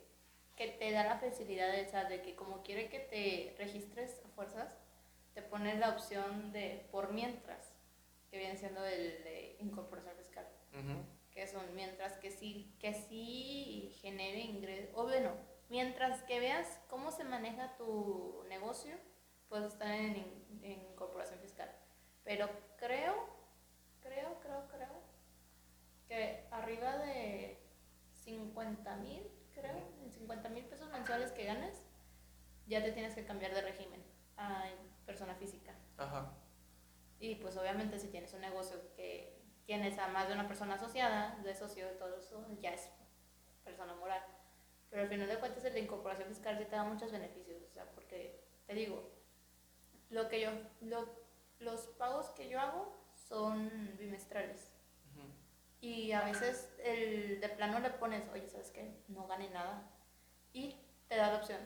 que 0.55 0.67
te 0.67 0.91
da 0.91 1.03
la 1.05 1.19
facilidad 1.19 1.71
de, 1.71 1.83
o 1.83 1.89
sea, 1.89 2.05
de 2.05 2.21
que 2.21 2.35
como 2.35 2.63
quiere 2.63 2.89
que 2.89 2.99
te 2.99 3.55
registres 3.57 4.19
a 4.25 4.29
fuerzas, 4.29 4.73
te 5.33 5.41
pone 5.41 5.75
la 5.77 5.89
opción 5.89 6.51
de 6.51 6.87
por 6.91 7.13
mientras, 7.13 7.73
que 8.29 8.37
viene 8.37 8.57
siendo 8.57 8.83
el 8.85 9.23
de 9.23 9.55
incorporación 9.59 10.15
fiscal, 10.17 10.45
ujú, 10.73 11.01
que 11.31 11.47
son 11.47 11.63
mientras 11.75 12.17
que 12.17 12.31
sí, 12.31 12.75
que 12.79 12.93
sí 12.93 13.95
genere 14.01 14.39
ingresos, 14.39 14.89
o 14.95 15.03
bueno, 15.03 15.31
mientras 15.69 16.23
que 16.23 16.39
veas 16.39 16.79
cómo 16.89 17.11
se 17.11 17.23
maneja 17.23 17.77
tu 17.77 18.43
negocio, 18.49 18.95
puedes 19.49 19.73
estar 19.73 19.91
en, 19.91 20.15
en 20.61 20.85
incorporación 20.91 21.39
fiscal. 21.39 21.69
Pero 22.23 22.49
creo, 22.77 23.27
creo, 24.01 24.39
creo, 24.39 24.67
creo 24.69 25.01
que 26.07 26.47
arriba 26.51 26.97
de 26.97 27.59
50 28.13 28.95
mil, 28.97 29.23
creo, 29.53 29.77
en 30.03 30.11
50 30.11 30.49
mil 30.49 30.65
pesos 30.65 30.89
mensuales 30.89 31.31
que 31.31 31.45
ganes, 31.45 31.83
ya 32.67 32.83
te 32.83 32.91
tienes 32.91 33.15
que 33.15 33.25
cambiar 33.25 33.53
de 33.53 33.61
régimen 33.61 34.03
a 34.37 34.65
persona 35.05 35.35
física. 35.35 35.73
Ajá. 35.97 36.31
Y 37.19 37.35
pues 37.35 37.57
obviamente 37.57 37.99
si 37.99 38.07
tienes 38.07 38.33
un 38.33 38.41
negocio 38.41 38.77
que 38.95 39.41
tienes 39.65 39.97
a 39.99 40.07
más 40.07 40.27
de 40.27 40.33
una 40.33 40.47
persona 40.47 40.75
asociada, 40.75 41.37
de 41.43 41.53
socio, 41.55 41.85
de 41.85 41.93
todo 41.93 42.17
eso, 42.17 42.45
ya 42.61 42.73
es 42.73 42.89
persona 43.63 43.95
moral. 43.95 44.23
Pero 44.89 45.03
al 45.03 45.09
final 45.09 45.27
de 45.27 45.39
cuentas 45.39 45.63
el 45.65 45.73
de 45.73 45.81
incorporación 45.81 46.29
fiscal 46.29 46.57
sí 46.57 46.65
te 46.65 46.75
da 46.75 46.83
muchos 46.83 47.11
beneficios, 47.11 47.61
o 47.63 47.69
sea, 47.71 47.89
porque 47.91 48.43
te 48.65 48.73
digo, 48.73 49.18
lo 50.09 50.27
que 50.29 50.41
yo, 50.41 50.51
lo- 50.81 51.09
los 51.59 51.81
pagos 51.97 52.27
que 52.31 52.49
yo 52.49 52.59
hago 52.59 52.95
son 53.27 53.69
bimestrales. 53.97 54.71
Y 55.81 56.11
a 56.11 56.25
veces 56.25 56.69
el 56.83 57.39
de 57.39 57.49
plano 57.49 57.79
le 57.79 57.89
pones, 57.91 58.27
oye, 58.33 58.49
¿sabes 58.49 58.69
qué? 58.71 59.01
No 59.07 59.27
gane 59.27 59.49
nada. 59.49 59.89
Y 60.51 60.75
te 61.07 61.15
da 61.15 61.31
la 61.31 61.37
opción. 61.37 61.59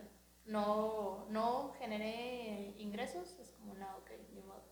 No, 0.46 1.26
no 1.30 1.74
generé 1.80 2.76
ingresos, 2.78 3.40
es 3.40 3.50
como, 3.54 3.74
no, 3.74 3.98
ok, 3.98 4.12
ni 4.34 4.42
modo. 4.44 4.64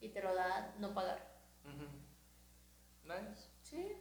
Y 0.00 0.10
te 0.10 0.20
lo 0.22 0.34
da 0.34 0.74
no 0.78 0.92
pagar. 0.92 1.30
Ujú. 1.64 1.86
Nice, 3.04 3.48
Sí, 3.62 3.96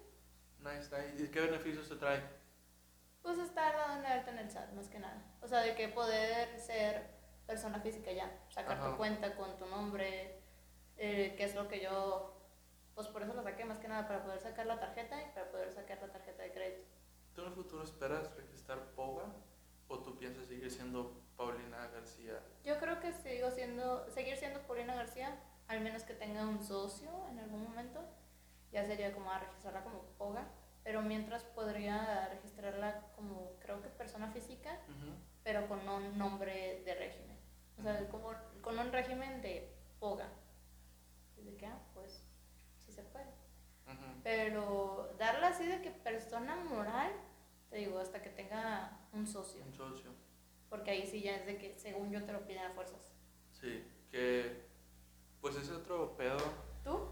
nice, 0.60 0.90
nice. 0.96 1.24
¿Y 1.24 1.28
qué 1.30 1.42
beneficios 1.42 1.88
te 1.88 1.96
trae? 1.96 2.22
pues 3.22 3.38
estar 3.38 3.76
dando 3.76 4.08
alta 4.08 4.32
en 4.32 4.38
el 4.40 4.50
SAT, 4.50 4.72
más 4.74 4.88
que 4.88 4.98
nada. 5.00 5.22
O 5.42 5.48
sea, 5.48 5.60
de 5.60 5.76
que 5.76 5.88
poder 5.90 6.58
ser 6.60 7.19
persona 7.50 7.80
física 7.80 8.12
ya, 8.12 8.32
sacar 8.50 8.78
Ajá. 8.78 8.92
tu 8.92 8.98
cuenta 8.98 9.36
con 9.36 9.58
tu 9.58 9.66
nombre, 9.66 10.40
eh, 10.98 11.34
que 11.36 11.44
es 11.44 11.56
lo 11.56 11.68
que 11.68 11.82
yo, 11.82 12.38
pues 12.94 13.08
por 13.08 13.24
eso 13.24 13.34
lo 13.34 13.42
saqué, 13.42 13.66
más 13.66 13.80
que 13.80 13.88
nada, 13.88 14.08
para 14.08 14.24
poder 14.24 14.40
sacar 14.40 14.68
la 14.68 14.80
tarjeta 14.80 15.20
y 15.20 15.34
para 15.34 15.50
poder 15.50 15.72
sacar 15.72 16.00
la 16.00 16.12
tarjeta 16.12 16.44
de 16.44 16.52
crédito. 16.52 16.88
¿Tú 17.34 17.42
en 17.42 17.48
el 17.48 17.54
futuro 17.54 17.84
esperas 17.84 18.36
registrar 18.36 18.92
POGA 18.92 19.26
o 19.88 19.98
tú 19.98 20.16
piensas 20.20 20.48
seguir 20.48 20.70
siendo 20.70 21.24
Paulina 21.36 21.88
García? 21.88 22.40
Yo 22.64 22.78
creo 22.78 23.00
que 23.00 23.14
sigo 23.14 23.50
siendo, 23.50 24.08
seguir 24.12 24.38
siendo 24.38 24.60
Paulina 24.68 24.94
García, 24.94 25.36
al 25.68 25.82
menos 25.82 26.04
que 26.04 26.14
tenga 26.14 26.46
un 26.46 26.62
socio 26.62 27.10
en 27.32 27.40
algún 27.40 27.64
momento. 27.64 28.06
Ya 28.72 28.86
sería 28.86 29.12
como 29.12 29.32
a 29.32 29.40
registrarla 29.40 29.84
como 29.84 30.04
POGA, 30.20 30.48
pero 30.84 31.02
mientras 31.02 31.44
podría 31.46 32.30
registrarla 32.30 33.08
como, 33.16 33.54
creo 33.60 33.82
que 33.82 33.90
persona 33.90 34.32
física, 34.32 34.78
pero 35.44 35.68
con 35.68 35.90
un 35.90 36.16
nombre 36.16 36.84
de 36.86 36.94
régimen. 36.94 37.39
O 37.80 37.82
sea, 37.82 38.08
como 38.10 38.34
con 38.62 38.78
un 38.78 38.92
régimen 38.92 39.42
de 39.42 39.74
POGA. 40.00 40.30
De 41.38 41.56
que, 41.56 41.66
ah, 41.66 41.80
pues, 41.94 42.24
sí 42.78 42.92
se 42.92 43.04
puede. 43.04 43.28
Pero 44.24 45.16
darla 45.18 45.48
así 45.48 45.66
de 45.66 45.82
que 45.82 45.90
persona 45.90 46.56
moral, 46.58 47.12
te 47.70 47.78
digo, 47.78 47.98
hasta 48.00 48.22
que 48.22 48.30
tenga 48.30 49.00
un 49.14 49.26
socio. 49.26 49.64
Un 49.66 49.74
socio. 49.74 50.12
Porque 50.70 50.92
ahí 50.92 51.08
sí 51.08 51.22
ya 51.22 51.38
es 51.38 51.46
de 51.46 51.58
que, 51.58 51.80
según 51.80 52.12
yo, 52.12 52.24
te 52.24 52.34
lo 52.34 52.46
piden 52.46 52.66
a 52.66 52.74
fuerzas. 52.74 53.14
Sí, 53.52 53.84
que 54.12 54.68
pues 55.42 55.56
ese 55.56 55.74
otro 55.74 56.16
pedo. 56.16 56.38
¿Tú? 56.84 57.10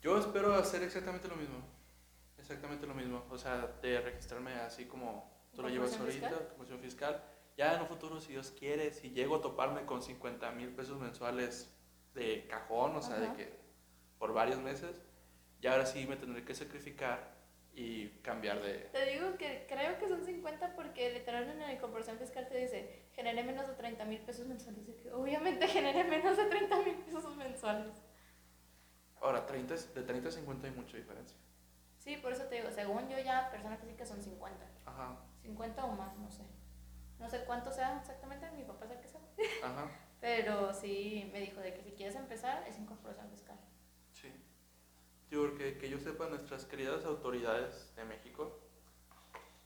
Yo 0.00 0.18
espero 0.18 0.54
hacer 0.54 0.82
exactamente 0.82 1.28
lo 1.28 1.36
mismo. 1.36 1.56
Exactamente 2.38 2.86
lo 2.86 2.94
mismo. 2.94 3.24
O 3.30 3.36
sea, 3.36 3.66
de 3.82 4.00
registrarme 4.00 4.54
así 4.54 4.86
como 4.86 5.30
tú 5.54 5.62
lo 5.62 5.68
llevas 5.68 5.92
¿Incorporación 5.92 6.24
ahorita, 6.24 6.28
fiscal? 6.28 6.42
incorporación 6.44 6.80
fiscal. 6.80 7.22
Ya 7.62 7.74
en 7.76 7.82
un 7.82 7.86
futuro, 7.86 8.20
si 8.20 8.32
Dios 8.32 8.50
quiere, 8.58 8.92
si 8.92 9.10
llego 9.10 9.36
a 9.36 9.40
toparme 9.40 9.84
con 9.86 10.02
50 10.02 10.50
mil 10.50 10.70
pesos 10.70 10.98
mensuales 11.00 11.72
de 12.12 12.44
cajón, 12.48 12.96
o 12.96 13.00
sea, 13.02 13.20
de 13.20 13.26
Ajá. 13.26 13.36
que 13.36 13.56
por 14.18 14.32
varios 14.32 14.58
meses, 14.60 15.00
ya 15.60 15.70
ahora 15.70 15.86
sí 15.86 16.04
me 16.08 16.16
tendré 16.16 16.44
que 16.44 16.56
sacrificar 16.56 17.36
y 17.72 18.08
cambiar 18.20 18.60
de... 18.62 18.78
Te 18.90 19.06
digo 19.06 19.36
que 19.38 19.64
creo 19.68 19.96
que 19.96 20.08
son 20.08 20.24
50 20.24 20.74
porque 20.74 21.12
literalmente 21.12 21.62
en 21.62 21.68
la 21.68 21.72
incorporación 21.74 22.18
fiscal 22.18 22.48
te 22.48 22.56
dice, 22.58 23.04
generé 23.12 23.44
menos 23.44 23.68
de 23.68 23.74
30 23.74 24.04
mil 24.06 24.18
pesos 24.22 24.44
mensuales. 24.48 24.80
Obviamente 25.12 25.68
generé 25.68 26.02
menos 26.02 26.36
de 26.36 26.46
30 26.46 26.76
mil 26.82 26.96
pesos 26.96 27.36
mensuales. 27.36 27.94
Ahora, 29.20 29.46
30, 29.46 29.74
es- 29.74 29.94
de 29.94 30.02
30 30.02 30.30
a 30.30 30.32
50 30.32 30.66
hay 30.66 30.72
mucha 30.72 30.96
diferencia. 30.96 31.38
Sí, 31.98 32.16
por 32.16 32.32
eso 32.32 32.42
te 32.46 32.56
digo, 32.56 32.72
según 32.72 33.08
yo 33.08 33.20
ya 33.20 33.48
persona 33.52 33.76
física 33.76 34.04
son 34.04 34.20
50. 34.20 34.66
Ajá, 34.84 35.16
50 35.42 35.84
o 35.84 35.92
más, 35.92 36.16
no 36.18 36.28
sé. 36.28 36.42
No 37.22 37.30
sé 37.30 37.44
cuánto 37.44 37.72
sea 37.72 37.98
exactamente, 37.98 38.50
mi 38.50 38.64
papá 38.64 38.84
es 38.86 38.90
el 38.90 39.00
que 39.00 39.08
sabe. 39.08 39.24
ajá, 39.62 39.88
Pero 40.20 40.74
sí 40.74 41.30
me 41.32 41.40
dijo 41.40 41.60
de 41.60 41.72
que 41.72 41.82
si 41.82 41.92
quieres 41.92 42.16
empezar 42.16 42.66
es 42.68 42.78
incorporación 42.78 43.30
fiscal. 43.30 43.56
sí. 44.12 44.30
Digo, 45.30 45.44
porque 45.48 45.78
que 45.78 45.88
yo 45.88 45.98
sepa, 45.98 46.26
nuestras 46.28 46.66
queridas 46.66 47.06
autoridades 47.06 47.94
de 47.96 48.04
México, 48.04 48.60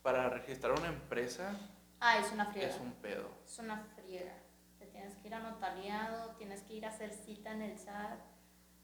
para 0.02 0.28
registrar 0.30 0.78
una 0.78 0.86
empresa 0.88 1.58
Ah, 1.98 2.18
es 2.18 2.30
una 2.30 2.46
friega. 2.52 2.68
es 2.68 2.78
un 2.78 2.92
pedo. 2.92 3.28
Es 3.44 3.58
una 3.58 3.78
friega. 3.96 4.34
Te 4.78 4.86
tienes 4.86 5.16
que 5.16 5.26
ir 5.26 5.34
a 5.34 5.40
notariado, 5.40 6.36
tienes 6.36 6.62
que 6.62 6.74
ir 6.74 6.86
a 6.86 6.90
hacer 6.90 7.12
cita 7.12 7.50
en 7.52 7.62
el 7.62 7.78
SAT 7.78 8.20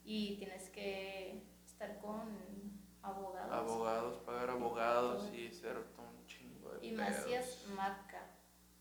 y 0.02 0.38
tienes 0.38 0.70
que 0.70 1.46
estar 1.64 2.00
con 2.00 2.80
abogados. 3.02 3.52
Abogados, 3.52 4.16
pagar 4.26 4.50
abogados 4.50 5.32
y 5.32 5.52
ser 5.52 5.76
un 5.76 6.26
chingo 6.26 6.70
de 6.72 6.84
Y 6.86 6.92
más 6.92 7.14
si 7.22 7.32
es 7.34 7.46
pedos. 7.46 7.76
marca. 7.76 8.11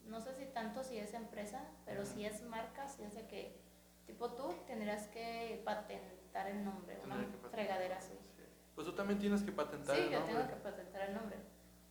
No 0.06 0.20
sé 0.20 0.34
si 0.36 0.46
tanto 0.46 0.84
si 0.84 0.98
es 0.98 1.14
empresa, 1.14 1.64
pero 1.86 2.06
si 2.06 2.26
es 2.26 2.42
marca, 2.44 2.88
si 2.88 3.04
es 3.04 3.14
de 3.16 3.28
que, 3.28 3.62
tipo 4.06 4.32
tú, 4.34 4.54
tendrás 4.68 5.08
que 5.08 5.62
patentar 5.64 6.48
el 6.48 6.64
nombre, 6.66 7.00
una 7.06 7.16
fregadera 7.50 7.98
así. 7.98 8.14
sí. 8.36 8.44
Pues 8.76 8.88
tú 8.88 8.94
también 8.94 9.20
tienes 9.20 9.42
que 9.44 9.52
patentar 9.52 9.96
Sí, 9.96 10.02
el 10.04 10.10
yo 10.12 10.20
nombre. 10.20 10.36
tengo 10.36 10.48
que 10.50 10.56
patentar 10.58 11.02
el 11.10 11.14
nombre, 11.16 11.38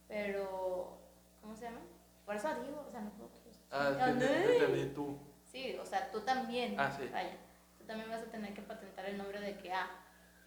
pero, 0.09 0.99
¿cómo 1.41 1.55
se 1.57 1.65
llama? 1.65 1.81
Por 2.27 2.37
eso 2.37 2.49
digo, 2.65 2.85
o 2.87 2.91
sea, 2.91 3.01
nosotros. 3.01 3.41
Ah, 3.71 3.97
Ah, 4.01 4.11
entendí, 4.11 4.87
no. 4.89 4.95
tú. 4.95 5.19
Sí, 5.47 5.77
o 5.81 5.87
sea, 5.87 6.11
tú 6.11 6.21
también. 6.21 6.79
Ah, 6.79 6.91
sí. 6.91 7.09
Vaya, 7.13 7.37
tú 7.79 7.85
también 7.85 8.11
vas 8.11 8.23
a 8.23 8.31
tener 8.31 8.53
que 8.55 8.63
patentar 8.63 9.07
el 9.07 9.17
nombre 9.19 9.41
de 9.41 9.57
que, 9.59 9.73
ah, 9.73 9.89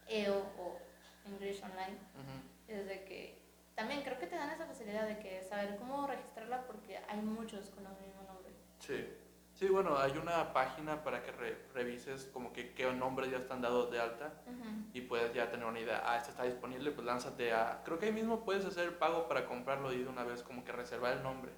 EO 0.07 0.38
o 0.57 0.78
English 1.26 1.61
Online. 1.64 1.97
Ujú. 2.14 2.72
Es 2.72 2.86
de 2.88 3.03
que 3.05 3.42
también 3.76 4.01
creo 4.03 4.17
que 4.19 4.28
te 4.28 4.36
dan 4.36 4.49
esa 4.51 4.65
facilidad 4.65 5.07
de 5.07 5.19
que 5.19 5.41
saber 5.43 5.78
cómo 5.78 6.05
registrarla 6.07 6.65
porque 6.67 6.97
hay 7.07 7.19
muchos 7.21 7.69
con 7.71 7.86
el 7.86 7.93
mismo 8.05 8.24
nombre. 8.28 8.53
Sí. 8.80 9.07
Sí, 9.55 9.67
bueno, 9.69 9.95
hay 9.99 10.17
una 10.17 10.51
página 10.51 11.03
para 11.03 11.21
que 11.21 11.32
re- 11.32 11.67
revises 11.76 12.26
como 12.34 12.51
que 12.53 12.74
qué 12.74 12.91
nombres 12.91 13.30
ya 13.30 13.38
están 13.38 13.61
dados 13.61 13.91
de 13.91 13.99
alta 13.99 14.34
Ujú. 14.47 14.65
y 14.93 15.01
puedes 15.01 15.32
ya 15.34 15.51
tener 15.51 15.67
una 15.67 15.80
idea. 15.80 16.01
Ah, 16.03 16.17
este 16.17 16.32
está 16.32 16.43
disponible, 16.43 16.89
pues 16.91 17.05
lánzate 17.05 17.53
a... 17.53 17.82
Creo 17.86 17.99
que 17.99 18.07
ahí 18.07 18.11
mismo 18.11 18.43
puedes 18.43 18.65
hacer 18.65 18.86
el 18.88 18.95
pago 18.95 19.28
para 19.28 19.45
comprarlo 19.45 19.93
y 19.93 19.99
de 20.03 20.09
una 20.09 20.24
vez 20.24 20.41
como 20.41 20.63
que 20.65 20.71
reservar 20.71 21.13
el 21.17 21.21
nombre. 21.24 21.51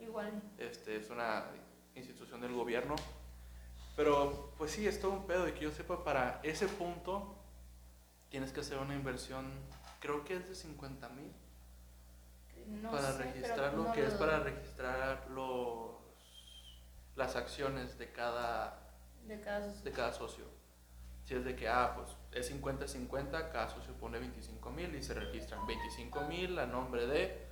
Igual. 0.00 0.32
Este, 0.56 0.96
es 0.96 1.10
una 1.10 1.44
institución 1.94 2.40
del 2.40 2.54
gobierno. 2.54 2.96
Pero 3.96 4.52
pues 4.56 4.70
sí, 4.72 4.86
es 4.86 4.98
todo 5.00 5.12
un 5.12 5.26
pedo 5.26 5.46
y 5.46 5.52
que 5.52 5.60
yo 5.60 5.70
sepa, 5.70 6.04
para 6.04 6.40
ese 6.42 6.66
punto 6.68 7.34
tienes 8.30 8.50
que 8.52 8.60
hacer 8.60 8.78
una 8.78 8.94
inversión, 8.94 9.50
creo 10.00 10.24
que 10.24 10.36
es 10.36 10.48
de 10.48 10.54
50 10.54 11.08
mil 11.10 11.30
No 12.66 12.90
para 12.90 13.12
sé, 13.12 13.18
pero 13.18 13.32
registrarlo, 13.32 13.82
no 13.84 13.92
que 13.92 14.00
lo- 14.02 14.08
es 14.08 14.14
para 14.14 14.40
registrar 14.40 15.26
los, 15.30 15.90
las 17.16 17.36
acciones 17.36 17.98
de 17.98 18.10
cada, 18.12 18.78
De 19.26 19.40
cada 19.40 19.72
de 19.72 19.92
cada 19.92 20.12
socio. 20.12 20.44
Si 21.24 21.34
es 21.34 21.44
de 21.44 21.56
que, 21.56 21.68
ah, 21.68 21.92
pues 21.96 22.16
es 22.32 22.52
50-50, 22.52 23.50
cada 23.50 23.68
socio 23.68 23.92
pone 23.94 24.18
25 24.18 24.70
mil 24.70 24.94
y 24.94 25.02
se 25.02 25.14
registran 25.14 25.66
25 25.66 26.20
mil 26.22 26.58
a 26.58 26.66
nombre 26.66 27.06
de 27.06 27.46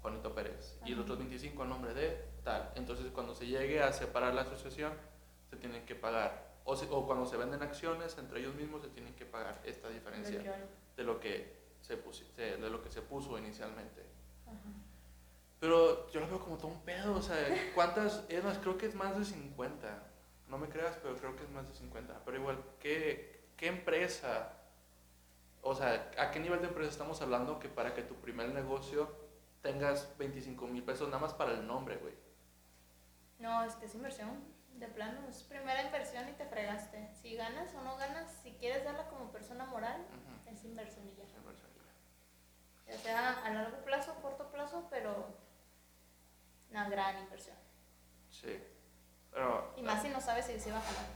Juanito 0.00 0.34
Pérez 0.34 0.78
y 0.84 0.90
los 0.90 1.00
Ajá. 1.00 1.02
otros 1.02 1.18
25 1.18 1.62
a 1.62 1.66
nombre 1.66 1.92
de 1.92 2.24
tal. 2.44 2.72
Entonces, 2.76 3.06
cuando 3.12 3.34
se 3.34 3.46
llegue 3.46 3.82
a 3.82 3.92
separar 3.92 4.32
la 4.34 4.42
asociación, 4.42 4.92
se 5.50 5.56
tienen 5.56 5.84
que 5.84 5.94
pagar. 5.94 6.48
O, 6.64 6.76
se- 6.76 6.88
o 6.90 7.06
cuando 7.06 7.26
se 7.26 7.36
venden 7.36 7.62
acciones 7.62 8.16
entre 8.18 8.40
ellos 8.40 8.54
mismos, 8.54 8.82
se 8.82 8.88
tienen 8.88 9.14
que 9.14 9.26
pagar 9.26 9.60
esta 9.64 9.88
diferencia 9.88 10.40
de 10.96 11.02
lo 11.04 11.18
que 11.20 11.58
se, 11.82 11.96
de 12.36 12.56
de 12.56 12.70
lo 12.70 12.82
que 12.82 12.90
se 12.90 13.02
puso 13.02 13.36
inicialmente. 13.38 14.04
Pero 15.60 16.08
yo 16.10 16.20
lo 16.20 16.28
veo 16.28 16.40
como 16.40 16.56
todo 16.56 16.68
un 16.68 16.80
pedo, 16.82 17.16
o 17.16 17.22
sea, 17.22 17.36
¿cuántas? 17.74 18.24
Es 18.28 18.44
más, 18.44 18.58
creo 18.58 18.78
que 18.78 18.86
es 18.86 18.94
más 18.94 19.18
de 19.18 19.24
50. 19.24 20.02
No 20.48 20.58
me 20.58 20.68
creas, 20.68 20.96
pero 21.02 21.16
creo 21.16 21.36
que 21.36 21.44
es 21.44 21.50
más 21.50 21.68
de 21.68 21.74
50. 21.74 22.22
Pero 22.24 22.38
igual, 22.38 22.62
¿qué, 22.78 23.50
qué 23.56 23.66
empresa? 23.66 24.52
O 25.62 25.74
sea, 25.74 26.10
¿a 26.16 26.30
qué 26.30 26.38
nivel 26.38 26.60
de 26.60 26.68
empresa 26.68 26.90
estamos 26.90 27.20
hablando 27.20 27.58
que 27.58 27.68
para 27.68 27.92
que 27.92 28.02
tu 28.02 28.14
primer 28.14 28.50
negocio 28.54 29.12
tengas 29.60 30.16
25 30.16 30.66
mil 30.68 30.84
pesos 30.84 31.08
nada 31.08 31.20
más 31.20 31.34
para 31.34 31.52
el 31.52 31.66
nombre, 31.66 31.96
güey? 31.96 32.14
No, 33.40 33.64
es 33.64 33.74
que 33.74 33.86
es 33.86 33.94
inversión. 33.94 34.56
De 34.74 34.86
plano, 34.86 35.26
es 35.28 35.42
primera 35.42 35.82
inversión 35.82 36.28
y 36.28 36.32
te 36.32 36.46
fregaste. 36.46 37.10
Si 37.20 37.34
ganas 37.34 37.74
o 37.74 37.82
no 37.82 37.96
ganas, 37.96 38.30
si 38.44 38.52
quieres 38.52 38.84
darla 38.84 39.08
como 39.08 39.32
persona 39.32 39.64
moral, 39.66 40.06
es 40.46 40.64
inversión. 40.64 41.10
Ya 42.88 42.96
sea 42.96 43.44
a 43.44 43.50
largo 43.50 43.76
plazo, 43.84 44.14
corto 44.22 44.50
plazo, 44.50 44.86
pero 44.90 45.26
una 46.70 46.88
gran 46.88 47.18
inversión. 47.18 47.56
Sí. 48.30 48.58
Pero, 49.30 49.72
Y 49.76 49.82
más 49.82 50.02
si 50.02 50.08
no 50.08 50.20
sabes 50.20 50.46
si 50.46 50.58
se 50.58 50.72
va 50.72 50.78
a 50.78 50.82
jalar. 50.82 51.06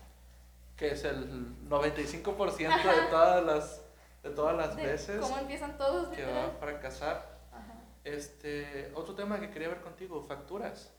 que 0.77 0.93
es 0.93 1.05
el 1.05 1.69
95% 1.69 2.83
de 2.85 3.03
todas 3.11 3.45
las, 3.45 3.83
de 4.23 4.31
todas 4.31 4.57
las 4.57 4.77
De 4.77 4.87
veces 4.87 5.21
¿Cómo 5.21 5.39
empiezan 5.39 5.77
todos? 5.79 6.09
que 6.09 6.25
va 6.25 6.47
a 6.47 6.51
fracasar. 6.51 7.39
Ajá. 7.53 7.75
Este, 8.05 8.93
otro 8.95 9.15
tema 9.15 9.41
que 9.41 9.51
quería 9.51 9.69
ver 9.69 9.81
contigo, 9.81 10.23
facturas. 10.23 10.93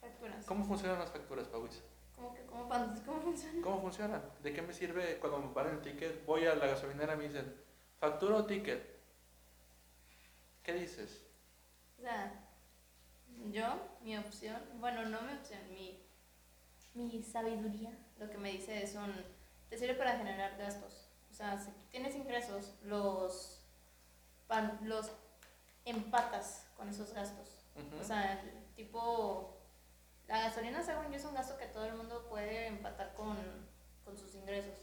Facturas. 0.00 0.44
¿Cómo 0.46 0.64
funcionan 0.64 0.98
las 0.98 1.10
facturas, 1.10 1.46
Pauis? 1.48 1.82
¿Cómo 2.14 2.32
que 2.34 2.46
cómo, 2.46 2.68
cómo 2.68 3.20
funciona? 3.20 3.62
¿Cómo 3.62 3.80
funcionan? 3.82 4.22
¿De 4.42 4.52
qué 4.52 4.62
me 4.62 4.72
sirve 4.72 5.18
cuando 5.18 5.38
me 5.40 5.52
paran 5.52 5.74
el 5.74 5.82
ticket? 5.82 6.24
Voy 6.24 6.46
a 6.46 6.54
la 6.54 6.66
gasolinera 6.68 7.14
y 7.14 7.16
me 7.16 7.24
dicen, 7.24 7.54
¿factura 7.98 8.36
o 8.36 8.44
ticket? 8.46 8.93
¿Qué 10.64 10.72
dices? 10.72 11.22
O 11.98 12.02
sea, 12.02 12.32
yo, 13.50 13.76
mi 14.02 14.16
opción, 14.16 14.60
bueno, 14.80 15.04
no 15.06 15.20
mi 15.22 15.34
opción, 15.34 15.60
mi, 15.72 16.02
mi 16.94 17.22
sabiduría, 17.22 17.92
lo 18.18 18.30
que 18.30 18.38
me 18.38 18.50
dice 18.52 18.82
es 18.82 18.94
un, 18.94 19.12
te 19.68 19.76
sirve 19.78 19.94
para 19.94 20.16
generar 20.16 20.56
gastos. 20.56 21.08
O 21.30 21.34
sea, 21.34 21.58
si 21.58 21.70
tienes 21.90 22.14
ingresos, 22.16 22.74
los, 22.82 23.60
pan- 24.46 24.78
los 24.82 25.10
empatas 25.84 26.66
con 26.76 26.88
esos 26.88 27.12
gastos. 27.12 27.60
O 28.00 28.04
sea, 28.04 28.40
tipo, 28.76 29.56
la 30.28 30.40
gasolina, 30.42 30.82
según 30.82 31.10
yo, 31.10 31.16
es 31.16 31.24
un 31.24 31.34
gasto 31.34 31.58
que 31.58 31.66
todo 31.66 31.84
el 31.86 31.94
mundo 31.94 32.26
puede 32.28 32.68
empatar 32.68 33.14
con, 33.14 33.36
con 34.04 34.16
sus 34.16 34.34
ingresos. 34.34 34.78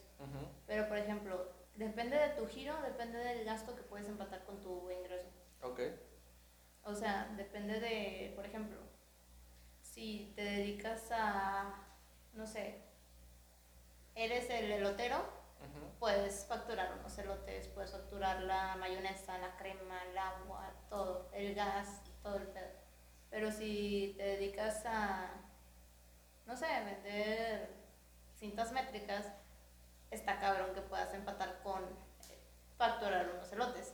Pero, 0.68 0.88
por 0.88 0.98
ejemplo, 0.98 1.50
depende 1.76 2.18
de 2.18 2.30
tu 2.30 2.46
giro, 2.48 2.80
depende 2.84 3.18
del 3.18 3.46
gasto 3.46 3.76
que 3.76 3.82
puedes 3.82 4.08
empatar 4.08 4.44
con 4.44 4.62
tu 4.62 4.90
ingreso. 4.92 5.28
Ok. 5.64 5.80
O 6.84 6.96
sea, 6.96 7.32
depende 7.38 7.80
de, 7.80 8.34
por 8.36 8.46
ejemplo, 8.46 8.78
si 9.82 10.34
te 10.36 10.44
dedicas 10.44 11.10
a, 11.12 11.86
no 12.34 12.48
sé, 12.48 12.82
eres 14.16 14.50
el 14.50 14.72
elotero, 14.72 15.42
puedes 16.00 16.46
facturar 16.46 16.98
unos 17.00 17.16
elotes, 17.20 17.68
puedes 17.68 17.92
facturar 17.92 18.42
la 18.42 18.76
mayonesa, 18.78 19.38
la 19.38 19.56
crema, 19.58 20.04
el 20.10 20.18
agua, 20.18 20.74
todo, 20.90 21.30
el 21.34 21.54
gas, 21.54 22.02
todo 22.24 22.38
el 22.38 22.48
pedo. 22.48 22.72
Pero 23.30 23.52
si 23.52 24.16
te 24.18 24.24
dedicas 24.24 24.84
a, 24.86 25.30
no 26.48 26.56
sé, 26.56 26.66
vender 26.84 27.70
cintas 28.40 28.72
métricas, 28.72 29.32
está 30.10 30.40
cabrón 30.40 30.74
que 30.74 30.82
puedas 30.82 31.14
empatar 31.14 31.62
con 31.62 31.84
facturar 32.78 33.30
unos 33.30 33.52
elotes. 33.54 33.94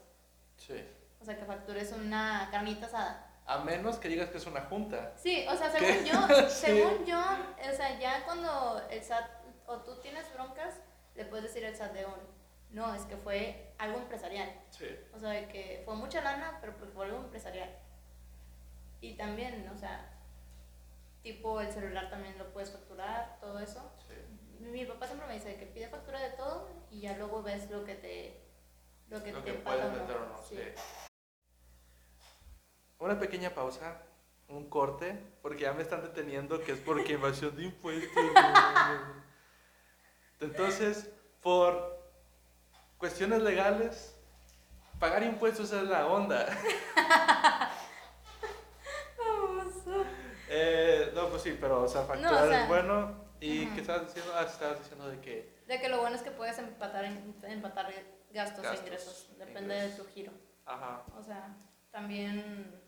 Sí. 0.56 0.82
O 1.20 1.24
sea, 1.24 1.36
que 1.36 1.44
factures 1.44 1.92
una 1.92 2.48
carnita 2.50 2.86
asada. 2.86 3.24
A 3.46 3.58
menos 3.58 3.96
que 3.98 4.08
digas 4.08 4.28
que 4.30 4.38
es 4.38 4.46
una 4.46 4.60
junta. 4.62 5.14
Sí, 5.16 5.46
o 5.48 5.56
sea, 5.56 5.72
¿Qué? 5.72 5.78
según 5.78 6.04
yo, 6.04 6.28
Sí. 6.48 6.66
según 6.66 7.06
yo, 7.06 7.18
o 7.18 7.72
sea, 7.76 7.98
ya 7.98 8.24
cuando 8.24 8.82
el 8.90 9.02
SAT 9.02 9.24
o 9.66 9.78
tú 9.78 9.98
tienes 10.00 10.32
broncas, 10.34 10.74
le 11.14 11.24
puedes 11.24 11.44
decir 11.44 11.64
al 11.66 11.74
SAT 11.74 11.92
de 11.94 12.04
un, 12.06 12.14
no, 12.70 12.94
es 12.94 13.02
que 13.02 13.16
fue 13.16 13.74
algo 13.78 13.98
empresarial. 13.98 14.52
Sí. 14.70 14.86
O 15.14 15.18
sea, 15.18 15.30
de 15.30 15.48
que 15.48 15.82
fue 15.84 15.94
mucha 15.96 16.20
lana, 16.20 16.58
pero 16.60 16.76
porque 16.76 16.92
fue 16.92 17.06
algo 17.06 17.18
empresarial. 17.18 17.70
Y 19.00 19.14
también, 19.16 19.68
o 19.74 19.78
sea, 19.78 20.10
tipo 21.22 21.60
el 21.60 21.72
celular 21.72 22.10
también 22.10 22.36
lo 22.38 22.52
puedes 22.52 22.70
facturar, 22.70 23.38
todo 23.40 23.58
eso. 23.58 23.90
Sí. 24.06 24.14
Mi 24.60 24.84
papá 24.84 25.06
siempre 25.06 25.26
me 25.26 25.34
dice 25.34 25.56
que 25.56 25.66
pide 25.66 25.88
factura 25.88 26.20
de 26.20 26.30
todo 26.30 26.68
y 26.90 27.00
ya 27.00 27.16
luego 27.16 27.42
ves 27.42 27.70
lo 27.70 27.84
que 27.84 27.94
te 27.94 28.44
lo 29.08 29.22
que 29.22 29.32
Lo 29.32 29.42
te 29.42 29.52
que 29.52 29.58
puedes 29.60 29.90
meter 29.90 30.16
o 30.16 30.28
no. 30.28 30.36
Sí. 30.42 30.56
Sí. 30.56 31.07
Una 32.98 33.18
pequeña 33.18 33.50
pausa, 33.50 34.02
un 34.48 34.68
corte, 34.68 35.18
porque 35.42 35.62
ya 35.62 35.72
me 35.72 35.82
están 35.82 36.02
deteniendo 36.02 36.62
que 36.62 36.72
es 36.72 36.80
porque 36.80 37.12
invasión 37.12 37.54
de 37.56 37.64
impuestos. 37.64 38.24
Entonces, 40.40 41.10
por 41.42 41.98
cuestiones 42.96 43.42
legales, 43.42 44.16
pagar 44.98 45.22
impuestos 45.22 45.72
es 45.72 45.84
la 45.84 46.06
onda. 46.06 46.46
Eh, 50.50 51.12
no, 51.14 51.28
pues 51.28 51.42
sí, 51.42 51.56
pero 51.60 51.82
o 51.82 51.88
sea, 51.88 52.04
facturar 52.04 52.44
o 52.44 52.48
sea, 52.48 52.62
es 52.62 52.68
bueno. 52.68 53.14
¿Y 53.38 53.66
qué 53.66 53.82
estabas 53.82 54.06
diciendo? 54.06 54.32
Ah, 54.34 54.44
estabas 54.44 54.78
diciendo 54.78 55.06
de 55.08 55.20
que 55.20 55.62
De 55.66 55.78
que 55.78 55.88
lo 55.90 56.00
bueno 56.00 56.16
es 56.16 56.22
que 56.22 56.30
puedes 56.30 56.58
empatar, 56.58 57.04
empatar 57.04 57.92
gastos, 58.30 58.64
Gastos, 58.64 58.80
e 58.80 58.82
ingresos, 58.82 59.28
depende 59.38 59.74
de 59.74 59.88
tu 59.90 60.04
giro. 60.06 60.32
Ajá. 60.64 61.04
O 61.18 61.22
sea, 61.22 61.54
también, 61.90 62.80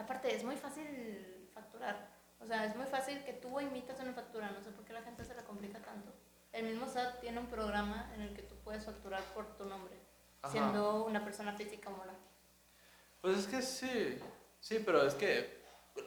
aparte 0.00 0.34
es 0.34 0.44
muy 0.44 0.56
fácil 0.56 1.48
facturar. 1.54 2.08
O 2.40 2.46
sea, 2.46 2.64
es 2.64 2.74
muy 2.74 2.86
fácil 2.86 3.22
que 3.24 3.34
tú 3.34 3.58
emitas 3.60 4.00
una 4.00 4.12
factura, 4.12 4.50
no 4.50 4.62
sé 4.62 4.70
por 4.70 4.84
qué 4.84 4.92
la 4.92 5.02
gente 5.02 5.24
se 5.24 5.34
la 5.34 5.44
complica 5.44 5.78
tanto. 5.80 6.12
El 6.52 6.64
mismo 6.64 6.88
SAT 6.88 7.20
tiene 7.20 7.38
un 7.38 7.46
programa 7.46 8.10
en 8.14 8.22
el 8.22 8.34
que 8.34 8.42
tú 8.42 8.56
puedes 8.64 8.84
facturar 8.84 9.22
por 9.34 9.56
tu 9.56 9.66
nombre, 9.66 9.94
Ajá. 10.42 10.52
siendo 10.52 11.04
una 11.04 11.22
persona 11.22 11.52
física 11.52 11.90
o 11.90 11.92
moral. 11.92 12.16
Pues 13.20 13.38
es 13.38 13.46
que 13.46 13.60
sí, 13.62 14.18
sí, 14.58 14.82
pero 14.84 15.06
es 15.06 15.14
que, 15.14 15.62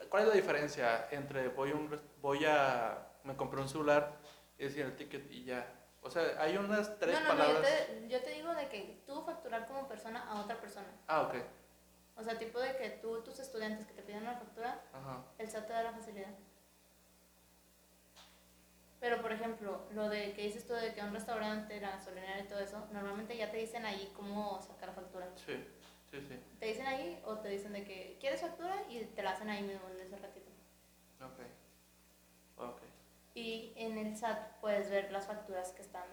¿cuál 0.08 0.24
es 0.24 0.28
la 0.30 0.34
diferencia 0.34 1.08
entre 1.12 1.48
voy 1.48 1.70
a, 1.70 1.74
un 1.74 2.00
voy 2.20 2.44
a 2.44 3.06
me 3.22 3.36
compré 3.36 3.60
un 3.60 3.68
celular 3.68 4.16
y 4.58 4.64
decir 4.64 4.84
el 4.84 4.96
ticket 4.96 5.30
y 5.30 5.44
ya? 5.44 5.66
O 6.02 6.10
sea, 6.10 6.22
hay 6.38 6.56
unas 6.56 6.98
tres 6.98 7.14
no, 7.14 7.20
no, 7.20 7.34
no, 7.34 7.34
yo 7.34 7.44
palabras. 7.46 7.72
te, 7.86 8.08
yo 8.08 8.22
te 8.22 8.30
digo 8.30 8.54
de 8.54 8.68
que 8.68 9.02
tú 9.06 9.22
facturar 9.24 9.66
como 9.66 9.88
persona 9.88 10.28
a 10.28 10.40
otra 10.40 10.60
persona. 10.60 10.88
Ah, 11.06 11.22
ok. 11.22 11.36
O 12.16 12.22
sea, 12.22 12.38
tipo 12.38 12.60
de 12.60 12.76
que 12.76 12.90
tú, 12.90 13.22
tus 13.22 13.38
estudiantes 13.40 13.86
que 13.86 13.92
te 13.92 14.02
piden 14.02 14.22
una 14.22 14.34
factura, 14.36 14.80
Ajá. 14.92 15.24
el 15.38 15.50
SAT 15.50 15.66
te 15.66 15.72
da 15.72 15.82
la 15.82 15.92
facilidad. 15.92 16.30
Pero, 19.00 19.20
por 19.20 19.32
ejemplo, 19.32 19.82
lo 19.92 20.08
de 20.08 20.32
que 20.32 20.42
dices 20.42 20.66
tú 20.66 20.72
de 20.72 20.94
que 20.94 21.02
un 21.02 21.12
restaurante, 21.12 21.80
la 21.80 21.90
gasolinera 21.90 22.40
y 22.40 22.44
todo 22.48 22.60
eso, 22.60 22.86
normalmente 22.92 23.36
ya 23.36 23.50
te 23.50 23.58
dicen 23.58 23.84
ahí 23.84 24.10
cómo 24.16 24.62
sacar 24.62 24.94
factura. 24.94 25.28
Sí, 25.36 25.62
sí, 26.10 26.20
sí. 26.26 26.38
Te 26.58 26.66
dicen 26.66 26.86
ahí 26.86 27.20
o 27.26 27.38
te 27.38 27.48
dicen 27.48 27.72
de 27.72 27.84
que 27.84 28.16
quieres 28.20 28.40
factura 28.40 28.82
y 28.88 29.04
te 29.04 29.22
la 29.22 29.32
hacen 29.32 29.50
ahí 29.50 29.62
mismo 29.62 29.88
en 29.90 30.00
ese 30.00 30.16
ratito. 30.16 30.50
Ok. 31.20 31.40
Ok. 32.56 32.80
Y 33.34 33.72
en 33.76 33.98
el 33.98 34.16
SAT 34.16 34.60
puedes 34.60 34.88
ver 34.88 35.10
las 35.10 35.26
facturas 35.26 35.72
que 35.72 35.82
están 35.82 36.06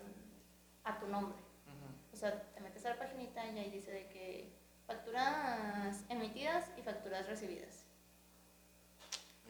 a 0.84 1.00
tu 1.00 1.08
nombre. 1.08 1.38
O 2.12 2.18
sea, 2.18 2.42
te 2.54 2.60
metes 2.60 2.86
a 2.86 2.90
la 2.90 2.98
paginita 3.00 3.46
y 3.46 3.58
ahí 3.58 3.70
dice 3.70 3.92
de 3.92 4.08
que 4.10 4.52
facturas 4.92 6.04
emitidas 6.10 6.66
y 6.78 6.82
facturas 6.82 7.26
recibidas. 7.28 7.86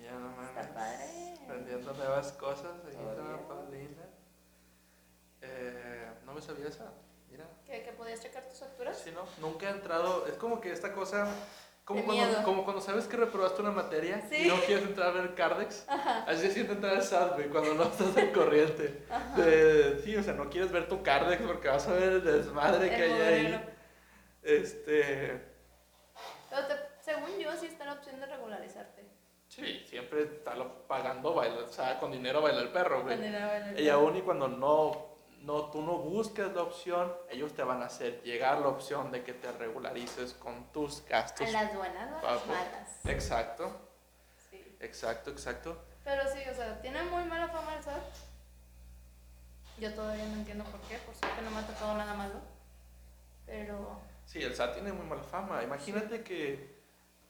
Ya 0.03 0.11
no 0.13 0.29
mames. 0.31 0.49
Está 0.49 0.73
padre. 0.73 1.33
Aprendiendo 1.43 1.93
nuevas 1.93 2.31
cosas. 2.33 2.73
Ahí 2.85 2.91
está. 2.91 3.47
Paulina. 3.47 4.03
Eh, 5.41 6.07
no 6.25 6.33
me 6.33 6.41
sabía 6.41 6.67
esa. 6.67 6.91
Mira. 7.29 7.45
¿Que, 7.65 7.83
que 7.83 7.91
podías 7.93 8.19
checar 8.21 8.43
tus 8.47 8.59
facturas? 8.59 8.97
Sí, 8.99 9.11
¿no? 9.11 9.21
Nunca 9.39 9.67
he 9.67 9.71
entrado. 9.71 10.25
Es 10.27 10.33
como 10.35 10.59
que 10.61 10.71
esta 10.71 10.93
cosa. 10.93 11.27
Como 11.83 12.05
cuando, 12.05 12.43
como 12.43 12.63
cuando 12.63 12.81
sabes 12.81 13.05
que 13.05 13.17
reprobaste 13.17 13.61
una 13.61 13.71
materia 13.71 14.21
Sí. 14.29 14.45
y 14.45 14.47
no 14.47 14.55
quieres 14.61 14.85
entrar 14.85 15.09
a 15.09 15.11
ver 15.21 15.33
Cardex. 15.35 15.83
Así 15.89 16.41
se 16.41 16.51
siente 16.51 16.73
entrar 16.73 16.95
al 16.95 17.03
SAT, 17.03 17.33
güey, 17.33 17.49
cuando 17.49 17.73
no 17.73 17.83
estás 17.83 18.15
al 18.15 18.31
corriente. 18.31 19.03
Ajá. 19.09 19.35
De- 19.41 19.99
sí, 20.03 20.15
o 20.15 20.23
sea, 20.23 20.33
no 20.33 20.49
quieres 20.49 20.71
ver 20.71 20.87
tu 20.87 21.01
Cardex 21.03 21.41
porque 21.41 21.67
vas 21.67 21.87
a 21.87 21.93
ver 21.93 22.03
el 22.13 22.23
desmadre 22.23 22.89
que 22.89 23.05
El 23.05 23.11
hay 23.13 23.45
ahí. 23.45 23.70
Este. 24.43 25.41
Pero 26.49 26.67
te- 26.67 26.75
según 27.01 27.37
yo, 27.37 27.55
sí 27.57 27.67
está 27.67 27.85
la 27.85 27.93
opción 27.93 28.19
de 28.19 28.25
regularizarte. 28.25 29.05
Sí, 29.47 29.85
siempre 29.89 30.23
está 30.23 30.55
lo- 30.55 30.87
pagando, 30.87 31.33
baila, 31.33 31.63
o 31.65 31.67
sea, 31.67 31.99
con 31.99 32.11
dinero 32.11 32.41
baila 32.41 32.61
el 32.61 32.69
perro, 32.69 33.03
güey. 33.03 33.15
Con 33.15 33.25
dinero 33.25 33.51
en 33.53 33.63
el 33.69 33.79
Y 33.79 33.89
aún 33.89 34.15
y 34.15 34.21
cuando 34.21 34.47
no, 34.47 35.07
no, 35.41 35.69
tú 35.71 35.81
no 35.81 35.97
buscas 35.97 36.53
la 36.53 36.63
opción, 36.63 37.13
ellos 37.29 37.53
te 37.53 37.63
van 37.63 37.81
a 37.81 37.85
hacer 37.87 38.21
llegar 38.23 38.59
la 38.59 38.67
opción 38.69 39.11
de 39.11 39.23
que 39.23 39.33
te 39.33 39.51
regularices 39.51 40.33
con 40.33 40.71
tus 40.71 41.05
gastos. 41.05 41.47
A 41.47 41.51
las 41.51 41.75
buenas 41.75 42.23
o 42.23 42.25
las 42.25 42.45
malas. 42.47 43.05
Exacto, 43.05 43.77
Sí. 44.49 44.77
exacto, 44.79 45.31
exacto. 45.31 45.83
Pero 46.03 46.23
sí, 46.31 46.39
o 46.49 46.55
sea, 46.55 46.81
tiene 46.81 47.03
muy 47.03 47.23
mala 47.25 47.47
fama 47.49 47.75
el 47.75 47.83
SAT. 47.83 48.01
Yo 49.79 49.93
todavía 49.93 50.25
no 50.25 50.33
entiendo 50.35 50.63
por 50.65 50.79
qué, 50.81 50.97
por 50.99 51.15
suerte 51.15 51.41
no 51.41 51.51
me 51.51 51.59
ha 51.59 51.67
tocado 51.67 51.93
nada 51.95 52.13
malo. 52.13 52.35
Pero 53.45 53.99
Sí, 54.32 54.41
el 54.41 54.55
SAT 54.55 54.75
tiene 54.75 54.93
muy 54.93 55.05
mala 55.05 55.23
fama. 55.23 55.61
Imagínate 55.61 56.23
que 56.23 56.73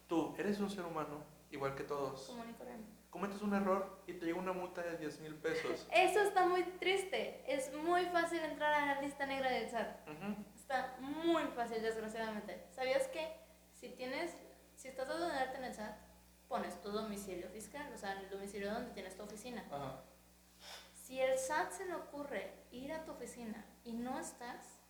tú 0.08 0.36
eres 0.38 0.60
un 0.60 0.70
ser 0.70 0.86
humano, 0.86 1.24
igual 1.49 1.74
que 1.74 1.84
todos. 1.84 2.28
común 2.28 2.52
y 2.52 2.54
corriente. 2.54 2.88
Cometes 3.10 3.41
un 3.41 3.56
error 3.56 4.04
y 4.06 4.14
te 4.14 4.28
llega 4.28 4.38
una 4.38 4.54
multa 4.54 4.84
de 4.84 4.97
10 4.97 5.22
mil 5.22 5.34
pesos. 5.34 5.88
Eso 5.91 6.22
está 6.22 6.45
muy 6.45 6.62
triste. 6.80 7.43
Es 7.52 7.74
muy 7.74 8.06
fácil 8.06 8.38
entrar 8.41 8.72
a 8.72 8.86
la 8.86 9.02
lista 9.02 9.26
negra 9.26 9.49
del 9.49 9.68
SAT. 9.68 10.08
Está 10.56 10.95
muy 10.99 11.43
fácil, 11.56 11.82
desgraciadamente. 11.82 12.68
¿Sabías 12.70 13.08
que 13.08 13.36
si 13.74 13.89
tienes, 13.89 14.36
si 14.76 14.89
estás 14.89 15.08
de 15.08 15.16
donarte 15.16 15.58
en 15.58 15.64
el 15.64 15.74
SAT, 15.74 15.97
pones 16.47 16.80
tu 16.82 16.91
domicilio 16.91 17.49
fiscal, 17.49 17.91
o 17.91 17.97
sea, 17.97 18.12
el 18.22 18.30
domicilio 18.30 18.72
donde 18.72 18.91
tienes 18.91 19.18
tu 19.18 19.24
oficina? 19.24 19.66
Si 20.93 21.20
el 21.20 21.36
SAT 21.39 21.72
se 21.72 21.86
le 21.86 21.95
ocurre 21.95 22.54
ir 22.70 22.93
a 22.93 23.04
tu 23.06 23.12
oficina 23.12 23.66
y 23.84 23.93
no 23.93 24.20
estás, 24.20 24.81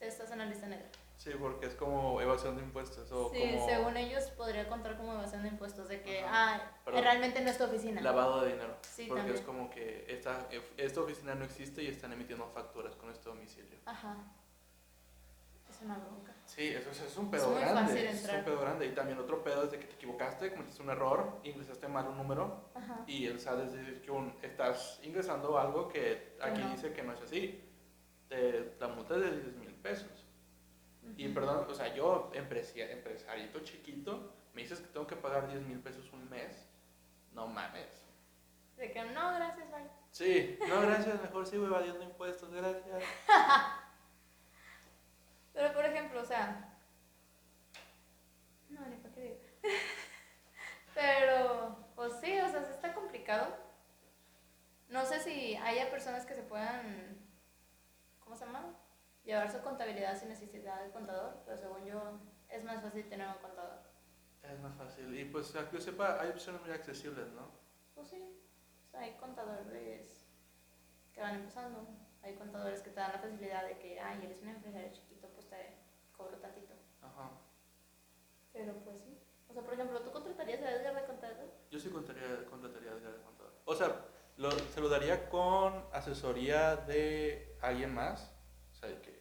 estás 0.00 0.30
en 0.30 0.38
la 0.38 0.46
lista 0.46 0.66
negra. 0.66 0.86
Sí, 1.16 1.30
porque 1.38 1.66
es 1.66 1.74
como 1.74 2.20
evasión 2.20 2.56
de 2.56 2.62
impuestos 2.62 3.10
o 3.10 3.30
Sí, 3.30 3.40
como 3.40 3.66
según 3.68 3.96
ellos 3.96 4.24
podría 4.36 4.68
contar 4.68 4.96
como 4.96 5.14
evasión 5.14 5.42
de 5.42 5.48
impuestos, 5.48 5.88
de 5.88 6.00
que, 6.00 6.20
Ajá. 6.20 6.54
ah, 6.54 6.72
Perdón. 6.84 7.02
realmente 7.02 7.40
no 7.40 7.50
es 7.50 7.58
tu 7.58 7.64
oficina. 7.64 8.00
lavado 8.00 8.42
de 8.42 8.52
dinero. 8.52 8.76
Sí, 8.82 9.06
porque 9.08 9.22
también. 9.22 9.38
es 9.38 9.44
como 9.44 9.68
que 9.68 10.04
esta, 10.08 10.46
esta 10.76 11.00
oficina 11.00 11.34
no 11.34 11.44
existe 11.44 11.82
y 11.82 11.88
están 11.88 12.12
emitiendo 12.12 12.46
facturas 12.50 12.94
con 12.94 13.10
este 13.10 13.28
domicilio. 13.28 13.78
Ajá. 13.86 14.16
Es 15.68 15.82
una 15.82 15.98
bronca. 15.98 16.32
Sí, 16.46 16.68
eso 16.68 16.90
es, 16.90 17.00
es 17.02 17.16
un 17.16 17.26
Es 17.26 17.30
pedo 17.32 17.50
muy 17.50 17.60
grande. 17.60 17.82
fácil 17.82 17.98
es 18.06 18.20
entrar. 18.20 18.38
un 18.38 18.44
pedo 18.44 18.60
grande. 18.60 18.86
Y 18.86 18.90
también 18.94 19.18
otro 19.18 19.42
pedo 19.44 19.64
es 19.64 19.70
de 19.72 19.78
que 19.80 19.86
te 19.86 19.94
equivocaste, 19.94 20.50
cometiste 20.52 20.82
un 20.82 20.90
error, 20.90 21.40
ingresaste 21.44 21.88
mal 21.88 22.06
un 22.06 22.16
número 22.16 22.70
Ajá. 22.74 23.00
y 23.06 23.26
el 23.26 23.38
SAT 23.40 23.60
es 23.64 23.72
decir 23.72 24.00
que 24.02 24.10
un- 24.10 24.34
estás 24.42 24.98
ingresando 25.02 25.58
algo 25.58 25.88
que 25.88 26.34
Que 26.38 26.38
aquí 26.40 26.62
no. 26.62 26.70
dice 26.70 26.92
que 26.92 27.02
no 27.02 27.12
es 27.12 27.20
así. 27.20 27.64
Te, 28.28 28.74
la 28.78 28.88
multa 28.88 29.16
es 29.16 29.20
de 29.22 29.30
10 29.42 29.56
mil 29.56 29.67
pesos. 29.78 30.28
Y 31.16 31.28
perdón, 31.28 31.66
o 31.68 31.74
sea, 31.74 31.94
yo, 31.94 32.30
empresarito 32.34 33.60
chiquito, 33.60 34.32
me 34.52 34.62
dices 34.62 34.80
que 34.80 34.88
tengo 34.88 35.06
que 35.06 35.16
pagar 35.16 35.48
10 35.48 35.62
mil 35.62 35.78
pesos 35.80 36.12
un 36.12 36.28
mes. 36.28 36.68
No 37.32 37.46
mames. 37.46 38.04
De 38.76 38.92
que 38.92 39.04
no, 39.04 39.34
gracias, 39.34 39.70
bye. 39.70 39.88
Sí, 40.10 40.58
no, 40.68 40.80
gracias, 40.82 41.20
mejor 41.22 41.46
sigo 41.46 41.66
evadiendo 41.66 42.04
impuestos, 42.04 42.50
gracias. 42.52 43.02
Pero 45.52 45.72
por 45.72 45.84
ejemplo, 45.84 46.20
o 46.20 46.24
sea. 46.24 46.76
No, 48.68 48.86
ni 48.86 48.96
para 48.96 49.14
qué 49.14 49.20
digo. 49.22 49.36
Pero, 50.94 51.76
pues 51.96 52.12
sí, 52.20 52.38
o 52.38 52.48
sea, 52.48 52.62
sí 52.64 52.70
está 52.72 52.94
complicado. 52.94 53.56
No 54.88 55.04
sé 55.04 55.20
si 55.20 55.56
haya 55.56 55.90
personas 55.90 56.24
que 56.24 56.34
se 56.34 56.42
puedan. 56.42 57.18
¿Cómo 58.20 58.36
se 58.36 58.46
llama? 58.46 58.74
Llevar 59.28 59.52
su 59.52 59.60
contabilidad 59.60 60.18
sin 60.18 60.30
necesidad 60.30 60.82
de 60.82 60.90
contador, 60.90 61.42
pero 61.44 61.58
según 61.58 61.84
yo 61.84 62.18
es 62.48 62.64
más 62.64 62.80
fácil 62.82 63.06
tener 63.10 63.28
un 63.28 63.34
contador. 63.42 63.80
Es 64.42 64.58
más 64.60 64.74
fácil. 64.74 65.14
Y 65.18 65.26
pues, 65.26 65.54
a 65.54 65.68
que 65.68 65.76
yo 65.76 65.82
sepa, 65.82 66.18
hay 66.18 66.30
opciones 66.30 66.62
muy 66.62 66.70
accesibles, 66.70 67.28
¿no? 67.32 67.42
Pues 67.94 68.08
sí, 68.08 68.22
o 68.86 68.90
sea, 68.90 69.00
hay 69.00 69.16
contadores 69.18 70.24
que 71.12 71.20
van 71.20 71.34
empezando, 71.34 71.86
hay 72.22 72.36
contadores 72.36 72.80
que 72.80 72.88
te 72.88 73.00
dan 73.00 73.12
la 73.12 73.18
facilidad 73.18 73.66
de 73.68 73.78
que, 73.78 74.00
ay, 74.00 74.18
eres 74.24 74.40
un 74.40 74.48
empresario 74.48 74.90
chiquito, 74.94 75.28
pues 75.34 75.46
te 75.50 75.76
cobro 76.16 76.38
tantito. 76.38 76.72
Ajá. 77.02 77.30
Pero 78.54 78.72
pues 78.82 78.98
sí. 79.02 79.18
O 79.50 79.52
sea, 79.52 79.62
por 79.62 79.74
ejemplo, 79.74 80.00
¿tú 80.00 80.10
contratarías 80.10 80.62
a 80.62 80.70
Edgar 80.72 80.94
de 80.94 81.04
contador? 81.06 81.52
Yo 81.70 81.78
sí 81.78 81.90
contrataría, 81.90 82.46
contrataría 82.46 82.92
a 82.92 82.94
Edgar 82.94 83.12
de 83.12 83.22
contador. 83.22 83.52
O 83.66 83.74
sea, 83.74 84.06
lo- 84.38 84.50
se 84.52 84.80
lo 84.80 84.88
daría 84.88 85.28
con 85.28 85.84
asesoría 85.92 86.76
de 86.76 87.58
alguien 87.60 87.92
más. 87.94 88.32
O 88.72 88.74
sea, 88.80 88.88
de 88.90 89.00
que 89.02 89.18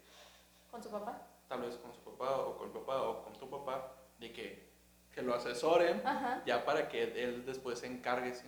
¿Con 0.78 0.84
su 0.84 0.92
papá? 0.92 1.28
tal 1.48 1.62
vez 1.62 1.76
con 1.78 1.92
su 1.92 2.02
papá 2.02 2.38
o 2.38 2.56
con 2.56 2.68
el 2.68 2.74
papá 2.74 3.02
o 3.02 3.24
con 3.24 3.34
tu 3.34 3.50
papá, 3.50 3.96
de 4.20 4.32
que, 4.32 4.70
que 5.12 5.24
lo 5.24 5.34
asesoren 5.34 6.06
Ajá. 6.06 6.44
ya 6.46 6.64
para 6.66 6.88
que 6.88 7.04
él 7.24 7.46
después 7.48 7.80
se 7.80 7.88
encargue 7.88 8.32
100% 8.32 8.44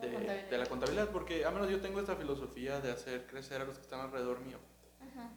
de, 0.00 0.08
De 0.08 0.26
la 0.26 0.34
de, 0.34 0.58
la 0.58 0.66
contabilidad. 0.66 1.10
Porque 1.10 1.44
a 1.44 1.52
menos 1.52 1.68
yo 1.70 1.80
tengo 1.80 2.00
esta 2.00 2.16
filosofía 2.16 2.80
de 2.80 2.90
hacer 2.90 3.28
crecer 3.28 3.60
a 3.60 3.64
los 3.64 3.76
que 3.76 3.82
están 3.82 4.00
alrededor 4.00 4.40
mío. 4.40 4.58
Ajá. 5.00 5.30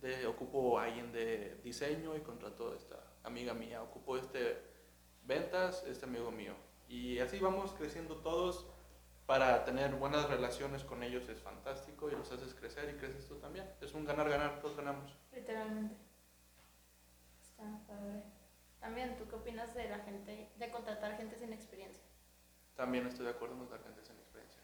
De, 0.00 0.24
ocupo 0.28 0.78
a 0.78 0.84
alguien 0.84 1.10
de 1.10 1.60
diseño 1.64 2.14
y 2.14 2.20
contrato 2.20 2.72
a 2.72 2.76
esta 2.76 3.02
amiga 3.24 3.54
mía. 3.54 3.82
Ocupo 3.82 4.16
este 4.16 4.62
ventas, 5.24 5.82
este 5.88 6.04
amigo 6.04 6.30
mío. 6.30 6.54
Y 6.86 7.18
así 7.18 7.40
vamos 7.40 7.72
creciendo 7.72 8.18
todos 8.18 8.68
para 9.26 9.64
tener 9.64 9.94
buenas 9.94 10.28
relaciones 10.28 10.84
con 10.84 11.02
ellos 11.02 11.28
es 11.28 11.40
fantástico 11.40 12.10
y 12.10 12.12
los 12.12 12.30
haces 12.30 12.54
crecer 12.54 12.94
y 12.94 12.98
creces 12.98 13.26
tú 13.26 13.36
también. 13.36 13.68
Es 13.80 13.94
un 13.94 14.04
ganar-ganar, 14.04 14.60
todos 14.60 14.76
ganamos. 14.76 15.16
Literalmente. 15.32 15.96
Está 17.42 17.64
padre. 17.86 18.22
También, 18.80 19.16
¿tú 19.16 19.26
qué 19.26 19.36
opinas 19.36 19.74
de 19.74 19.88
la 19.88 19.98
gente, 20.00 20.50
de 20.56 20.70
contratar 20.70 21.16
gente 21.16 21.38
sin 21.38 21.52
experiencia? 21.52 22.02
También 22.76 23.06
estoy 23.06 23.24
de 23.24 23.30
acuerdo 23.30 23.54
en 23.54 23.60
los 23.60 23.70
gente 23.82 24.02
sin 24.04 24.16
experiencia. 24.16 24.60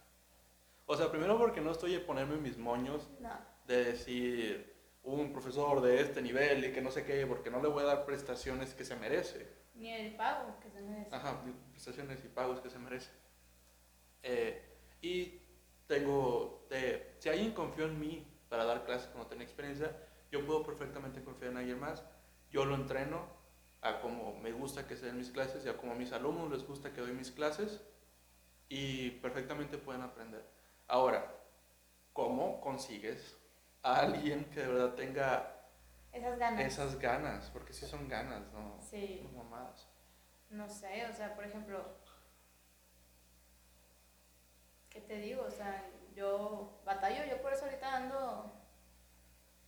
O 0.87 0.97
sea, 0.97 1.11
primero 1.11 1.39
porque 1.39 1.61
no 1.61 1.71
estoy 1.71 1.95
a 1.95 2.05
ponerme 2.07 2.37
mis 2.37 2.59
moños 2.59 3.09
No. 3.21 3.31
de 3.67 3.85
decir 3.85 4.77
un 5.03 5.33
profesor 5.33 5.81
de 5.81 6.03
este 6.03 6.21
nivel 6.21 6.65
y 6.65 6.73
que 6.73 6.83
no 6.83 6.91
sé 6.91 7.05
qué, 7.05 7.27
porque 7.27 7.51
no 7.51 7.63
le 7.63 7.69
voy 7.69 7.83
a 7.85 7.87
dar 7.87 8.05
prestaciones 8.05 8.75
que 8.75 8.85
se 8.85 8.97
merece. 8.97 9.49
Ni 9.75 9.91
el 9.91 10.15
pago 10.17 10.59
que 10.61 10.69
se 10.71 10.83
merece. 10.83 11.15
Ajá, 11.15 11.41
prestaciones 11.71 12.23
y 12.23 12.29
pagos 12.29 12.61
que 12.61 12.69
se 12.69 12.79
merece. 12.79 13.11
Eh, 14.23 14.63
y 15.03 15.41
tengo, 15.87 16.67
eh, 16.71 17.17
si 17.19 17.29
alguien 17.29 17.53
confió 17.53 17.87
en 17.87 17.99
mí 17.99 18.27
para 18.49 18.65
dar 18.65 18.85
clases 18.85 19.09
cuando 19.09 19.29
tenía 19.29 19.45
experiencia, 19.45 19.97
yo 20.31 20.45
puedo 20.47 20.63
perfectamente 20.63 21.23
confiar 21.23 21.53
en 21.53 21.59
alguien 21.59 21.81
más. 21.81 22.05
Yo 22.51 22.65
lo 22.65 22.75
entreno 22.75 23.27
a 23.83 24.01
como 24.01 24.39
me 24.41 24.53
gusta 24.53 24.87
que 24.87 24.97
sean 24.97 25.17
mis 25.17 25.31
clases 25.31 25.65
y 25.65 25.69
a 25.69 25.77
como 25.77 25.93
a 25.93 25.95
mis 25.95 26.13
alumnos 26.13 26.51
les 26.51 26.67
gusta 26.67 26.93
que 26.93 27.01
doy 27.01 27.13
mis 27.13 27.31
clases 27.31 27.81
y 28.69 29.11
perfectamente 29.23 29.79
pueden 29.79 30.03
aprender. 30.03 30.45
Ahora, 30.87 31.35
¿cómo 32.13 32.61
consigues 32.61 33.37
a 33.83 34.01
alguien 34.01 34.45
que 34.51 34.61
de 34.61 34.67
verdad 34.69 34.95
tenga 34.95 35.67
Esas 36.13 36.39
ganas. 36.39 36.61
esas 36.65 36.99
ganas? 36.99 37.51
Porque 37.51 37.73
sí 37.73 37.87
son 37.87 38.09
ganas, 38.09 38.43
¿no? 38.53 38.79
Sí. 38.81 39.21
No 39.33 39.43
mamadas. 39.43 39.89
No 40.51 40.69
sé, 40.69 41.07
o 41.07 41.13
sea, 41.13 41.35
por 41.35 41.45
ejemplo, 41.45 41.97
¿qué 45.01 45.15
te 45.15 45.21
digo? 45.21 45.45
O 45.47 45.51
sea, 45.51 45.89
yo 46.15 46.81
batallo, 46.85 47.25
yo 47.29 47.41
por 47.43 47.53
eso 47.53 47.65
ahorita 47.65 47.97
ando 47.97 48.53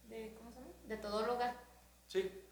de, 0.05 0.35
¿cómo 0.37 0.51
se 0.51 0.61
llama? 0.61 0.73
De 0.85 0.97
todóloga. 0.97 1.57
Sí. 2.07 2.45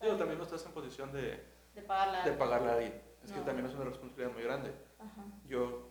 Digo, 0.00 0.16
también 0.16 0.38
no 0.38 0.44
estás 0.44 0.64
en 0.64 0.72
posición 0.72 1.12
de, 1.12 1.44
De 1.74 1.82
pagarla. 1.82 2.24
de 2.24 2.32
pagarle 2.32 2.70
a 2.70 2.74
alguien. 2.74 3.02
Es 3.22 3.32
que 3.32 3.40
también 3.40 3.66
es 3.66 3.74
una 3.74 3.84
responsabilidad 3.84 4.32
muy 4.32 4.42
grande. 4.42 4.72
Ajá. 4.98 5.24
Yo, 5.44 5.90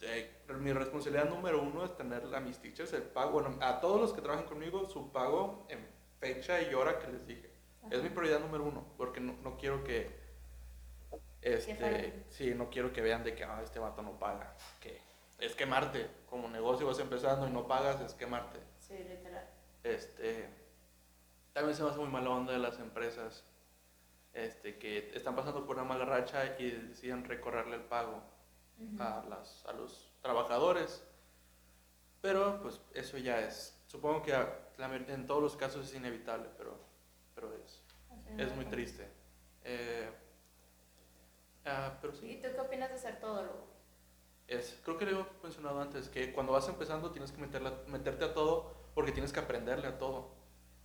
eh, 0.00 0.42
mi 0.58 0.72
responsabilidad 0.72 1.28
número 1.28 1.62
uno 1.62 1.84
es 1.84 1.96
tener 1.96 2.34
a 2.34 2.40
mis 2.40 2.58
teachers 2.58 2.92
el 2.94 3.02
pago, 3.02 3.30
bueno, 3.40 3.56
a 3.60 3.80
todos 3.80 4.00
los 4.00 4.12
que 4.12 4.20
trabajan 4.20 4.46
conmigo, 4.46 4.88
su 4.88 5.12
pago 5.12 5.66
en 5.68 5.86
fecha 6.18 6.60
y 6.62 6.74
hora 6.74 6.98
que 6.98 7.08
les 7.08 7.26
dije. 7.26 7.50
Es 7.90 8.00
mi 8.00 8.06
Ajá. 8.06 8.14
prioridad 8.14 8.40
número 8.40 8.64
uno, 8.64 8.84
porque 8.96 9.20
no, 9.20 9.34
no 9.42 9.56
quiero 9.56 9.84
que 9.84 10.18
Este, 11.42 12.24
sí, 12.30 12.54
no 12.54 12.70
quiero 12.70 12.92
que 12.92 13.02
vean 13.02 13.22
de 13.22 13.34
que 13.34 13.44
ah, 13.44 13.60
este 13.62 13.78
vato 13.78 14.02
no 14.02 14.18
paga. 14.18 14.56
Que 14.80 14.98
es 15.38 15.54
quemarte. 15.54 16.10
Como 16.28 16.48
negocio 16.48 16.86
vas 16.86 16.98
empezando 16.98 17.46
y 17.46 17.50
no 17.50 17.66
pagas, 17.66 18.00
es 18.00 18.14
quemarte. 18.14 18.58
Sí, 18.78 18.98
literal. 18.98 19.48
Este, 19.82 20.48
también 21.52 21.76
se 21.76 21.82
me 21.82 21.90
hace 21.90 21.98
muy 21.98 22.08
mala 22.08 22.30
onda 22.30 22.52
de 22.52 22.58
las 22.58 22.78
empresas 22.78 23.44
este, 24.32 24.78
que 24.78 25.12
están 25.14 25.36
pasando 25.36 25.64
por 25.64 25.76
una 25.76 25.84
mala 25.84 26.04
racha 26.04 26.58
y 26.58 26.70
deciden 26.70 27.24
recorrerle 27.24 27.76
el 27.76 27.84
pago 27.84 28.22
a, 28.98 29.24
las, 29.28 29.64
a 29.66 29.72
los 29.72 30.12
trabajadores. 30.20 31.04
Pero 32.20 32.60
pues 32.62 32.80
eso 32.94 33.18
ya 33.18 33.40
es, 33.40 33.78
supongo 33.86 34.22
que 34.22 34.34
en 35.08 35.26
todos 35.26 35.42
los 35.42 35.56
casos 35.56 35.86
es 35.86 35.94
inevitable, 35.94 36.48
pero, 36.56 36.78
pero 37.34 37.52
es, 37.54 37.82
es 38.38 38.56
muy 38.56 38.64
triste. 38.64 39.08
Eh, 39.62 40.10
ah, 41.66 41.96
pero 42.00 42.12
¿Y 42.14 42.16
sí, 42.16 42.40
tú 42.42 42.48
qué 42.52 42.60
opinas 42.60 42.90
de 42.90 42.98
ser 42.98 43.20
todólogo? 43.20 43.73
Es, 44.46 44.78
creo 44.84 44.98
que 44.98 45.06
lo 45.06 45.20
he 45.20 45.26
mencionado 45.42 45.80
antes, 45.80 46.08
que 46.08 46.32
cuando 46.32 46.52
vas 46.52 46.68
empezando 46.68 47.10
tienes 47.10 47.32
que 47.32 47.40
meterla- 47.40 47.84
meterte 47.86 48.24
a 48.24 48.34
todo 48.34 48.74
porque 48.94 49.12
tienes 49.12 49.32
que 49.32 49.40
aprenderle 49.40 49.86
a 49.88 49.98
todo. 49.98 50.34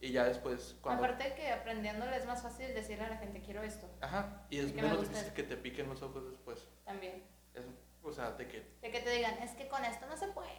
Y 0.01 0.14
ya 0.14 0.24
después, 0.24 0.78
cuando... 0.82 1.03
Aparte 1.03 1.26
de 1.26 1.36
que 1.36 1.51
aprendiéndole 1.51 2.16
es 2.16 2.26
más 2.26 2.41
fácil 2.41 2.74
decirle 2.74 3.03
a 3.05 3.10
la 3.10 3.18
gente 3.18 3.41
quiero 3.41 3.62
esto 3.64 3.89
Ajá, 3.99 4.45
y 4.49 4.60
es 4.60 4.74
menos 4.74 5.01
difícil 5.01 5.34
que 5.34 5.43
te 5.43 5.57
piquen 5.57 5.89
los 5.89 6.01
ojos 6.01 6.30
después. 6.30 6.68
también. 6.86 7.24
Es, 7.53 7.66
o 8.01 8.12
sea, 8.14 8.32
de 8.32 8.47
que... 8.47 8.78
De 8.82 8.91
que 8.91 9.01
te 9.01 9.10
digan, 9.10 9.38
es 9.39 9.51
que 9.51 9.68
con 9.68 9.84
esto 9.84 10.05
no 10.07 10.16
se 10.16 10.30
puede. 10.30 10.49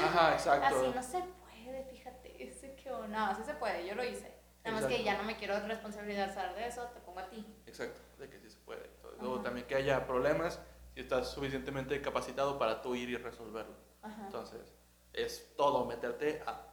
Ajá, 0.00 0.32
exacto. 0.32 0.78
Así 0.78 0.92
no 0.94 1.02
se 1.02 1.20
puede, 1.20 1.84
fíjate. 1.84 2.42
Ese 2.42 2.74
que 2.74 2.90
no, 2.90 3.36
sí 3.36 3.42
se 3.44 3.54
puede, 3.54 3.86
yo 3.86 3.94
lo 3.94 4.02
hice. 4.04 4.32
Nada 4.64 4.80
más 4.80 4.86
que 4.86 5.02
ya 5.02 5.16
no 5.16 5.24
me 5.24 5.36
quiero 5.36 5.58
responsabilizar 5.66 6.54
de 6.54 6.66
eso, 6.66 6.84
te 6.88 7.00
pongo 7.00 7.20
a 7.20 7.28
ti. 7.28 7.46
Exacto, 7.66 8.00
de 8.18 8.28
que 8.28 8.38
sí 8.40 8.50
se 8.50 8.58
puede. 8.60 8.84
Entonces, 8.86 9.20
Luego 9.20 9.40
también 9.40 9.66
que 9.66 9.74
haya 9.74 10.06
problemas 10.06 10.60
si 10.94 11.00
estás 11.00 11.30
suficientemente 11.30 12.00
capacitado 12.00 12.58
para 12.58 12.82
tú 12.82 12.94
ir 12.94 13.10
y 13.10 13.16
resolverlo. 13.16 13.76
Ajá. 14.02 14.22
Entonces, 14.26 14.74
es 15.12 15.54
todo, 15.56 15.84
meterte 15.86 16.42
a 16.46 16.66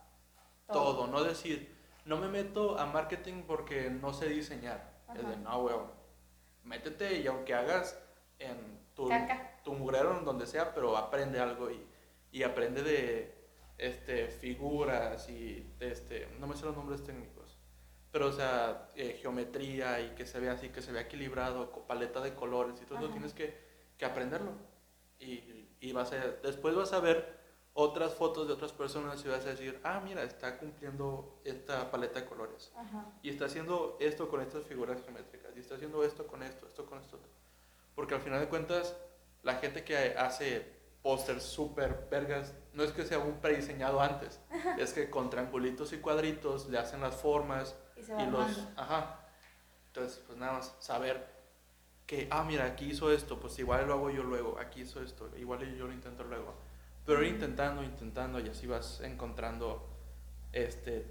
todo. 0.72 1.08
No 1.08 1.24
decir, 1.24 1.76
no 2.06 2.18
me 2.18 2.28
meto 2.28 2.80
a 2.80 2.86
marketing 2.86 3.44
porque 3.46 3.90
no 3.90 4.14
sé 4.14 4.28
diseñar. 4.30 4.98
Es 5.16 5.28
de, 5.28 5.38
no, 5.38 5.60
weón, 5.60 5.92
métete 6.64 7.20
y 7.20 7.28
aunque 7.28 7.54
hagas 7.54 7.98
en 8.40 8.80
tu, 8.94 9.08
Caca. 9.08 9.60
tu 9.64 9.74
mugrero, 9.74 10.18
en 10.18 10.26
donde 10.26 10.46
sea, 10.46 10.74
pero 10.74 10.98
aprende 10.98 11.40
algo 11.40 11.72
y, 11.72 11.88
y 12.32 12.44
aprende 12.44 12.84
de 12.84 13.38
este, 13.78 14.28
figuras 14.28 15.30
y 15.30 15.72
de 15.80 15.92
este, 15.92 16.28
no 16.40 16.48
me 16.48 16.56
sé 16.56 16.66
los 16.66 16.76
nombres 16.76 17.04
técnicos, 17.04 17.58
pero 18.12 18.28
o 18.28 18.32
sea, 18.32 18.90
eh, 18.96 19.18
geometría 19.22 20.02
y 20.02 20.10
que 20.16 20.26
se 20.26 20.40
vea 20.40 20.54
así, 20.54 20.70
que 20.70 20.82
se 20.82 20.92
vea 20.92 21.04
equilibrado, 21.04 21.72
paleta 21.88 22.20
de 22.22 22.34
colores 22.34 22.82
y 22.82 22.86
todo 22.86 23.00
eso 23.00 23.10
tienes 23.10 23.34
que, 23.34 23.67
que 23.98 24.06
aprenderlo. 24.06 24.52
Y, 25.20 25.68
y 25.80 25.92
vas 25.92 26.12
a, 26.12 26.18
después 26.44 26.76
vas 26.76 26.94
a 26.94 27.00
ver 27.00 27.38
otras 27.80 28.16
fotos 28.16 28.48
de 28.48 28.54
otras 28.54 28.72
personas 28.72 29.24
y 29.24 29.28
vas 29.28 29.46
a 29.46 29.50
decir, 29.50 29.80
ah, 29.84 30.02
mira, 30.04 30.24
está 30.24 30.58
cumpliendo 30.58 31.40
esta 31.44 31.92
paleta 31.92 32.20
de 32.22 32.26
colores. 32.26 32.72
Ajá. 32.76 33.06
Y 33.22 33.30
está 33.30 33.46
haciendo 33.46 33.98
esto 34.00 34.30
con 34.30 34.42
estas 34.42 34.64
figuras 34.66 35.00
geométricas. 35.04 35.56
Y 35.56 35.60
está 35.60 35.76
haciendo 35.76 36.04
esto 36.04 36.26
con 36.26 36.42
esto, 36.42 36.66
esto 36.66 36.88
con 36.88 37.00
esto. 37.00 37.20
Porque 37.94 38.16
al 38.16 38.22
final 38.22 38.40
de 38.40 38.48
cuentas, 38.48 38.98
la 39.44 39.56
gente 39.58 39.84
que 39.84 40.16
hace 40.18 40.76
pósters 41.04 41.44
súper 41.44 42.08
vergas, 42.10 42.56
no 42.74 42.84
es 42.84 42.92
que 42.92 43.06
sea 43.06 43.20
un 43.20 43.40
prediseñado 43.42 44.02
antes. 44.02 44.40
es 44.80 44.94
que 44.94 45.12
con 45.12 45.30
triangulitos 45.30 45.94
y 45.94 46.00
cuadritos 46.00 46.68
le 46.70 46.80
hacen 46.80 47.00
las 47.00 47.16
formas 47.16 47.76
Y 47.96 48.02
y 48.24 48.26
los... 48.26 48.58
Ajá. 48.76 49.24
Entonces, 49.88 50.24
pues 50.26 50.36
nada 50.40 50.54
más 50.54 50.76
saber 50.80 51.37
que, 52.08 52.28
ah, 52.32 52.44
mira, 52.44 52.66
aquí 52.66 52.86
hizo 52.86 53.12
esto, 53.12 53.40
pues 53.40 53.60
igual 53.60 53.86
lo 53.86 53.94
hago 53.94 54.10
yo 54.10 54.24
luego. 54.24 54.58
Aquí 54.60 54.82
hizo 54.82 55.02
esto, 55.04 55.30
igual 55.38 55.60
yo 55.78 55.88
lo 55.88 55.94
intento 55.94 56.24
luego. 56.24 56.54
Pero 57.06 57.22
ir 57.24 57.34
intentando, 57.34 57.84
intentando 57.84 58.40
y 58.40 58.50
así 58.50 58.66
vas 58.66 59.02
encontrando 59.02 59.86
este, 60.54 61.06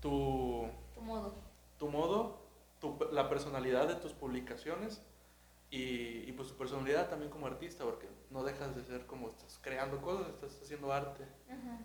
tu 0.00 0.68
Tu 0.94 1.00
modo. 1.00 1.34
tu 1.78 1.88
modo, 1.88 2.40
tu- 2.80 2.98
la 3.12 3.28
personalidad 3.28 3.88
de 3.88 3.94
tus 3.96 4.12
publicaciones 4.12 5.00
y, 5.70 6.28
y, 6.28 6.32
pues 6.32 6.48
tu 6.48 6.54
personalidad 6.56 7.08
también 7.08 7.30
como 7.30 7.46
artista, 7.46 7.84
porque 7.84 8.08
no 8.30 8.44
dejas 8.44 8.74
de 8.76 8.82
ser 8.84 9.06
como 9.06 9.28
estás 9.28 9.58
creando 9.62 10.00
cosas, 10.00 10.28
estás 10.28 10.60
haciendo 10.62 10.92
arte. 10.92 11.22
Ujú. 11.48 11.78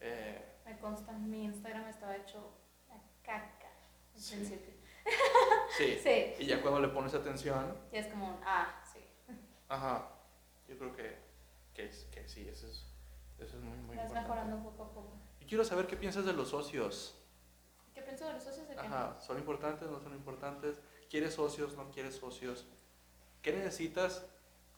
Eh, 0.00 0.46
Me 0.64 0.78
consta, 0.78 1.12
mi 1.12 1.44
Instagram 1.44 1.88
estaba 1.88 2.16
hecho 2.16 2.38
una 2.88 3.00
caca 3.22 3.68
al 4.14 4.20
Sí. 4.20 4.34
principio. 4.36 4.79
sí. 5.76 5.98
Sí. 6.02 6.34
Y 6.38 6.46
ya 6.46 6.60
cuando 6.62 6.80
le 6.80 6.88
pones 6.88 7.14
atención, 7.14 7.76
Y 7.92 7.96
es 7.96 8.06
como, 8.08 8.28
un, 8.28 8.40
ah, 8.44 8.82
sí. 8.92 9.00
ajá, 9.68 10.08
yo 10.68 10.78
creo 10.78 10.94
que, 10.94 11.16
que, 11.74 11.90
que 12.10 12.28
sí, 12.28 12.48
eso 12.48 12.66
es, 12.66 12.86
eso 13.38 13.56
es 13.56 13.62
muy, 13.62 13.76
muy 13.78 13.96
Vas 13.96 14.06
importante. 14.06 14.20
mejorando 14.28 14.62
poco 14.70 14.82
a 14.84 14.88
poco. 14.92 15.12
Y 15.40 15.46
quiero 15.46 15.64
saber 15.64 15.86
qué 15.86 15.96
piensas 15.96 16.24
de 16.24 16.32
los 16.32 16.48
socios. 16.50 17.16
¿Qué 17.94 18.02
pienso 18.02 18.26
de 18.26 18.34
los 18.34 18.42
socios 18.44 18.68
de? 18.68 18.78
Ajá, 18.78 19.18
¿son 19.20 19.38
importantes, 19.38 19.88
no 19.90 20.00
son 20.00 20.12
importantes? 20.14 20.78
¿Quieres 21.08 21.34
socios, 21.34 21.76
no 21.76 21.90
quieres 21.90 22.14
socios? 22.16 22.66
¿Qué 23.42 23.52
necesitas? 23.52 24.24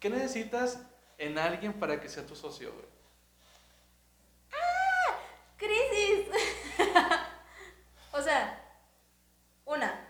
¿Qué 0.01 0.09
necesitas 0.11 0.83
en 1.19 1.39
alguien 1.39 1.75
para 1.79 2.01
que 2.01 2.09
sea 2.09 2.25
tu 2.27 2.35
socio, 2.35 2.73
güey? 2.73 2.87
¡Crisis! 5.57 6.29
o 8.13 8.21
sea, 8.21 8.59
una, 9.65 10.09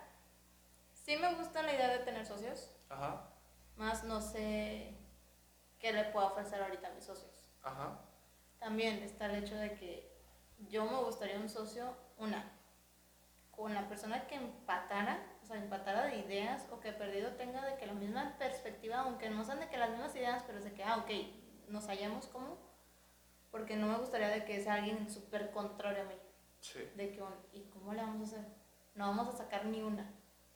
sí 0.95 1.17
me 1.19 1.35
gusta 1.35 1.63
la 1.63 1.75
idea 1.75 1.89
de 1.89 1.99
tener 2.05 2.25
socios, 2.25 2.71
Ajá, 2.89 3.29
más 3.77 4.03
no 4.05 4.21
sé 4.23 4.95
qué 5.79 5.93
le 5.93 6.05
puedo 6.05 6.22
ofrecer 6.33 6.63
ahorita 6.63 6.89
a 6.89 6.93
mis 6.95 7.05
socios. 7.05 7.45
ajá, 7.63 7.99
También 8.59 8.99
está 9.03 9.27
el 9.27 9.43
hecho 9.45 9.57
de 9.57 9.75
que 9.75 10.11
yo 10.69 10.85
me 10.85 10.97
gustaría 11.05 11.39
un 11.39 11.49
socio, 11.49 11.97
una, 12.19 12.53
con 13.51 13.75
la 13.75 13.89
persona 13.89 14.27
que 14.27 14.37
empatara, 14.37 15.27
o 15.43 15.47
sea, 15.47 15.57
empatara 15.57 16.07
de 16.07 16.19
ideas 16.19 16.67
o 16.71 16.81
que 16.81 16.93
perdido 16.93 17.33
tenga 17.37 17.65
de 17.67 17.77
que 17.77 17.87
la 17.87 17.95
misma 17.95 18.37
perspectiva, 18.39 19.01
aunque 19.01 19.31
no 19.31 19.45
sean 19.45 19.61
de 19.61 19.69
que 19.69 19.77
las 19.79 19.91
mismas 19.91 20.15
ideas, 20.17 20.43
pero 20.47 20.61
de 20.61 20.73
que, 20.73 20.85
ah, 20.85 20.99
ok, 20.99 21.11
nos 21.69 21.87
hallamos 21.89 22.27
como, 22.29 22.59
porque 23.51 23.77
no 23.77 23.87
me 23.89 23.99
gustaría 23.99 24.29
de 24.29 24.45
que 24.45 24.61
sea 24.63 24.75
alguien 24.75 25.11
súper 25.11 25.51
contrario 25.51 26.03
a 26.03 26.07
mí, 26.07 26.15
sí, 26.61 26.81
de 26.95 27.13
que, 27.13 27.23
¿y 27.53 27.65
cómo 27.71 27.93
le 27.95 28.03
vamos 28.03 28.21
a 28.21 28.25
hacer? 28.37 28.49
No 28.95 29.07
vamos 29.09 29.35
a 29.35 29.39
sacar 29.39 29.67
ni 29.67 29.83
una. 29.83 30.11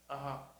ajá, 0.08 0.52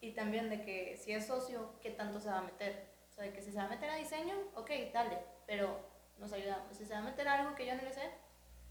Y 0.00 0.12
también 0.14 0.50
de 0.50 0.62
que 0.62 0.96
si 0.96 1.12
es 1.12 1.26
socio, 1.26 1.78
¿qué 1.80 1.90
tanto 1.90 2.20
se 2.20 2.28
va 2.30 2.38
a 2.38 2.42
meter? 2.42 2.91
O 3.12 3.14
sea, 3.14 3.30
que 3.30 3.42
si 3.42 3.52
se 3.52 3.58
va 3.58 3.64
a 3.64 3.68
meter 3.68 3.90
a 3.90 3.96
diseño, 3.96 4.34
ok, 4.54 4.70
dale, 4.92 5.18
pero 5.46 5.78
nos 6.18 6.32
ayudamos. 6.32 6.74
Si 6.74 6.86
se 6.86 6.94
va 6.94 7.00
a 7.00 7.02
meter 7.02 7.28
a 7.28 7.34
algo 7.40 7.54
que 7.54 7.66
yo 7.66 7.74
no 7.74 7.82
le 7.82 7.92
sé, 7.92 8.10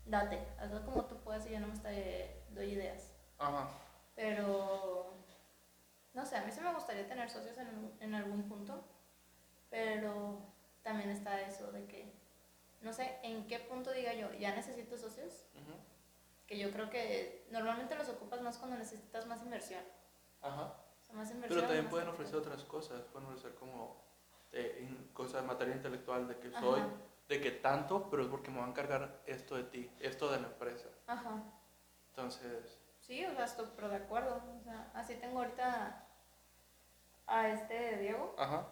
date, 0.05 0.39
hazlo 0.59 0.83
como 0.83 1.05
tú 1.05 1.15
puedas 1.17 1.45
y 1.45 1.51
yo 1.51 1.59
no 1.59 1.67
me 1.67 1.77
te 1.77 2.43
doy 2.49 2.71
ideas. 2.71 3.13
ajá, 3.37 3.69
Pero, 4.15 5.13
no 6.13 6.25
sé, 6.25 6.37
a 6.37 6.43
mí 6.43 6.51
sí 6.51 6.59
me 6.59 6.73
gustaría 6.73 7.07
tener 7.07 7.29
socios 7.29 7.55
en, 7.59 7.93
en 7.99 8.15
algún 8.15 8.49
punto, 8.49 8.83
pero 9.69 10.39
también 10.81 11.11
está 11.11 11.39
eso 11.41 11.71
de 11.71 11.85
que, 11.85 12.11
no 12.81 12.91
sé, 12.93 13.19
en 13.21 13.45
qué 13.47 13.59
punto 13.59 13.91
diga 13.91 14.13
yo, 14.13 14.33
ya 14.33 14.55
necesito 14.55 14.97
socios, 14.97 15.45
que 16.47 16.57
yo 16.57 16.71
creo 16.71 16.89
que 16.89 17.47
normalmente 17.51 17.95
los 17.95 18.09
ocupas 18.09 18.41
más 18.41 18.57
cuando 18.57 18.75
necesitas 18.77 19.27
más 19.27 19.43
inversión. 19.43 19.83
ajá. 20.41 20.73
O 20.99 21.03
sea, 21.03 21.15
más 21.15 21.31
inversión. 21.31 21.59
Pero 21.61 21.67
también 21.67 21.89
pueden 21.89 22.07
ofrecer 22.09 22.35
otras 22.35 22.63
cosas, 22.65 23.01
pueden 23.05 23.27
ofrecer 23.29 23.55
como 23.55 24.10
eh, 24.53 24.79
in- 24.81 25.09
cosas, 25.13 25.45
materia 25.45 25.75
intelectual 25.75 26.27
de 26.27 26.37
que 26.39 26.47
Ajá. 26.49 26.59
soy, 26.59 26.81
de 27.29 27.41
que 27.41 27.51
tanto, 27.51 28.09
pero 28.09 28.23
es 28.23 28.29
porque 28.29 28.49
me 28.51 28.57
van 28.59 28.67
a 28.67 28.71
encargar 28.71 29.21
esto 29.25 29.55
de 29.55 29.63
ti, 29.63 29.89
esto 29.99 30.29
de 30.31 30.39
la 30.41 30.47
empresa. 30.47 30.89
Ajá. 31.07 31.43
Entonces, 32.09 32.77
Sí, 32.99 33.25
o 33.25 33.33
sea, 33.33 33.45
estoy 33.45 33.67
pero 33.75 33.89
de 33.89 33.95
acuerdo. 33.97 34.41
O 34.59 34.63
sea, 34.63 34.91
así 34.93 35.15
tengo 35.15 35.39
ahorita 35.39 36.07
a 37.27 37.49
este 37.49 37.97
Diego, 37.97 38.35
ajá, 38.37 38.67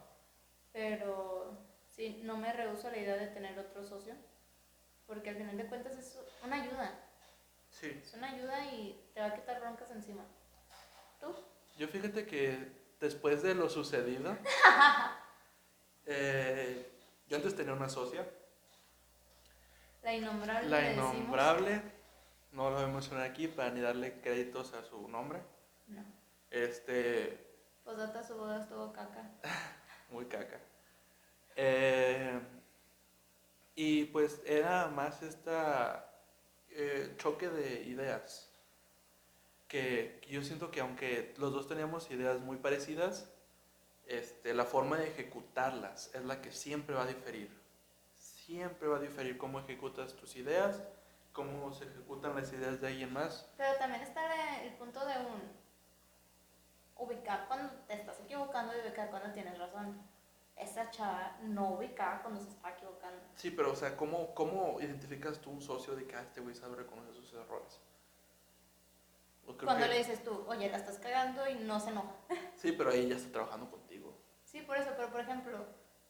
pero 0.71 1.57
sí, 1.89 2.21
no 2.23 2.37
me 2.37 2.51
rehuso 2.53 2.87
a 2.87 2.91
la 2.91 2.97
idea 2.97 3.15
de 3.15 3.27
tener 3.27 3.57
otro 3.57 3.83
socio, 3.83 4.13
porque 5.07 5.29
al 5.31 5.37
final 5.37 5.57
de 5.57 5.65
cuentas 5.67 5.93
es 5.97 6.19
una 6.43 6.61
ayuda. 6.61 6.91
sí. 7.71 7.99
Es 8.03 8.13
una 8.13 8.29
ayuda 8.29 8.65
y 8.71 9.09
te 9.13 9.19
va 9.21 9.27
a 9.27 9.35
quitar 9.35 9.59
broncas 9.61 9.89
encima. 9.91 10.23
¿Tú? 11.19 11.33
Yo 11.77 11.87
fíjate 11.87 12.25
que 12.25 12.71
después 12.99 13.41
de 13.41 13.55
lo 13.55 13.69
sucedido, 13.69 14.37
eh, 16.09 16.91
yo 17.27 17.37
antes 17.37 17.55
tenía 17.55 17.73
una 17.73 17.87
socia, 17.89 18.27
La 20.03 20.13
innombrable. 20.15 20.69
la 20.69 20.91
innombrable, 20.93 21.81
no 22.51 22.69
lo 22.69 22.75
voy 22.77 22.85
a 22.85 22.87
mencionar 22.87 23.25
aquí 23.25 23.47
para 23.47 23.69
ni 23.71 23.81
darle 23.81 24.19
créditos 24.21 24.73
a 24.73 24.83
su 24.83 25.07
nombre, 25.07 25.41
No. 25.87 26.03
este, 26.49 27.45
Pues 27.83 27.97
data 27.97 28.23
su 28.23 28.35
boda 28.35 28.61
estuvo 28.61 28.91
caca. 28.93 29.29
muy 30.11 30.25
caca. 30.25 30.59
Eh, 31.55 32.39
y 33.75 34.05
pues 34.05 34.41
era 34.45 34.87
más 34.87 35.21
esta 35.21 36.09
eh, 36.69 37.13
choque 37.17 37.49
de 37.49 37.83
ideas. 37.83 38.45
Que, 39.67 40.19
que 40.23 40.31
yo 40.31 40.41
siento 40.41 40.71
que 40.71 40.79
aunque 40.81 41.35
los 41.37 41.53
dos 41.53 41.67
teníamos 41.67 42.09
ideas 42.09 42.39
muy 42.39 42.57
parecidas, 42.57 43.29
este, 44.09 44.53
la 44.55 44.65
forma 44.65 44.97
de 44.97 45.07
ejecutarlas 45.07 46.13
es 46.15 46.25
la 46.25 46.41
que 46.41 46.51
siempre 46.51 46.95
va 46.95 47.03
a 47.03 47.07
diferir. 47.07 47.49
Siempre 48.17 48.87
va 48.87 48.97
a 48.97 48.99
diferir 48.99 49.37
cómo 49.37 49.59
ejecutas 49.59 50.15
tus 50.15 50.35
ideas, 50.35 50.81
cómo 51.31 51.71
se 51.73 51.85
ejecutan 51.85 52.35
las 52.35 52.51
ideas 52.51 52.81
de 52.81 52.87
alguien 52.87 53.13
más. 53.13 53.47
Pero 53.55 53.77
también 53.77 54.01
está 54.01 54.63
el 54.63 54.73
punto 54.73 55.05
de 55.05 55.13
un 55.19 55.59
ubicar 56.97 57.47
cuando 57.47 57.71
te 57.87 57.93
estás 57.93 58.19
equivocando 58.19 58.73
y 58.75 58.81
ubicar 58.81 59.09
cuando 59.11 59.31
tienes 59.31 59.57
razón. 59.57 60.01
Esa 60.55 60.89
chava 60.89 61.37
no 61.43 61.75
ubicaba 61.75 62.21
cuando 62.21 62.41
se 62.41 62.49
estaba 62.49 62.75
equivocando. 62.75 63.21
Sí, 63.35 63.51
pero 63.51 63.71
o 63.71 63.75
sea, 63.75 63.95
¿cómo, 63.95 64.33
cómo 64.33 64.81
identificas 64.81 65.39
tú 65.39 65.51
un 65.51 65.61
socio 65.61 65.95
de 65.95 66.05
que 66.05 66.15
ah, 66.15 66.21
este 66.21 66.41
güey 66.41 66.53
sabe 66.53 66.75
reconocer 66.75 67.13
sus 67.13 67.31
errores? 67.33 67.79
Cuando 69.63 69.85
que... 69.85 69.89
le 69.89 69.97
dices 69.99 70.23
tú, 70.23 70.43
oye, 70.47 70.69
la 70.69 70.77
estás 70.77 70.99
cagando 70.99 71.47
y 71.47 71.55
no 71.55 71.79
se 71.79 71.89
enoja. 71.89 72.13
Sí, 72.55 72.73
pero 72.73 72.91
ahí 72.91 73.07
ya 73.07 73.15
está 73.15 73.31
trabajando 73.31 73.69
contigo. 73.71 73.88
Sí, 74.49 74.61
por 74.63 74.77
eso, 74.77 74.91
pero 74.95 75.11
por 75.11 75.19
ejemplo, 75.19 75.63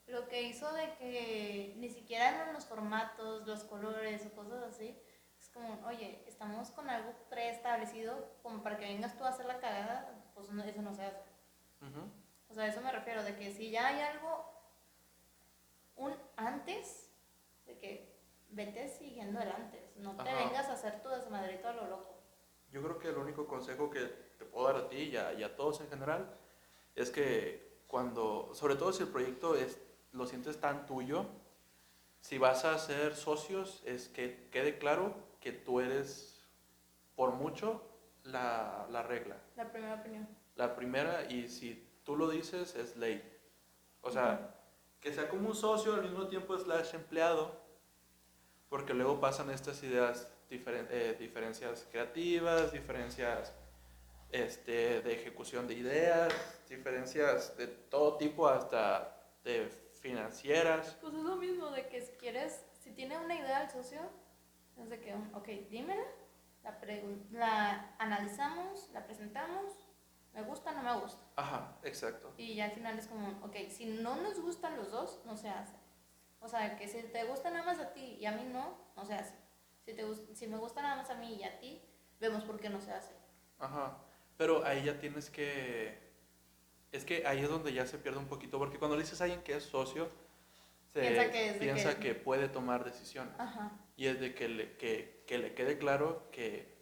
lo 0.07 0.29
que 0.29 0.43
hizo 0.43 0.71
de 0.73 0.93
que 0.93 1.73
ni 1.75 1.89
siquiera 1.89 2.29
eran 2.29 2.53
los 2.53 2.65
formatos, 2.65 3.45
los 3.45 3.65
colores 3.65 4.25
o 4.25 4.31
cosas 4.33 4.63
así, 4.63 4.97
es 5.37 5.49
como, 5.49 5.85
oye, 5.85 6.23
estamos 6.25 6.71
con 6.71 6.89
algo 6.89 7.13
preestablecido 7.29 8.33
como 8.41 8.63
para 8.63 8.77
que 8.77 8.85
vengas 8.85 9.17
tú 9.17 9.25
a 9.25 9.29
hacer 9.29 9.45
la 9.45 9.59
cagada, 9.59 10.23
pues 10.33 10.47
eso 10.47 10.81
no 10.81 10.93
se 10.93 11.03
hace. 11.03 11.19
O 12.47 12.53
sea, 12.53 12.63
a 12.63 12.67
eso 12.67 12.79
me 12.79 12.93
refiero, 12.93 13.23
de 13.23 13.35
que 13.35 13.51
si 13.51 13.71
ya 13.71 13.87
hay 13.87 13.99
algo, 13.99 14.45
un 15.97 16.15
antes, 16.37 17.11
de 17.65 17.77
que 17.77 18.19
vete 18.51 18.87
siguiendo 18.87 19.41
el 19.41 19.51
antes, 19.51 19.97
no 19.97 20.15
te 20.15 20.33
vengas 20.33 20.69
a 20.69 20.73
hacer 20.73 21.03
tu 21.03 21.09
desmadrito 21.09 21.67
a 21.67 21.73
lo 21.73 21.87
loco. 21.87 22.15
Yo 22.71 22.81
creo 22.81 22.99
que 22.99 23.09
el 23.09 23.17
único 23.17 23.47
consejo 23.47 23.89
que 23.89 24.05
te 24.37 24.45
puedo 24.45 24.67
dar 24.67 24.77
a 24.77 24.87
ti 24.87 25.09
y 25.11 25.17
a, 25.17 25.33
y 25.33 25.43
a 25.43 25.57
todos 25.57 25.81
en 25.81 25.89
general 25.89 26.37
es 26.95 27.11
que 27.11 27.68
cuando, 27.89 28.51
sobre 28.53 28.75
todo 28.75 28.93
si 28.93 29.01
el 29.01 29.09
proyecto 29.09 29.55
es, 29.55 29.79
lo 30.11 30.27
sientes 30.27 30.59
tan 30.59 30.85
tuyo, 30.85 31.25
si 32.21 32.37
vas 32.37 32.63
a 32.63 32.77
ser 32.77 33.15
socios, 33.15 33.81
es 33.83 34.07
que 34.09 34.47
quede 34.51 34.77
claro 34.77 35.15
que 35.41 35.51
tú 35.51 35.79
eres, 35.79 36.45
por 37.15 37.31
mucho, 37.31 37.81
la, 38.23 38.85
la 38.91 39.01
regla. 39.01 39.37
La 39.55 39.71
primera 39.71 39.95
opinión. 39.95 40.27
La 40.55 40.75
primera, 40.75 41.31
y 41.31 41.47
si 41.47 41.83
tú 42.03 42.15
lo 42.15 42.29
dices, 42.29 42.75
es 42.75 42.95
ley. 42.95 43.23
O 44.01 44.11
sea, 44.11 44.55
que 45.01 45.11
sea 45.11 45.27
como 45.27 45.49
un 45.49 45.55
socio 45.55 45.95
al 45.95 46.03
mismo 46.03 46.27
tiempo 46.27 46.55
slash 46.59 46.93
empleado, 46.93 47.51
porque 48.69 48.93
luego 48.93 49.19
pasan 49.19 49.49
estas 49.49 49.81
ideas, 49.81 50.31
eh, 50.51 51.17
diferencias 51.19 51.87
creativas, 51.89 52.71
diferencias 52.71 53.51
este, 54.32 55.01
de 55.01 55.13
ejecución 55.13 55.67
de 55.67 55.75
ideas, 55.75 56.34
diferencias 56.69 57.55
de 57.57 57.67
todo 57.67 58.17
tipo, 58.17 58.47
hasta 58.47 59.15
de 59.43 59.69
financieras. 60.01 60.97
Pues 61.01 61.13
es 61.13 61.23
lo 61.23 61.36
mismo 61.36 61.71
de 61.71 61.88
que 61.88 62.01
si 62.01 62.11
quieres, 62.13 62.65
si 62.80 62.91
tiene 62.91 63.17
una 63.17 63.36
idea 63.36 63.63
el 63.63 63.69
socio, 63.69 64.01
es 64.77 64.89
de 64.89 64.99
que, 64.99 65.13
ok, 65.34 65.47
dímela, 65.69 66.05
la, 66.63 66.80
la 67.32 67.95
analizamos, 67.97 68.89
la 68.93 69.05
presentamos, 69.05 69.73
me 70.34 70.43
gusta, 70.43 70.71
no 70.71 70.84
me 70.84 71.01
gusta. 71.01 71.21
Ajá, 71.36 71.77
exacto. 71.84 72.34
Y 72.38 72.55
ya 72.55 72.65
al 72.65 72.71
final 72.71 72.97
es 72.97 73.07
como, 73.07 73.43
ok, 73.43 73.55
si 73.69 73.86
no 73.86 74.15
nos 74.17 74.39
gustan 74.39 74.77
los 74.77 74.91
dos, 74.91 75.21
no 75.25 75.36
se 75.36 75.49
hace. 75.49 75.75
O 76.41 76.47
sea, 76.47 76.77
que 76.77 76.88
si 76.88 77.01
te 77.03 77.25
gusta 77.25 77.49
nada 77.49 77.65
más 77.65 77.80
a 77.80 77.93
ti 77.93 78.17
y 78.19 78.25
a 78.25 78.32
mí 78.32 78.43
no, 78.45 78.77
no 78.95 79.05
se 79.05 79.15
hace. 79.15 79.36
Si, 79.84 79.93
te, 79.93 80.05
si 80.36 80.47
me 80.47 80.57
gusta 80.57 80.82
nada 80.82 80.95
más 80.95 81.09
a 81.09 81.15
mí 81.15 81.34
y 81.34 81.43
a 81.43 81.59
ti, 81.59 81.82
vemos 82.19 82.43
por 82.43 82.59
qué 82.59 82.69
no 82.69 82.80
se 82.80 82.93
hace. 82.93 83.13
Ajá, 83.57 83.97
pero 84.39 84.65
ahí 84.65 84.85
ya 84.85 84.97
tienes 84.97 85.29
que... 85.29 85.99
Es 86.91 87.03
que 87.03 87.27
ahí 87.27 87.41
es 87.41 87.49
donde 87.49 87.71
ya 87.73 87.85
se 87.85 87.99
pierde 87.99 88.17
un 88.17 88.27
poquito, 88.27 88.57
porque 88.57 88.79
cuando 88.79 88.95
le 88.95 89.03
dices 89.03 89.19
a 89.19 89.25
alguien 89.25 89.43
que 89.43 89.55
es 89.55 89.63
socio, 89.63 90.09
se 90.87 91.01
piensa 91.01 91.31
que, 91.31 91.57
piensa 91.59 91.99
que... 91.99 92.15
puede 92.15 92.47
tomar 92.47 92.83
decisiones. 92.83 93.35
Ajá. 93.37 93.71
Y 93.97 94.07
es 94.07 94.19
de 94.19 94.33
que 94.33 94.47
le, 94.47 94.77
que, 94.77 95.23
que 95.27 95.37
le 95.37 95.53
quede 95.53 95.77
claro 95.77 96.31
que 96.31 96.73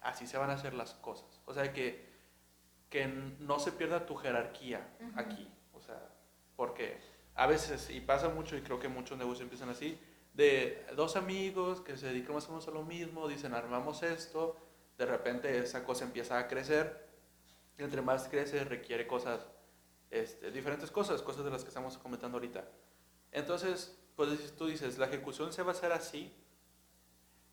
así 0.00 0.26
se 0.26 0.38
van 0.38 0.48
a 0.50 0.54
hacer 0.54 0.72
las 0.72 0.94
cosas. 0.94 1.40
O 1.44 1.54
sea, 1.54 1.72
que 1.72 2.10
que 2.92 3.06
no 3.06 3.58
se 3.58 3.72
pierda 3.72 4.04
tu 4.04 4.16
jerarquía 4.16 4.86
aquí. 5.16 5.48
O 5.72 5.80
sea, 5.80 6.10
porque 6.56 6.98
a 7.34 7.46
veces, 7.46 7.88
y 7.88 8.00
pasa 8.02 8.28
mucho, 8.28 8.54
y 8.54 8.60
creo 8.60 8.78
que 8.78 8.88
muchos 8.88 9.16
negocios 9.16 9.40
empiezan 9.40 9.70
así, 9.70 9.98
de 10.34 10.84
dos 10.94 11.16
amigos 11.16 11.80
que 11.80 11.96
se 11.96 12.08
dedican 12.08 12.34
más 12.34 12.46
o 12.48 12.50
menos 12.50 12.68
a 12.68 12.70
lo 12.70 12.82
mismo, 12.82 13.28
dicen 13.28 13.54
armamos 13.54 14.02
esto, 14.02 14.58
de 15.02 15.06
repente 15.06 15.58
esa 15.58 15.84
cosa 15.84 16.04
empieza 16.04 16.38
a 16.38 16.46
crecer, 16.46 17.08
y 17.76 17.82
entre 17.82 18.02
más 18.02 18.28
crece 18.28 18.62
requiere 18.62 19.06
cosas, 19.08 19.44
este, 20.10 20.52
diferentes 20.52 20.92
cosas, 20.92 21.22
cosas 21.22 21.44
de 21.44 21.50
las 21.50 21.62
que 21.62 21.68
estamos 21.68 21.98
comentando 21.98 22.36
ahorita. 22.36 22.64
Entonces, 23.32 23.98
pues 24.14 24.54
tú 24.54 24.66
dices, 24.66 24.98
la 24.98 25.06
ejecución 25.06 25.52
se 25.52 25.62
va 25.62 25.72
a 25.72 25.74
hacer 25.74 25.90
así, 25.90 26.32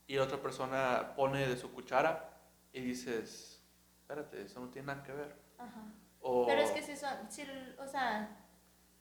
y 0.05 0.17
otra 0.19 0.39
persona 0.39 1.13
pone 1.15 1.47
de 1.47 1.57
su 1.57 1.71
cuchara, 1.71 2.37
y 2.71 2.81
dices, 2.81 3.63
espérate, 4.01 4.43
eso 4.43 4.59
no 4.59 4.69
tiene 4.69 4.87
nada 4.87 5.03
que 5.03 5.13
ver. 5.13 5.35
Ajá. 5.57 5.85
Pero 6.21 6.61
es 6.61 6.69
que 6.69 6.83
si 6.83 6.95
son, 6.95 7.31
si, 7.31 7.47
o 7.79 7.87
sea, 7.87 8.45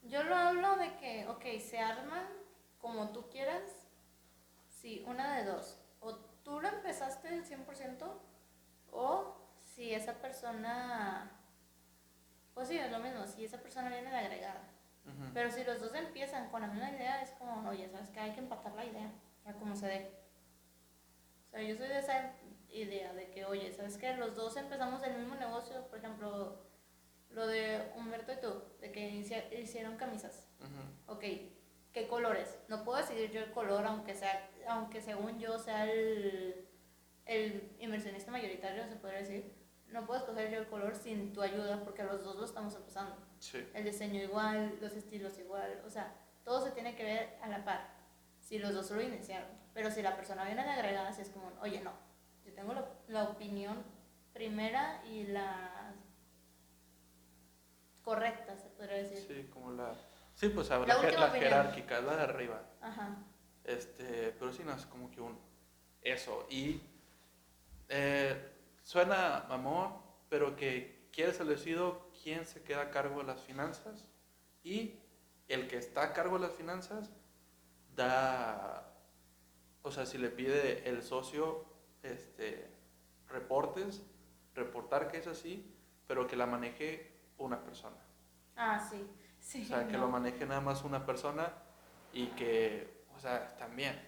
yo 0.04 0.22
lo 0.22 0.34
hablo 0.34 0.76
de 0.76 0.96
que, 0.96 1.26
ok, 1.28 1.44
se 1.60 1.80
arman 1.80 2.26
como 2.78 3.10
tú 3.10 3.28
quieras, 3.28 3.62
si 4.68 5.04
una 5.06 5.36
de 5.36 5.44
dos, 5.44 5.78
o 6.00 6.16
tú 6.16 6.60
lo 6.60 6.68
empezaste 6.68 7.28
el 7.28 7.44
100%, 7.44 8.27
o 8.98 9.34
si 9.60 9.94
esa 9.94 10.14
persona, 10.14 11.30
pues 12.52 12.68
sí, 12.68 12.76
es 12.76 12.90
lo 12.90 12.98
mismo, 12.98 13.26
si 13.26 13.44
esa 13.44 13.58
persona 13.58 13.88
viene 13.88 14.10
de 14.10 14.16
agregada. 14.16 14.74
Pero 15.32 15.50
si 15.50 15.64
los 15.64 15.80
dos 15.80 15.94
empiezan 15.94 16.50
con 16.50 16.60
la 16.60 16.66
misma 16.66 16.90
idea, 16.90 17.22
es 17.22 17.30
como, 17.30 17.66
oye, 17.66 17.88
¿sabes 17.88 18.10
que 18.10 18.20
Hay 18.20 18.32
que 18.32 18.40
empatar 18.40 18.74
la 18.74 18.84
idea, 18.84 19.10
para 19.42 19.56
como 19.56 19.74
se 19.74 19.86
dé. 19.86 20.12
O 21.46 21.50
sea, 21.50 21.62
yo 21.62 21.74
soy 21.76 21.88
de 21.88 21.98
esa, 21.98 22.34
idea 22.70 23.12
de 23.14 23.30
que, 23.30 23.44
oye, 23.44 23.72
¿sabes 23.72 23.96
qué? 23.96 24.14
Los 24.14 24.36
dos 24.36 24.56
empezamos 24.56 25.02
el 25.02 25.18
mismo 25.18 25.34
negocio, 25.36 25.86
por 25.88 25.98
ejemplo, 25.98 26.62
lo 27.30 27.46
de 27.46 27.90
Humberto 27.96 28.32
y 28.32 28.40
tú, 28.40 28.62
de 28.80 28.92
que 28.92 29.08
hicieron 29.08 29.96
camisas. 29.96 30.48
Ok, 31.06 31.24
¿qué 31.92 32.08
colores? 32.08 32.58
No 32.68 32.84
puedo 32.84 32.98
decidir 32.98 33.30
yo 33.30 33.40
el 33.40 33.52
color, 33.52 33.86
aunque 33.86 34.14
sea, 34.14 34.50
aunque 34.68 35.00
según 35.00 35.38
yo 35.38 35.58
sea 35.58 35.90
el, 35.90 36.67
el 37.28 37.76
inversionista 37.78 38.32
mayoritario, 38.32 38.88
se 38.88 38.96
podría 38.96 39.20
decir. 39.20 39.54
No 39.88 40.04
puedo 40.04 40.20
escoger 40.20 40.50
yo 40.50 40.58
el 40.58 40.66
color 40.66 40.94
sin 40.96 41.32
tu 41.32 41.40
ayuda, 41.40 41.82
porque 41.84 42.02
los 42.02 42.22
dos 42.24 42.36
lo 42.36 42.44
estamos 42.44 42.74
empezando. 42.74 43.16
El 43.72 43.84
diseño 43.84 44.20
igual, 44.22 44.76
los 44.82 44.92
estilos 44.92 45.38
igual, 45.38 45.80
o 45.86 45.88
sea, 45.88 46.14
todo 46.44 46.62
se 46.62 46.72
tiene 46.72 46.94
que 46.94 47.04
ver 47.04 47.38
a 47.40 47.48
la 47.48 47.64
par. 47.64 47.88
Si 48.40 48.58
los 48.58 48.74
dos 48.74 48.90
lo 48.90 49.00
iniciaron. 49.00 49.48
Pero 49.72 49.90
si 49.90 50.02
la 50.02 50.16
persona 50.16 50.44
viene 50.44 50.64
de 50.64 50.70
agregada, 50.70 51.12
si 51.12 51.22
es 51.22 51.30
como, 51.30 51.52
oye, 51.62 51.80
no, 51.80 51.92
tengo 52.58 52.74
la, 53.06 53.24
opinión 53.24 53.84
primera 54.32 55.00
y 55.06 55.28
la 55.28 55.94
correcta, 58.02 58.56
se 58.56 58.68
podría 58.70 58.96
decir. 58.96 59.18
Sí, 59.18 59.48
como 59.52 59.72
la... 59.72 59.94
Sí, 60.34 60.48
pues 60.48 60.68
la, 60.68 60.78
la, 60.80 61.30
jerárquica, 61.30 62.00
la 62.00 62.16
de 62.16 62.22
arriba. 62.22 62.62
Ajá. 62.80 63.16
Este, 63.64 64.34
pero 64.38 64.52
sí, 64.52 64.62
no 64.64 64.72
es 64.72 64.86
como 64.86 65.10
que 65.10 65.20
un... 65.20 65.38
Eso. 66.02 66.46
Y 66.50 66.80
eh, 67.88 68.52
suena 68.82 69.46
mamón, 69.48 69.94
pero 70.28 70.56
que 70.56 71.08
quiere 71.12 71.30
establecido 71.30 72.10
quién 72.22 72.44
se 72.46 72.62
queda 72.62 72.82
a 72.82 72.90
cargo 72.90 73.20
de 73.20 73.26
las 73.26 73.40
finanzas 73.40 74.06
y 74.62 74.98
el 75.48 75.66
que 75.68 75.78
está 75.78 76.02
a 76.02 76.12
cargo 76.12 76.38
de 76.38 76.46
las 76.46 76.56
finanzas 76.56 77.10
da, 77.96 78.94
o 79.82 79.90
sea, 79.90 80.06
si 80.06 80.18
le 80.18 80.28
pide 80.28 80.88
el 80.88 81.02
socio 81.02 81.64
este, 82.02 82.70
reportes, 83.28 84.02
reportar 84.54 85.08
que 85.08 85.18
es 85.18 85.26
así, 85.26 85.74
pero 86.06 86.26
que 86.26 86.36
la 86.36 86.46
maneje 86.46 87.10
una 87.38 87.62
persona. 87.62 87.96
Ah, 88.56 88.78
sí, 88.90 89.06
sí. 89.40 89.62
O 89.64 89.66
sea, 89.66 89.88
que 89.88 89.96
lo 89.96 90.08
maneje 90.08 90.46
nada 90.46 90.60
más 90.60 90.84
una 90.84 91.04
persona 91.04 91.52
y 92.12 92.26
que, 92.28 93.04
o 93.16 93.20
sea, 93.20 93.56
también, 93.56 94.00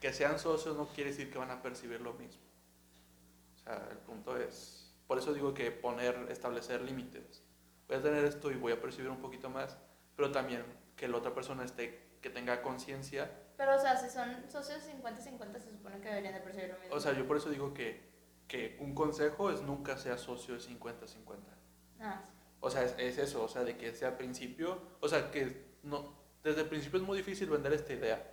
que 0.00 0.12
sean 0.12 0.38
socios 0.38 0.76
no 0.76 0.86
quiere 0.88 1.10
decir 1.10 1.32
que 1.32 1.38
van 1.38 1.50
a 1.50 1.62
percibir 1.62 2.00
lo 2.00 2.12
mismo. 2.14 2.43
O 3.64 3.70
sea, 3.70 3.88
el 3.90 3.98
punto 3.98 4.36
es, 4.36 4.94
por 5.06 5.18
eso 5.18 5.32
digo 5.32 5.54
que 5.54 5.70
poner, 5.70 6.26
establecer 6.30 6.82
límites. 6.82 7.42
Voy 7.88 7.96
a 7.96 8.02
tener 8.02 8.24
esto 8.24 8.50
y 8.50 8.56
voy 8.56 8.72
a 8.72 8.80
percibir 8.80 9.10
un 9.10 9.20
poquito 9.20 9.50
más, 9.50 9.76
pero 10.16 10.30
también 10.30 10.64
que 10.96 11.08
la 11.08 11.16
otra 11.16 11.34
persona 11.34 11.64
esté, 11.64 12.18
que 12.20 12.30
tenga 12.30 12.62
conciencia 12.62 13.30
pero, 13.56 13.76
o 13.76 13.78
sea, 13.78 13.96
si 13.96 14.10
son 14.10 14.50
socios 14.50 14.82
50-50, 14.82 15.60
se 15.60 15.70
supone 15.70 16.00
que 16.00 16.08
deberían 16.08 16.34
de 16.34 16.40
percibir 16.40 16.70
lo 16.70 16.78
mismo. 16.78 16.96
O 16.96 17.00
sea, 17.00 17.12
yo 17.12 17.26
por 17.26 17.36
eso 17.36 17.50
digo 17.50 17.72
que, 17.72 18.00
que 18.48 18.76
un 18.80 18.94
consejo 18.94 19.50
es 19.50 19.62
nunca 19.62 19.96
sea 19.96 20.18
socio 20.18 20.54
de 20.54 20.60
50-50. 20.60 20.94
Ah, 22.00 22.24
O 22.60 22.70
sea, 22.70 22.82
es, 22.82 23.18
eso, 23.18 23.44
o 23.44 23.48
sea, 23.48 23.62
de 23.62 23.76
que 23.76 23.94
sea 23.94 24.08
al 24.08 24.16
principio, 24.16 24.80
o 25.00 25.08
sea, 25.08 25.30
que 25.30 25.76
no, 25.84 26.14
desde 26.42 26.62
el 26.62 26.68
principio 26.68 26.98
es 26.98 27.06
muy 27.06 27.16
difícil 27.18 27.48
vender 27.48 27.72
esta 27.72 27.92
idea, 27.92 28.26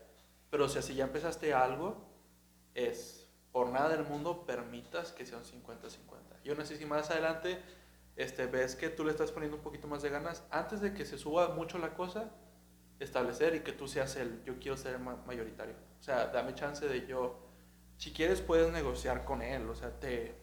pero 0.49 0.65
o 0.65 0.69
sea, 0.69 0.81
si 0.81 0.95
ya 0.95 1.03
empezaste 1.03 1.53
algo, 1.53 2.09
es 2.73 3.20
por 3.51 3.69
nada 3.69 3.89
del 3.89 4.03
mundo 4.05 4.45
permitas 4.45 5.11
que 5.11 5.25
sea 5.25 5.37
un 5.37 5.43
50-50. 5.43 6.43
Yo 6.43 6.55
no 6.55 6.65
sé 6.65 6.77
si 6.77 6.85
más 6.85 7.09
adelante 7.11 7.61
este, 8.15 8.45
ves 8.45 8.75
que 8.75 8.89
tú 8.89 9.03
le 9.03 9.11
estás 9.11 9.31
poniendo 9.31 9.57
un 9.57 9.63
poquito 9.63 9.87
más 9.87 10.01
de 10.01 10.09
ganas, 10.09 10.43
antes 10.51 10.81
de 10.81 10.93
que 10.93 11.05
se 11.05 11.17
suba 11.17 11.49
mucho 11.49 11.77
la 11.77 11.93
cosa, 11.93 12.31
establecer 12.99 13.55
y 13.55 13.61
que 13.61 13.71
tú 13.71 13.87
seas 13.87 14.15
el, 14.15 14.43
yo 14.43 14.59
quiero 14.59 14.77
ser 14.77 14.99
mayoritario. 14.99 15.75
O 15.99 16.03
sea, 16.03 16.27
dame 16.27 16.53
chance 16.55 16.87
de 16.87 17.07
yo, 17.07 17.39
si 17.97 18.11
quieres 18.11 18.41
puedes 18.41 18.71
negociar 18.71 19.25
con 19.25 19.41
él, 19.41 19.67
o 19.69 19.75
sea, 19.75 19.99
te, 19.99 20.35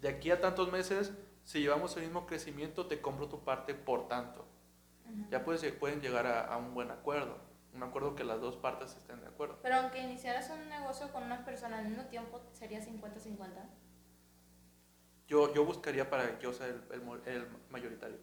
de 0.00 0.08
aquí 0.08 0.30
a 0.30 0.40
tantos 0.40 0.70
meses, 0.72 1.12
si 1.44 1.60
llevamos 1.60 1.96
el 1.96 2.04
mismo 2.04 2.26
crecimiento, 2.26 2.86
te 2.86 3.00
compro 3.00 3.28
tu 3.28 3.44
parte 3.44 3.74
por 3.74 4.08
tanto. 4.08 4.46
Ya 5.30 5.44
puedes, 5.44 5.70
pueden 5.72 6.00
llegar 6.00 6.26
a, 6.26 6.46
a, 6.46 6.56
un 6.56 6.74
buen 6.74 6.90
acuerdo, 6.90 7.36
un 7.74 7.82
acuerdo 7.82 8.14
que 8.14 8.24
las 8.24 8.40
dos 8.40 8.56
partes 8.56 8.96
estén 8.96 9.20
de 9.20 9.26
acuerdo. 9.26 9.58
Pero 9.62 9.76
aunque 9.76 10.00
iniciaras 10.00 10.50
un 10.50 10.68
negocio 10.68 11.12
con 11.12 11.24
una 11.24 11.44
persona 11.44 11.78
al 11.78 11.86
mismo 11.86 12.04
tiempo, 12.04 12.40
¿sería 12.52 12.80
50-50? 12.80 13.38
Yo, 15.26 15.52
yo 15.54 15.64
buscaría 15.64 16.08
para 16.08 16.38
que 16.38 16.44
yo 16.44 16.52
sea 16.52 16.66
el, 16.66 16.82
el, 17.26 17.48
mayoritario. 17.70 18.18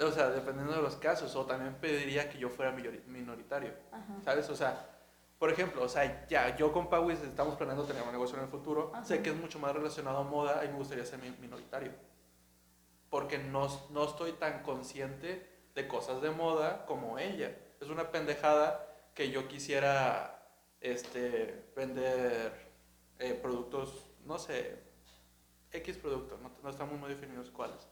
O 0.00 0.10
sea, 0.10 0.30
dependiendo 0.30 0.74
de 0.74 0.82
los 0.82 0.96
casos, 0.96 1.34
o 1.36 1.46
también 1.46 1.74
pediría 1.74 2.28
que 2.28 2.38
yo 2.38 2.48
fuera 2.48 2.72
minoritario. 2.72 3.72
¿Sabes? 4.24 4.48
O 4.50 4.56
sea, 4.56 4.94
por 5.38 5.50
ejemplo, 5.50 5.82
o 5.82 5.88
sea, 5.88 6.26
ya 6.26 6.56
yo 6.56 6.72
con 6.72 6.88
Pauis 6.88 7.20
estamos 7.20 7.56
planeando 7.56 7.84
tener 7.84 8.02
un 8.02 8.12
negocio 8.12 8.36
en 8.38 8.44
el 8.44 8.50
futuro. 8.50 8.92
Sé 9.04 9.22
que 9.22 9.30
es 9.30 9.36
mucho 9.36 9.58
más 9.58 9.72
relacionado 9.72 10.18
a 10.18 10.24
moda 10.24 10.64
y 10.64 10.68
me 10.68 10.78
gustaría 10.78 11.04
ser 11.04 11.20
minoritario. 11.40 11.92
Porque 13.10 13.38
no, 13.38 13.68
no 13.90 14.04
estoy 14.04 14.32
tan 14.32 14.62
consciente 14.62 15.48
de 15.74 15.86
cosas 15.86 16.22
de 16.22 16.30
moda 16.30 16.86
como 16.86 17.18
ella. 17.18 17.54
Es 17.84 17.90
una 17.90 18.10
pendejada 18.10 18.86
que 19.14 19.30
yo 19.30 19.46
quisiera 19.46 20.42
este, 20.80 21.70
vender 21.76 22.72
eh, 23.18 23.34
productos, 23.34 24.06
no 24.24 24.38
sé, 24.38 24.82
X 25.70 25.98
productos, 25.98 26.40
no, 26.40 26.50
no, 26.62 26.70
estamos 26.70 26.98
muy 26.98 27.10
definidos 27.10 27.50
cuáles. 27.50 27.86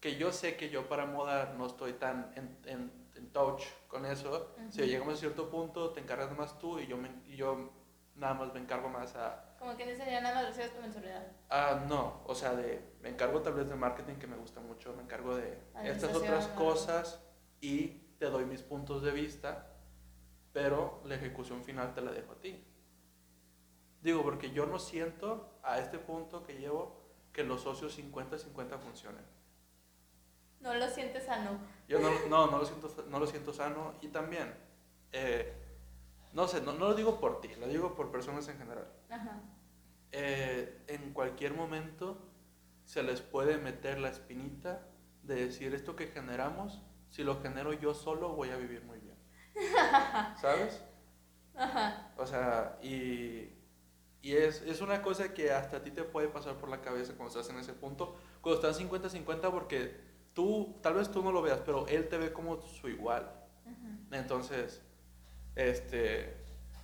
Que 0.00 0.16
yo 0.16 0.32
sé 0.32 0.56
que 0.56 0.70
yo 0.70 0.88
para 0.88 1.06
moda 1.06 1.54
no 1.56 1.66
estoy 1.66 1.92
tan 1.92 2.32
en, 2.34 2.58
en, 2.64 3.10
en 3.14 3.32
touch 3.32 3.62
con 3.86 4.06
eso. 4.06 4.56
Si 4.70 4.82
llegamos 4.82 5.14
a 5.14 5.16
cierto 5.18 5.48
punto, 5.48 5.92
te 5.92 6.00
encargas 6.00 6.36
más 6.36 6.58
tú 6.58 6.80
y 6.80 6.88
yo, 6.88 6.96
me, 6.96 7.08
y 7.26 7.36
yo 7.36 7.70
nada 8.16 8.34
más 8.34 8.52
me 8.52 8.58
encargo 8.58 8.88
más 8.88 9.14
a... 9.14 9.54
Como 9.60 9.76
que 9.76 9.86
dice, 9.86 10.04
ya 10.10 10.20
nada 10.20 10.34
más 10.34 10.46
recibes 10.48 10.74
tu 10.74 10.80
mensualidad. 10.80 11.30
Ah, 11.48 11.84
no, 11.88 12.22
o 12.26 12.34
sea, 12.34 12.56
de, 12.56 12.82
me 13.02 13.10
encargo 13.10 13.40
tal 13.40 13.54
vez 13.54 13.68
de 13.68 13.76
marketing 13.76 14.16
que 14.16 14.26
me 14.26 14.36
gusta 14.36 14.58
mucho, 14.58 14.92
me 14.94 15.04
encargo 15.04 15.36
de 15.36 15.60
estas 15.84 16.12
otras 16.12 16.48
cosas 16.48 17.22
y 17.60 18.07
te 18.18 18.26
doy 18.26 18.44
mis 18.44 18.62
puntos 18.62 19.02
de 19.02 19.12
vista, 19.12 19.74
pero 20.52 21.00
la 21.04 21.14
ejecución 21.14 21.62
final 21.62 21.94
te 21.94 22.00
la 22.00 22.12
dejo 22.12 22.32
a 22.32 22.40
ti. 22.40 22.64
Digo, 24.02 24.22
porque 24.22 24.50
yo 24.50 24.66
no 24.66 24.78
siento 24.78 25.58
a 25.62 25.78
este 25.78 25.98
punto 25.98 26.44
que 26.44 26.54
llevo 26.54 26.98
que 27.32 27.44
los 27.44 27.62
socios 27.62 27.98
50-50 27.98 28.78
funcionen. 28.78 29.24
No 30.60 30.74
lo 30.74 30.88
sientes 30.88 31.24
sano. 31.24 31.58
Yo 31.88 32.00
no, 32.00 32.10
no, 32.28 32.50
no, 32.50 32.58
lo, 32.58 32.64
siento, 32.64 32.88
no 33.08 33.18
lo 33.18 33.26
siento 33.26 33.52
sano 33.52 33.94
y 34.00 34.08
también, 34.08 34.54
eh, 35.12 35.54
no 36.32 36.48
sé, 36.48 36.60
no, 36.60 36.72
no, 36.72 36.88
lo 36.88 36.94
digo 36.94 37.20
por 37.20 37.40
ti, 37.40 37.48
lo 37.58 37.68
digo 37.68 37.94
por 37.94 38.10
personas 38.10 38.48
en 38.48 38.58
general. 38.58 38.88
Ajá. 39.08 39.40
Eh, 40.10 40.84
en 40.88 41.12
cualquier 41.12 41.54
momento 41.54 42.18
se 42.84 43.02
les 43.02 43.20
puede 43.20 43.58
meter 43.58 43.98
la 43.98 44.08
espinita 44.08 44.86
de 45.22 45.46
decir 45.46 45.74
esto 45.74 45.94
que 45.94 46.06
generamos, 46.06 46.82
si 47.10 47.24
lo 47.24 47.40
genero 47.40 47.72
yo 47.72 47.94
solo 47.94 48.30
voy 48.30 48.50
a 48.50 48.56
vivir 48.56 48.82
muy 48.84 48.98
bien. 48.98 49.16
¿Sabes? 50.40 50.82
Ajá. 51.54 52.12
O 52.16 52.26
sea, 52.26 52.78
y 52.82 53.58
y 54.20 54.32
es, 54.32 54.62
es, 54.62 54.80
una 54.80 55.00
cosa 55.00 55.32
que 55.32 55.52
hasta 55.52 55.78
a 55.78 55.82
ti 55.82 55.90
te 55.90 56.02
puede 56.02 56.28
pasar 56.28 56.56
por 56.56 56.68
la 56.68 56.80
cabeza 56.80 57.14
cuando 57.16 57.28
estás 57.28 57.48
en 57.54 57.60
ese 57.60 57.72
punto, 57.72 58.16
cuando 58.40 58.60
estás 58.60 58.82
50-50 58.82 59.50
porque 59.50 59.96
tú, 60.34 60.76
tal 60.82 60.94
vez 60.94 61.10
tú 61.10 61.22
no 61.22 61.30
lo 61.30 61.40
veas, 61.40 61.60
pero 61.64 61.86
él 61.86 62.08
te 62.08 62.18
ve 62.18 62.32
como 62.32 62.60
su 62.60 62.88
igual. 62.88 63.32
Entonces, 64.10 64.82
este, 65.54 66.36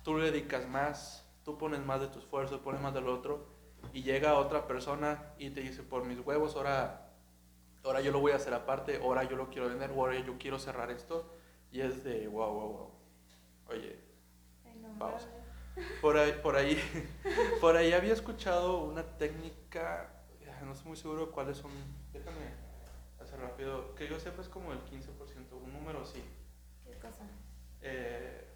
tú 0.03 0.17
le 0.17 0.31
dedicas 0.31 0.67
más, 0.67 1.27
tú 1.43 1.57
pones 1.57 1.83
más 1.83 1.99
de 1.99 2.07
tu 2.07 2.19
esfuerzo, 2.19 2.61
pones 2.61 2.81
más 2.81 2.93
del 2.93 3.09
otro, 3.09 3.47
y 3.93 4.03
llega 4.03 4.37
otra 4.37 4.65
persona 4.67 5.33
y 5.37 5.49
te 5.49 5.61
dice, 5.61 5.83
por 5.83 6.05
mis 6.05 6.19
huevos, 6.19 6.55
ahora, 6.55 7.04
ahora 7.85 8.01
yo 8.01 8.11
lo 8.11 8.19
voy 8.19 8.31
a 8.31 8.35
hacer 8.35 8.53
aparte, 8.53 8.99
ahora 9.01 9.23
yo 9.23 9.35
lo 9.35 9.49
quiero 9.49 9.69
vender, 9.69 9.91
ahora 9.91 10.19
yo 10.19 10.37
quiero 10.37 10.59
cerrar 10.59 10.89
esto, 10.91 11.31
y 11.71 11.81
es 11.81 12.03
de, 12.03 12.27
wow, 12.27 12.51
wow, 12.51 12.69
wow. 12.69 12.91
Oye, 13.67 13.99
pausa. 14.97 15.27
Por 16.01 16.17
ahí, 16.17 16.33
por 16.41 16.55
ahí, 16.55 16.77
por 17.61 17.75
ahí 17.75 17.93
había 17.93 18.13
escuchado 18.13 18.83
una 18.83 19.03
técnica, 19.17 20.09
no 20.63 20.71
estoy 20.71 20.87
muy 20.87 20.97
seguro 20.97 21.31
cuáles 21.31 21.57
son, 21.57 21.71
déjame 22.11 22.53
hacer 23.21 23.39
rápido, 23.39 23.93
que 23.95 24.07
yo 24.07 24.19
sepa 24.19 24.41
es 24.41 24.49
como 24.49 24.71
el 24.71 24.79
15%, 24.79 25.53
un 25.63 25.73
número 25.73 26.01
así. 26.01 26.23
¿Qué 26.85 26.97
cosa? 26.97 27.23
Eh, 27.81 28.47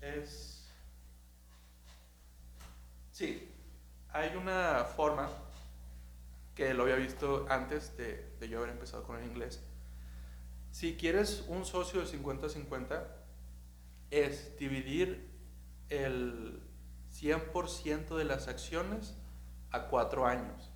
es, 0.00 0.70
sí, 3.10 3.50
hay 4.12 4.36
una 4.36 4.84
forma 4.84 5.28
que 6.56 6.74
lo 6.74 6.82
había 6.82 6.96
visto 6.96 7.46
antes 7.48 7.96
de, 7.96 8.34
de 8.40 8.48
yo 8.48 8.58
haber 8.58 8.70
empezado 8.70 9.04
con 9.04 9.18
el 9.18 9.24
inglés. 9.24 9.62
Si 10.72 10.96
quieres 10.96 11.44
un 11.46 11.64
socio 11.64 12.00
de 12.00 12.06
50-50, 12.06 13.06
es 14.10 14.56
dividir 14.58 15.30
el 15.90 16.62
100% 17.12 18.16
de 18.16 18.24
las 18.24 18.48
acciones 18.48 19.14
a 19.70 19.88
cuatro 19.88 20.26
años. 20.26 20.72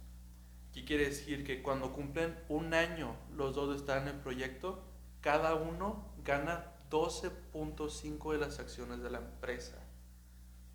¿Qué 0.73 0.85
quiere 0.85 1.07
decir? 1.07 1.45
Que 1.45 1.63
cuando 1.63 1.93
cumplen 1.93 2.39
un 2.49 2.75
año 2.75 3.17
los 3.35 3.55
dos 3.55 3.75
están 3.75 4.03
en 4.03 4.15
el 4.15 4.21
proyecto, 4.21 4.85
cada 5.21 5.55
uno 5.55 6.13
gana 6.25 6.73
12.5 6.91 8.33
de 8.33 8.39
las 8.39 8.59
acciones 8.59 9.03
de 9.03 9.11
la 9.11 9.19
empresa. 9.19 9.80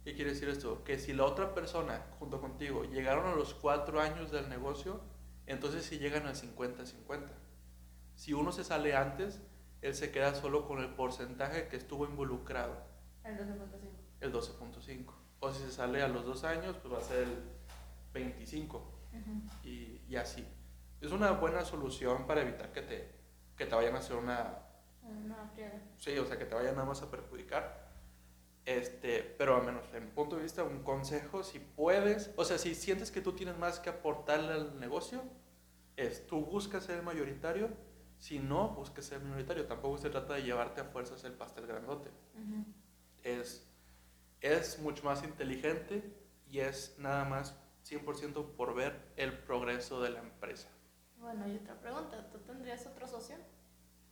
¿Qué 0.05 0.13
quiere 0.13 0.31
decir 0.31 0.47
esto? 0.47 0.85
Que 0.85 0.97
si 0.97 1.11
la 1.11 1.25
otra 1.25 1.53
persona 1.53 2.05
junto 2.19 2.39
contigo 2.39 2.85
llegaron 2.85 3.25
a 3.25 3.35
los 3.35 3.53
cuatro 3.53 3.99
años 3.99 4.31
del 4.31 4.47
negocio, 4.47 5.01
entonces 5.45 5.83
sí 5.83 5.97
llegan 5.97 6.27
al 6.27 6.35
50-50. 6.35 7.27
Si 8.15 8.31
uno 8.31 8.53
se 8.53 8.63
sale 8.63 8.95
antes, 8.95 9.41
él 9.81 9.93
se 9.95 10.11
queda 10.11 10.33
solo 10.33 10.65
con 10.65 10.79
el 10.79 10.93
porcentaje 10.93 11.67
que 11.67 11.75
estuvo 11.75 12.05
involucrado. 12.05 12.81
El 13.25 13.35
12.5 13.37 14.05
el 14.21 14.33
12.5. 14.33 15.13
O 15.39 15.51
si 15.51 15.63
se 15.63 15.71
sale 15.71 16.01
a 16.01 16.07
los 16.07 16.25
dos 16.25 16.43
años, 16.43 16.75
pues 16.81 16.93
va 16.93 16.97
a 16.97 17.01
ser 17.01 17.23
el 17.23 17.43
25. 18.13 18.91
y, 19.63 20.01
y, 20.07 20.15
así. 20.15 20.45
Es 21.01 21.11
una 21.11 21.31
buena 21.31 21.63
solución 21.63 22.25
para 22.25 22.41
evitar 22.41 22.71
que 22.71 22.81
te, 22.81 23.11
que 23.55 23.65
te 23.65 23.75
vayan 23.75 23.95
a 23.95 23.99
hacer 23.99 24.15
una... 24.15 24.59
Una 25.03 25.51
Sí, 25.97 26.17
o 26.17 26.25
sea, 26.25 26.37
que 26.37 26.45
te 26.45 26.55
vayan 26.55 26.75
nada 26.75 26.87
más 26.87 27.01
a 27.01 27.11
perjudicar. 27.11 27.84
Este, 28.65 29.21
pero 29.37 29.55
al 29.55 29.65
menos 29.65 29.85
en 29.93 30.05
mi 30.05 30.11
punto 30.11 30.37
de 30.37 30.43
vista, 30.43 30.63
un 30.63 30.83
consejo, 30.83 31.43
si 31.43 31.59
puedes, 31.59 32.31
o 32.35 32.43
sea, 32.43 32.57
si 32.57 32.73
sientes 32.73 33.11
que 33.11 33.21
tú 33.21 33.33
tienes 33.33 33.57
más 33.57 33.79
que 33.79 33.89
aportarle 33.89 34.53
al 34.53 34.79
negocio, 34.79 35.21
es 35.95 36.25
tú 36.25 36.43
buscas 36.43 36.83
ser 36.83 37.03
mayoritario, 37.03 37.69
si 38.17 38.39
no, 38.39 38.69
busques 38.69 39.05
ser 39.05 39.21
minoritario. 39.21 39.67
Tampoco 39.67 39.97
se 39.97 40.09
trata 40.09 40.33
de 40.33 40.43
llevarte 40.43 40.81
a 40.81 40.85
fuerzas 40.85 41.23
el 41.25 41.33
pastel 41.33 41.67
grandote. 41.67 42.09
Es 43.23 43.67
es 44.45 44.79
mucho 44.79 45.03
más 45.03 45.23
inteligente 45.23 46.03
y 46.47 46.59
es 46.59 46.95
nada 46.99 47.25
más 47.25 47.57
100% 47.89 48.55
por 48.55 48.75
ver 48.75 48.99
el 49.15 49.37
progreso 49.37 50.01
de 50.01 50.11
la 50.11 50.19
empresa. 50.19 50.69
Bueno, 51.17 51.47
y 51.47 51.55
otra 51.55 51.79
pregunta, 51.79 52.29
¿tú 52.29 52.39
tendrías 52.39 52.85
otro 52.85 53.07
socio? 53.07 53.37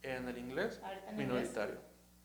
En 0.02 0.28
el 0.28 0.38
inglés, 0.38 0.80
minoritario. 1.16 1.78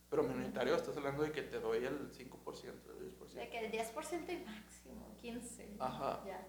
Pero 0.09 0.23
minoritario 0.23 0.75
estás 0.75 0.97
hablando 0.97 1.23
de 1.23 1.31
que 1.31 1.43
te 1.43 1.59
doy 1.59 1.85
el 1.85 2.11
5%, 2.11 2.73
el 2.97 3.17
10%. 3.17 3.33
De 3.33 3.49
que 3.49 3.65
el 3.65 3.71
10% 3.71 4.29
y 4.29 4.45
máximo, 4.45 5.15
15%. 5.21 5.75
Ajá. 5.79 6.23
Ya. 6.25 6.47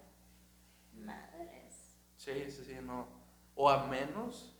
Madres. 0.93 1.99
Sí, 2.17 2.49
sí, 2.49 2.65
sí, 2.65 2.75
no. 2.81 3.07
O 3.55 3.69
a 3.69 3.85
menos 3.85 4.57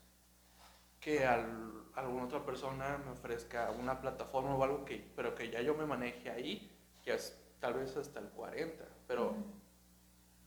que 0.99 1.26
al, 1.26 1.86
alguna 1.95 2.26
otra 2.26 2.45
persona 2.45 2.99
me 2.99 3.12
ofrezca 3.12 3.72
una 3.72 3.99
plataforma 3.99 4.56
o 4.56 4.64
algo 4.64 4.86
que, 4.86 5.12
pero 5.16 5.34
que 5.34 5.49
ya 5.49 5.62
yo 5.62 5.74
me 5.74 5.86
maneje 5.86 6.30
ahí 6.30 6.78
que 7.04 7.14
es 7.14 7.38
tal 7.60 7.74
vez 7.76 7.95
hasta 7.97 8.20
el 8.20 8.30
40, 8.30 8.88
pero 9.08 9.36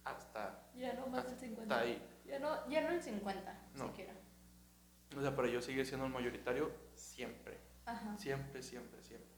hasta... 0.04 0.68
Ya 0.74 0.92
no 0.94 1.06
más 1.06 1.26
del 1.26 1.38
50. 1.38 1.78
Ahí. 1.78 2.00
Ya 2.24 2.38
no, 2.38 2.68
ya 2.68 2.80
no 2.82 2.90
el 2.90 3.02
50, 3.02 3.68
no. 3.74 3.86
siquiera. 3.88 4.14
O 5.16 5.20
sea, 5.20 5.34
para 5.34 5.48
yo 5.48 5.60
seguir 5.60 5.86
siendo 5.86 6.06
el 6.06 6.12
mayoritario 6.12 6.72
siempre. 6.94 7.58
Ajá. 7.86 8.16
Siempre, 8.18 8.62
siempre, 8.62 9.02
siempre. 9.02 9.28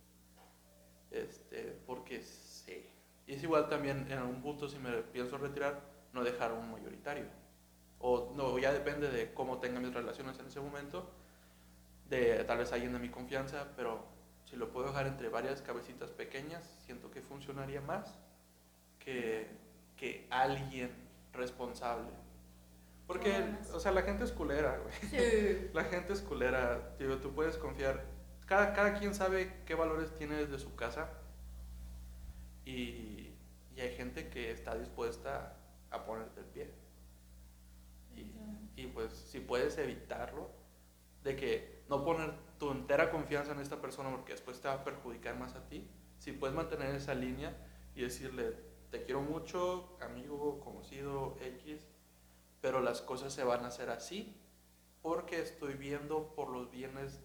Este, 1.11 1.79
porque 1.87 2.23
sí. 2.23 2.89
Y 3.27 3.35
es 3.35 3.43
igual 3.43 3.69
también 3.69 4.07
en 4.11 4.19
algún 4.19 4.41
punto 4.41 4.69
si 4.69 4.79
me 4.79 4.93
pienso 5.03 5.39
retirar, 5.39 5.81
no 6.13 6.23
dejar 6.23 6.53
un 6.53 6.71
mayoritario. 6.71 7.27
O 7.99 8.33
no, 8.37 8.59
ya 8.59 8.73
depende 8.73 9.11
de 9.11 9.33
cómo 9.33 9.59
tenga 9.59 9.81
mis 9.81 9.93
relaciones 9.93 10.39
en 10.39 10.47
ese 10.47 10.61
momento, 10.61 11.11
de 12.09 12.45
tal 12.45 12.59
vez 12.59 12.73
alguien 12.73 12.93
de 12.93 12.99
mi 12.99 13.09
confianza, 13.09 13.73
pero 13.75 14.07
si 14.45 14.57
lo 14.57 14.71
puedo 14.71 14.89
dejar 14.89 15.07
entre 15.07 15.29
varias 15.29 15.63
cabecitas 15.63 16.11
pequeñas, 16.11 16.65
siento 16.85 17.11
que 17.11 17.21
funcionaría 17.21 17.81
más 17.81 18.19
que, 19.01 19.49
que 19.97 20.27
alguien 20.31 20.91
responsable. 21.33 22.11
Porque, 23.07 23.45
o 23.73 23.79
sea, 23.79 23.93
la 23.93 24.03
gente 24.03 24.25
es 24.25 24.33
culera, 24.33 24.79
güey. 24.79 24.95
Sí. 25.11 25.71
La 25.73 25.85
gente 25.85 26.13
es 26.13 26.21
culera, 26.23 26.97
tío, 26.97 27.19
tú 27.19 27.33
puedes 27.33 27.57
confiar. 27.57 28.05
Cada, 28.47 28.73
cada 28.73 28.99
quien 28.99 29.15
sabe 29.15 29.63
qué 29.67 29.75
valores 29.75 30.15
tiene 30.17 30.37
desde 30.37 30.59
su 30.59 30.75
casa. 30.75 31.11
Y, 32.65 33.35
y 33.77 33.81
hay 33.81 33.95
gente 33.95 34.29
que 34.29 34.51
está 34.51 34.75
dispuesta 34.77 35.57
a 35.91 36.05
ponerte 36.05 36.41
el 36.41 36.47
pie. 36.47 36.75
Y, 38.15 38.81
y 38.81 38.87
pues 38.87 39.13
si 39.13 39.41
puedes 39.41 39.77
evitarlo, 39.79 40.51
de 41.23 41.37
que 41.37 41.83
no 41.89 42.05
poner 42.05 42.33
tu 42.59 42.71
entera 42.71 43.11
confianza 43.11 43.53
en 43.53 43.61
esta 43.61 43.81
persona 43.81 44.11
porque 44.11 44.33
después 44.33 44.61
te 44.61 44.69
va 44.69 44.75
a 44.75 44.85
perjudicar 44.85 45.37
más 45.37 45.55
a 45.55 45.69
ti, 45.69 45.91
si 46.19 46.33
puedes 46.33 46.55
mantener 46.55 46.95
esa 46.95 47.15
línea 47.15 47.57
y 47.95 48.03
decirle, 48.03 48.55
te 48.91 49.03
quiero 49.03 49.21
mucho, 49.21 49.99
amigo, 50.01 50.61
conocido, 50.61 51.37
X, 51.41 51.87
pero 52.61 52.81
las 52.81 53.03
cosas 53.03 53.33
se 53.33 53.45
van 53.45 53.65
a 53.65 53.69
hacer 53.69 53.91
así 53.91 54.41
porque 55.03 55.41
estoy 55.41 55.75
viendo 55.75 56.35
por 56.35 56.51
los 56.51 56.71
bienes, 56.71 57.21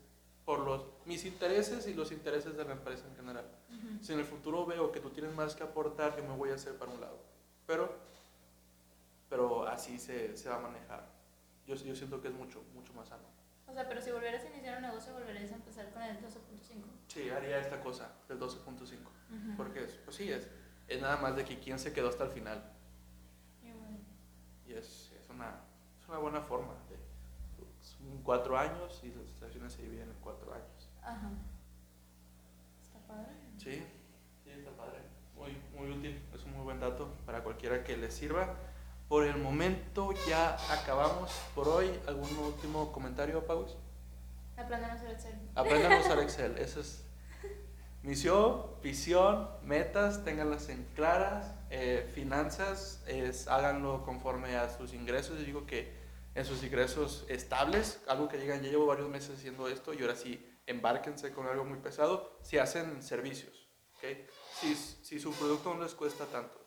por 0.45 0.59
los, 0.59 0.85
mis 1.05 1.25
intereses 1.25 1.87
y 1.87 1.93
los 1.93 2.11
intereses 2.11 2.57
de 2.57 2.65
la 2.65 2.73
empresa 2.73 3.05
en 3.07 3.15
general. 3.15 3.45
Ujú. 3.69 4.03
Si 4.03 4.13
en 4.13 4.19
el 4.19 4.25
futuro 4.25 4.65
veo 4.65 4.91
que 4.91 4.99
tú 4.99 5.09
tienes 5.09 5.33
más 5.33 5.55
que 5.55 5.63
aportar, 5.63 6.17
yo 6.17 6.23
me 6.23 6.35
voy 6.35 6.49
a 6.49 6.55
hacer 6.55 6.75
para 6.75 6.91
un 6.91 7.01
lado. 7.01 7.19
Pero, 7.67 7.93
pero 9.29 9.67
así 9.67 9.97
se, 9.99 10.35
se 10.35 10.49
va 10.49 10.55
a 10.55 10.59
manejar. 10.59 11.07
Yo, 11.65 11.75
yo 11.75 11.95
siento 11.95 12.21
que 12.21 12.27
es 12.27 12.33
mucho, 12.33 12.63
mucho 12.73 12.93
más 12.93 13.09
sano. 13.09 13.23
O 13.67 13.73
sea, 13.73 13.87
pero 13.87 14.01
si 14.01 14.11
volvieras 14.11 14.43
a 14.43 14.49
iniciar 14.49 14.77
un 14.77 14.81
negocio, 14.83 15.13
volverías 15.13 15.51
a 15.51 15.55
empezar 15.55 15.89
con 15.93 16.01
el 16.01 16.17
12.5. 16.17 16.83
Sí, 17.07 17.29
haría 17.29 17.59
esta 17.59 17.79
cosa 17.81 18.11
del 18.27 18.39
12.5. 18.39 18.57
Ujú. 18.73 19.55
Porque, 19.55 19.85
es, 19.85 19.93
pues 20.03 20.17
sí, 20.17 20.29
es, 20.29 20.47
es 20.87 21.01
nada 21.01 21.17
más 21.17 21.35
de 21.37 21.45
que 21.45 21.59
quién 21.59 21.79
se 21.79 21.93
quedó 21.93 22.09
hasta 22.09 22.25
el 22.25 22.31
final. 22.31 22.61
Y 23.63 23.71
bueno, 23.71 23.97
Y 24.67 24.73
es, 24.73 25.11
es, 25.17 25.29
una, 25.29 25.61
es 26.01 26.07
una 26.09 26.17
buena 26.17 26.41
forma. 26.41 26.73
Cuatro 28.23 28.57
años 28.57 28.99
y 29.03 29.07
las 29.09 29.27
estaciones 29.27 29.73
se 29.73 29.81
dividen 29.81 30.09
en 30.09 30.15
cuatro 30.21 30.53
años. 30.53 30.89
Ajá. 31.01 31.29
Está 32.81 32.99
padre. 33.07 33.31
Sí, 33.57 33.83
sí, 34.43 34.49
está 34.49 34.71
padre. 34.71 34.99
Muy, 35.35 35.57
muy 35.75 35.91
útil. 35.91 36.21
Es 36.33 36.43
un 36.43 36.53
muy 36.53 36.63
buen 36.63 36.79
dato 36.79 37.13
para 37.25 37.43
cualquiera 37.43 37.83
que 37.83 37.97
le 37.97 38.11
sirva. 38.11 38.55
Por 39.07 39.25
el 39.25 39.37
momento 39.37 40.13
ya 40.27 40.55
acabamos 40.71 41.31
por 41.53 41.67
hoy. 41.67 41.91
¿Algún 42.07 42.29
último 42.37 42.91
comentario, 42.91 43.45
Paus? 43.45 43.75
Aprender 44.55 44.91
a 44.91 44.93
hacer 44.93 45.11
Excel. 45.11 45.35
Aprendan 45.55 45.91
a 45.93 45.99
usar 45.99 46.19
Excel. 46.23 46.57
Esa 46.57 46.79
es 46.79 47.03
misión, 48.03 48.63
visión, 48.81 49.49
metas, 49.63 50.23
ténganlas 50.23 50.69
en 50.69 50.85
claras. 50.95 51.53
Eh, 51.69 52.09
finanzas, 52.13 53.03
es, 53.07 53.47
háganlo 53.47 54.03
conforme 54.03 54.55
a 54.57 54.69
sus 54.69 54.93
ingresos. 54.93 55.39
Yo 55.39 55.45
digo 55.45 55.65
que 55.65 56.00
en 56.33 56.45
sus 56.45 56.63
ingresos 56.63 57.25
estables, 57.27 58.01
algo 58.07 58.27
que 58.27 58.37
digan, 58.37 58.61
ya 58.61 58.69
llevo 58.69 58.85
varios 58.85 59.09
meses 59.09 59.37
haciendo 59.37 59.67
esto 59.67 59.93
y 59.93 60.01
ahora 60.01 60.15
sí, 60.15 60.45
embárquense 60.65 61.31
con 61.31 61.47
algo 61.47 61.65
muy 61.65 61.79
pesado. 61.79 62.39
Si 62.41 62.57
hacen 62.57 63.01
servicios, 63.03 63.69
¿ok? 63.97 64.29
Si, 64.59 64.75
si 64.75 65.19
su 65.19 65.33
producto 65.33 65.73
no 65.73 65.83
les 65.83 65.93
cuesta 65.93 66.25
tanto. 66.25 66.59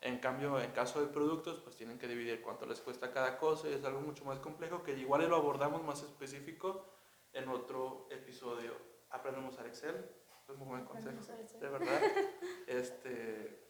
En 0.00 0.18
cambio, 0.18 0.60
en 0.60 0.70
caso 0.72 1.00
de 1.00 1.06
productos, 1.06 1.60
pues 1.60 1.76
tienen 1.76 1.98
que 1.98 2.06
dividir 2.06 2.42
cuánto 2.42 2.66
les 2.66 2.80
cuesta 2.80 3.10
cada 3.10 3.38
cosa 3.38 3.68
y 3.68 3.72
es 3.72 3.84
algo 3.84 4.00
mucho 4.00 4.24
más 4.24 4.38
complejo 4.38 4.82
que 4.82 4.92
igual 4.92 5.26
lo 5.28 5.36
abordamos 5.36 5.82
más 5.82 6.02
específico 6.02 6.92
en 7.32 7.48
otro 7.48 8.06
episodio. 8.10 8.74
Aprendemos 9.10 9.52
a 9.52 9.54
usar 9.54 9.66
Excel, 9.66 10.10
es 10.48 10.56
muy 10.56 10.68
buen 10.68 10.84
consejo, 10.84 11.20
de 11.60 11.68
verdad. 11.68 12.02
Este, 12.66 13.63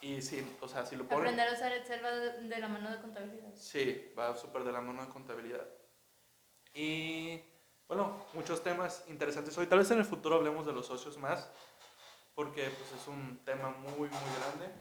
y 0.00 0.22
sí, 0.22 0.56
o 0.60 0.68
sea, 0.68 0.86
si 0.86 0.96
lo 0.96 1.04
ponen... 1.04 1.20
Aprender 1.24 1.48
a 1.48 1.52
usar 1.52 1.72
Excel 1.72 2.04
va 2.04 2.10
de, 2.10 2.58
la 2.58 2.68
mano 2.68 2.90
de 2.90 3.00
contabilidad. 3.00 3.54
Sí, 3.54 4.12
va 4.18 4.36
súper 4.36 4.64
de 4.64 4.72
la 4.72 4.80
mano 4.80 5.04
de 5.04 5.08
contabilidad. 5.08 5.66
Y 6.74 7.40
bueno, 7.88 8.24
muchos 8.34 8.62
temas 8.62 9.04
interesantes 9.08 9.56
hoy. 9.58 9.66
Tal 9.66 9.78
vez 9.78 9.90
en 9.90 9.98
el 9.98 10.04
futuro 10.04 10.36
hablemos 10.36 10.66
de 10.66 10.72
los 10.72 10.86
socios 10.86 11.18
más, 11.18 11.50
porque 12.34 12.70
pues, 12.70 12.92
es 13.00 13.08
un 13.08 13.44
tema 13.44 13.70
muy, 13.70 14.08
muy 14.08 14.08
grande. 14.08 14.72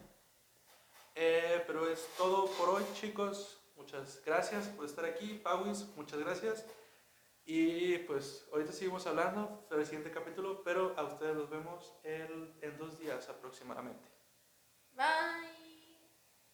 Eh, 1.16 1.64
pero 1.68 1.90
es 1.90 2.08
todo 2.18 2.46
por 2.52 2.70
hoy, 2.70 2.84
chicos. 2.94 3.60
Muchas 3.76 4.22
gracias 4.26 4.68
por 4.68 4.86
estar 4.86 5.06
aquí. 5.06 5.40
Pauis, 5.44 5.86
muchas 5.96 6.20
gracias. 6.20 6.66
Y 7.46 7.98
pues 8.00 8.48
ahorita 8.52 8.72
seguimos 8.72 9.08
hablando 9.08 9.66
del 9.72 9.86
siguiente 9.86 10.12
capítulo, 10.12 10.64
pero 10.64 10.94
a 10.98 11.04
ustedes 11.04 11.36
los 11.36 11.50
vemos 11.50 11.94
el- 12.04 12.54
en 12.62 12.78
dos 12.78 13.00
días 13.00 13.28
aproximadamente. 13.28 14.09
Bye. 14.96 15.69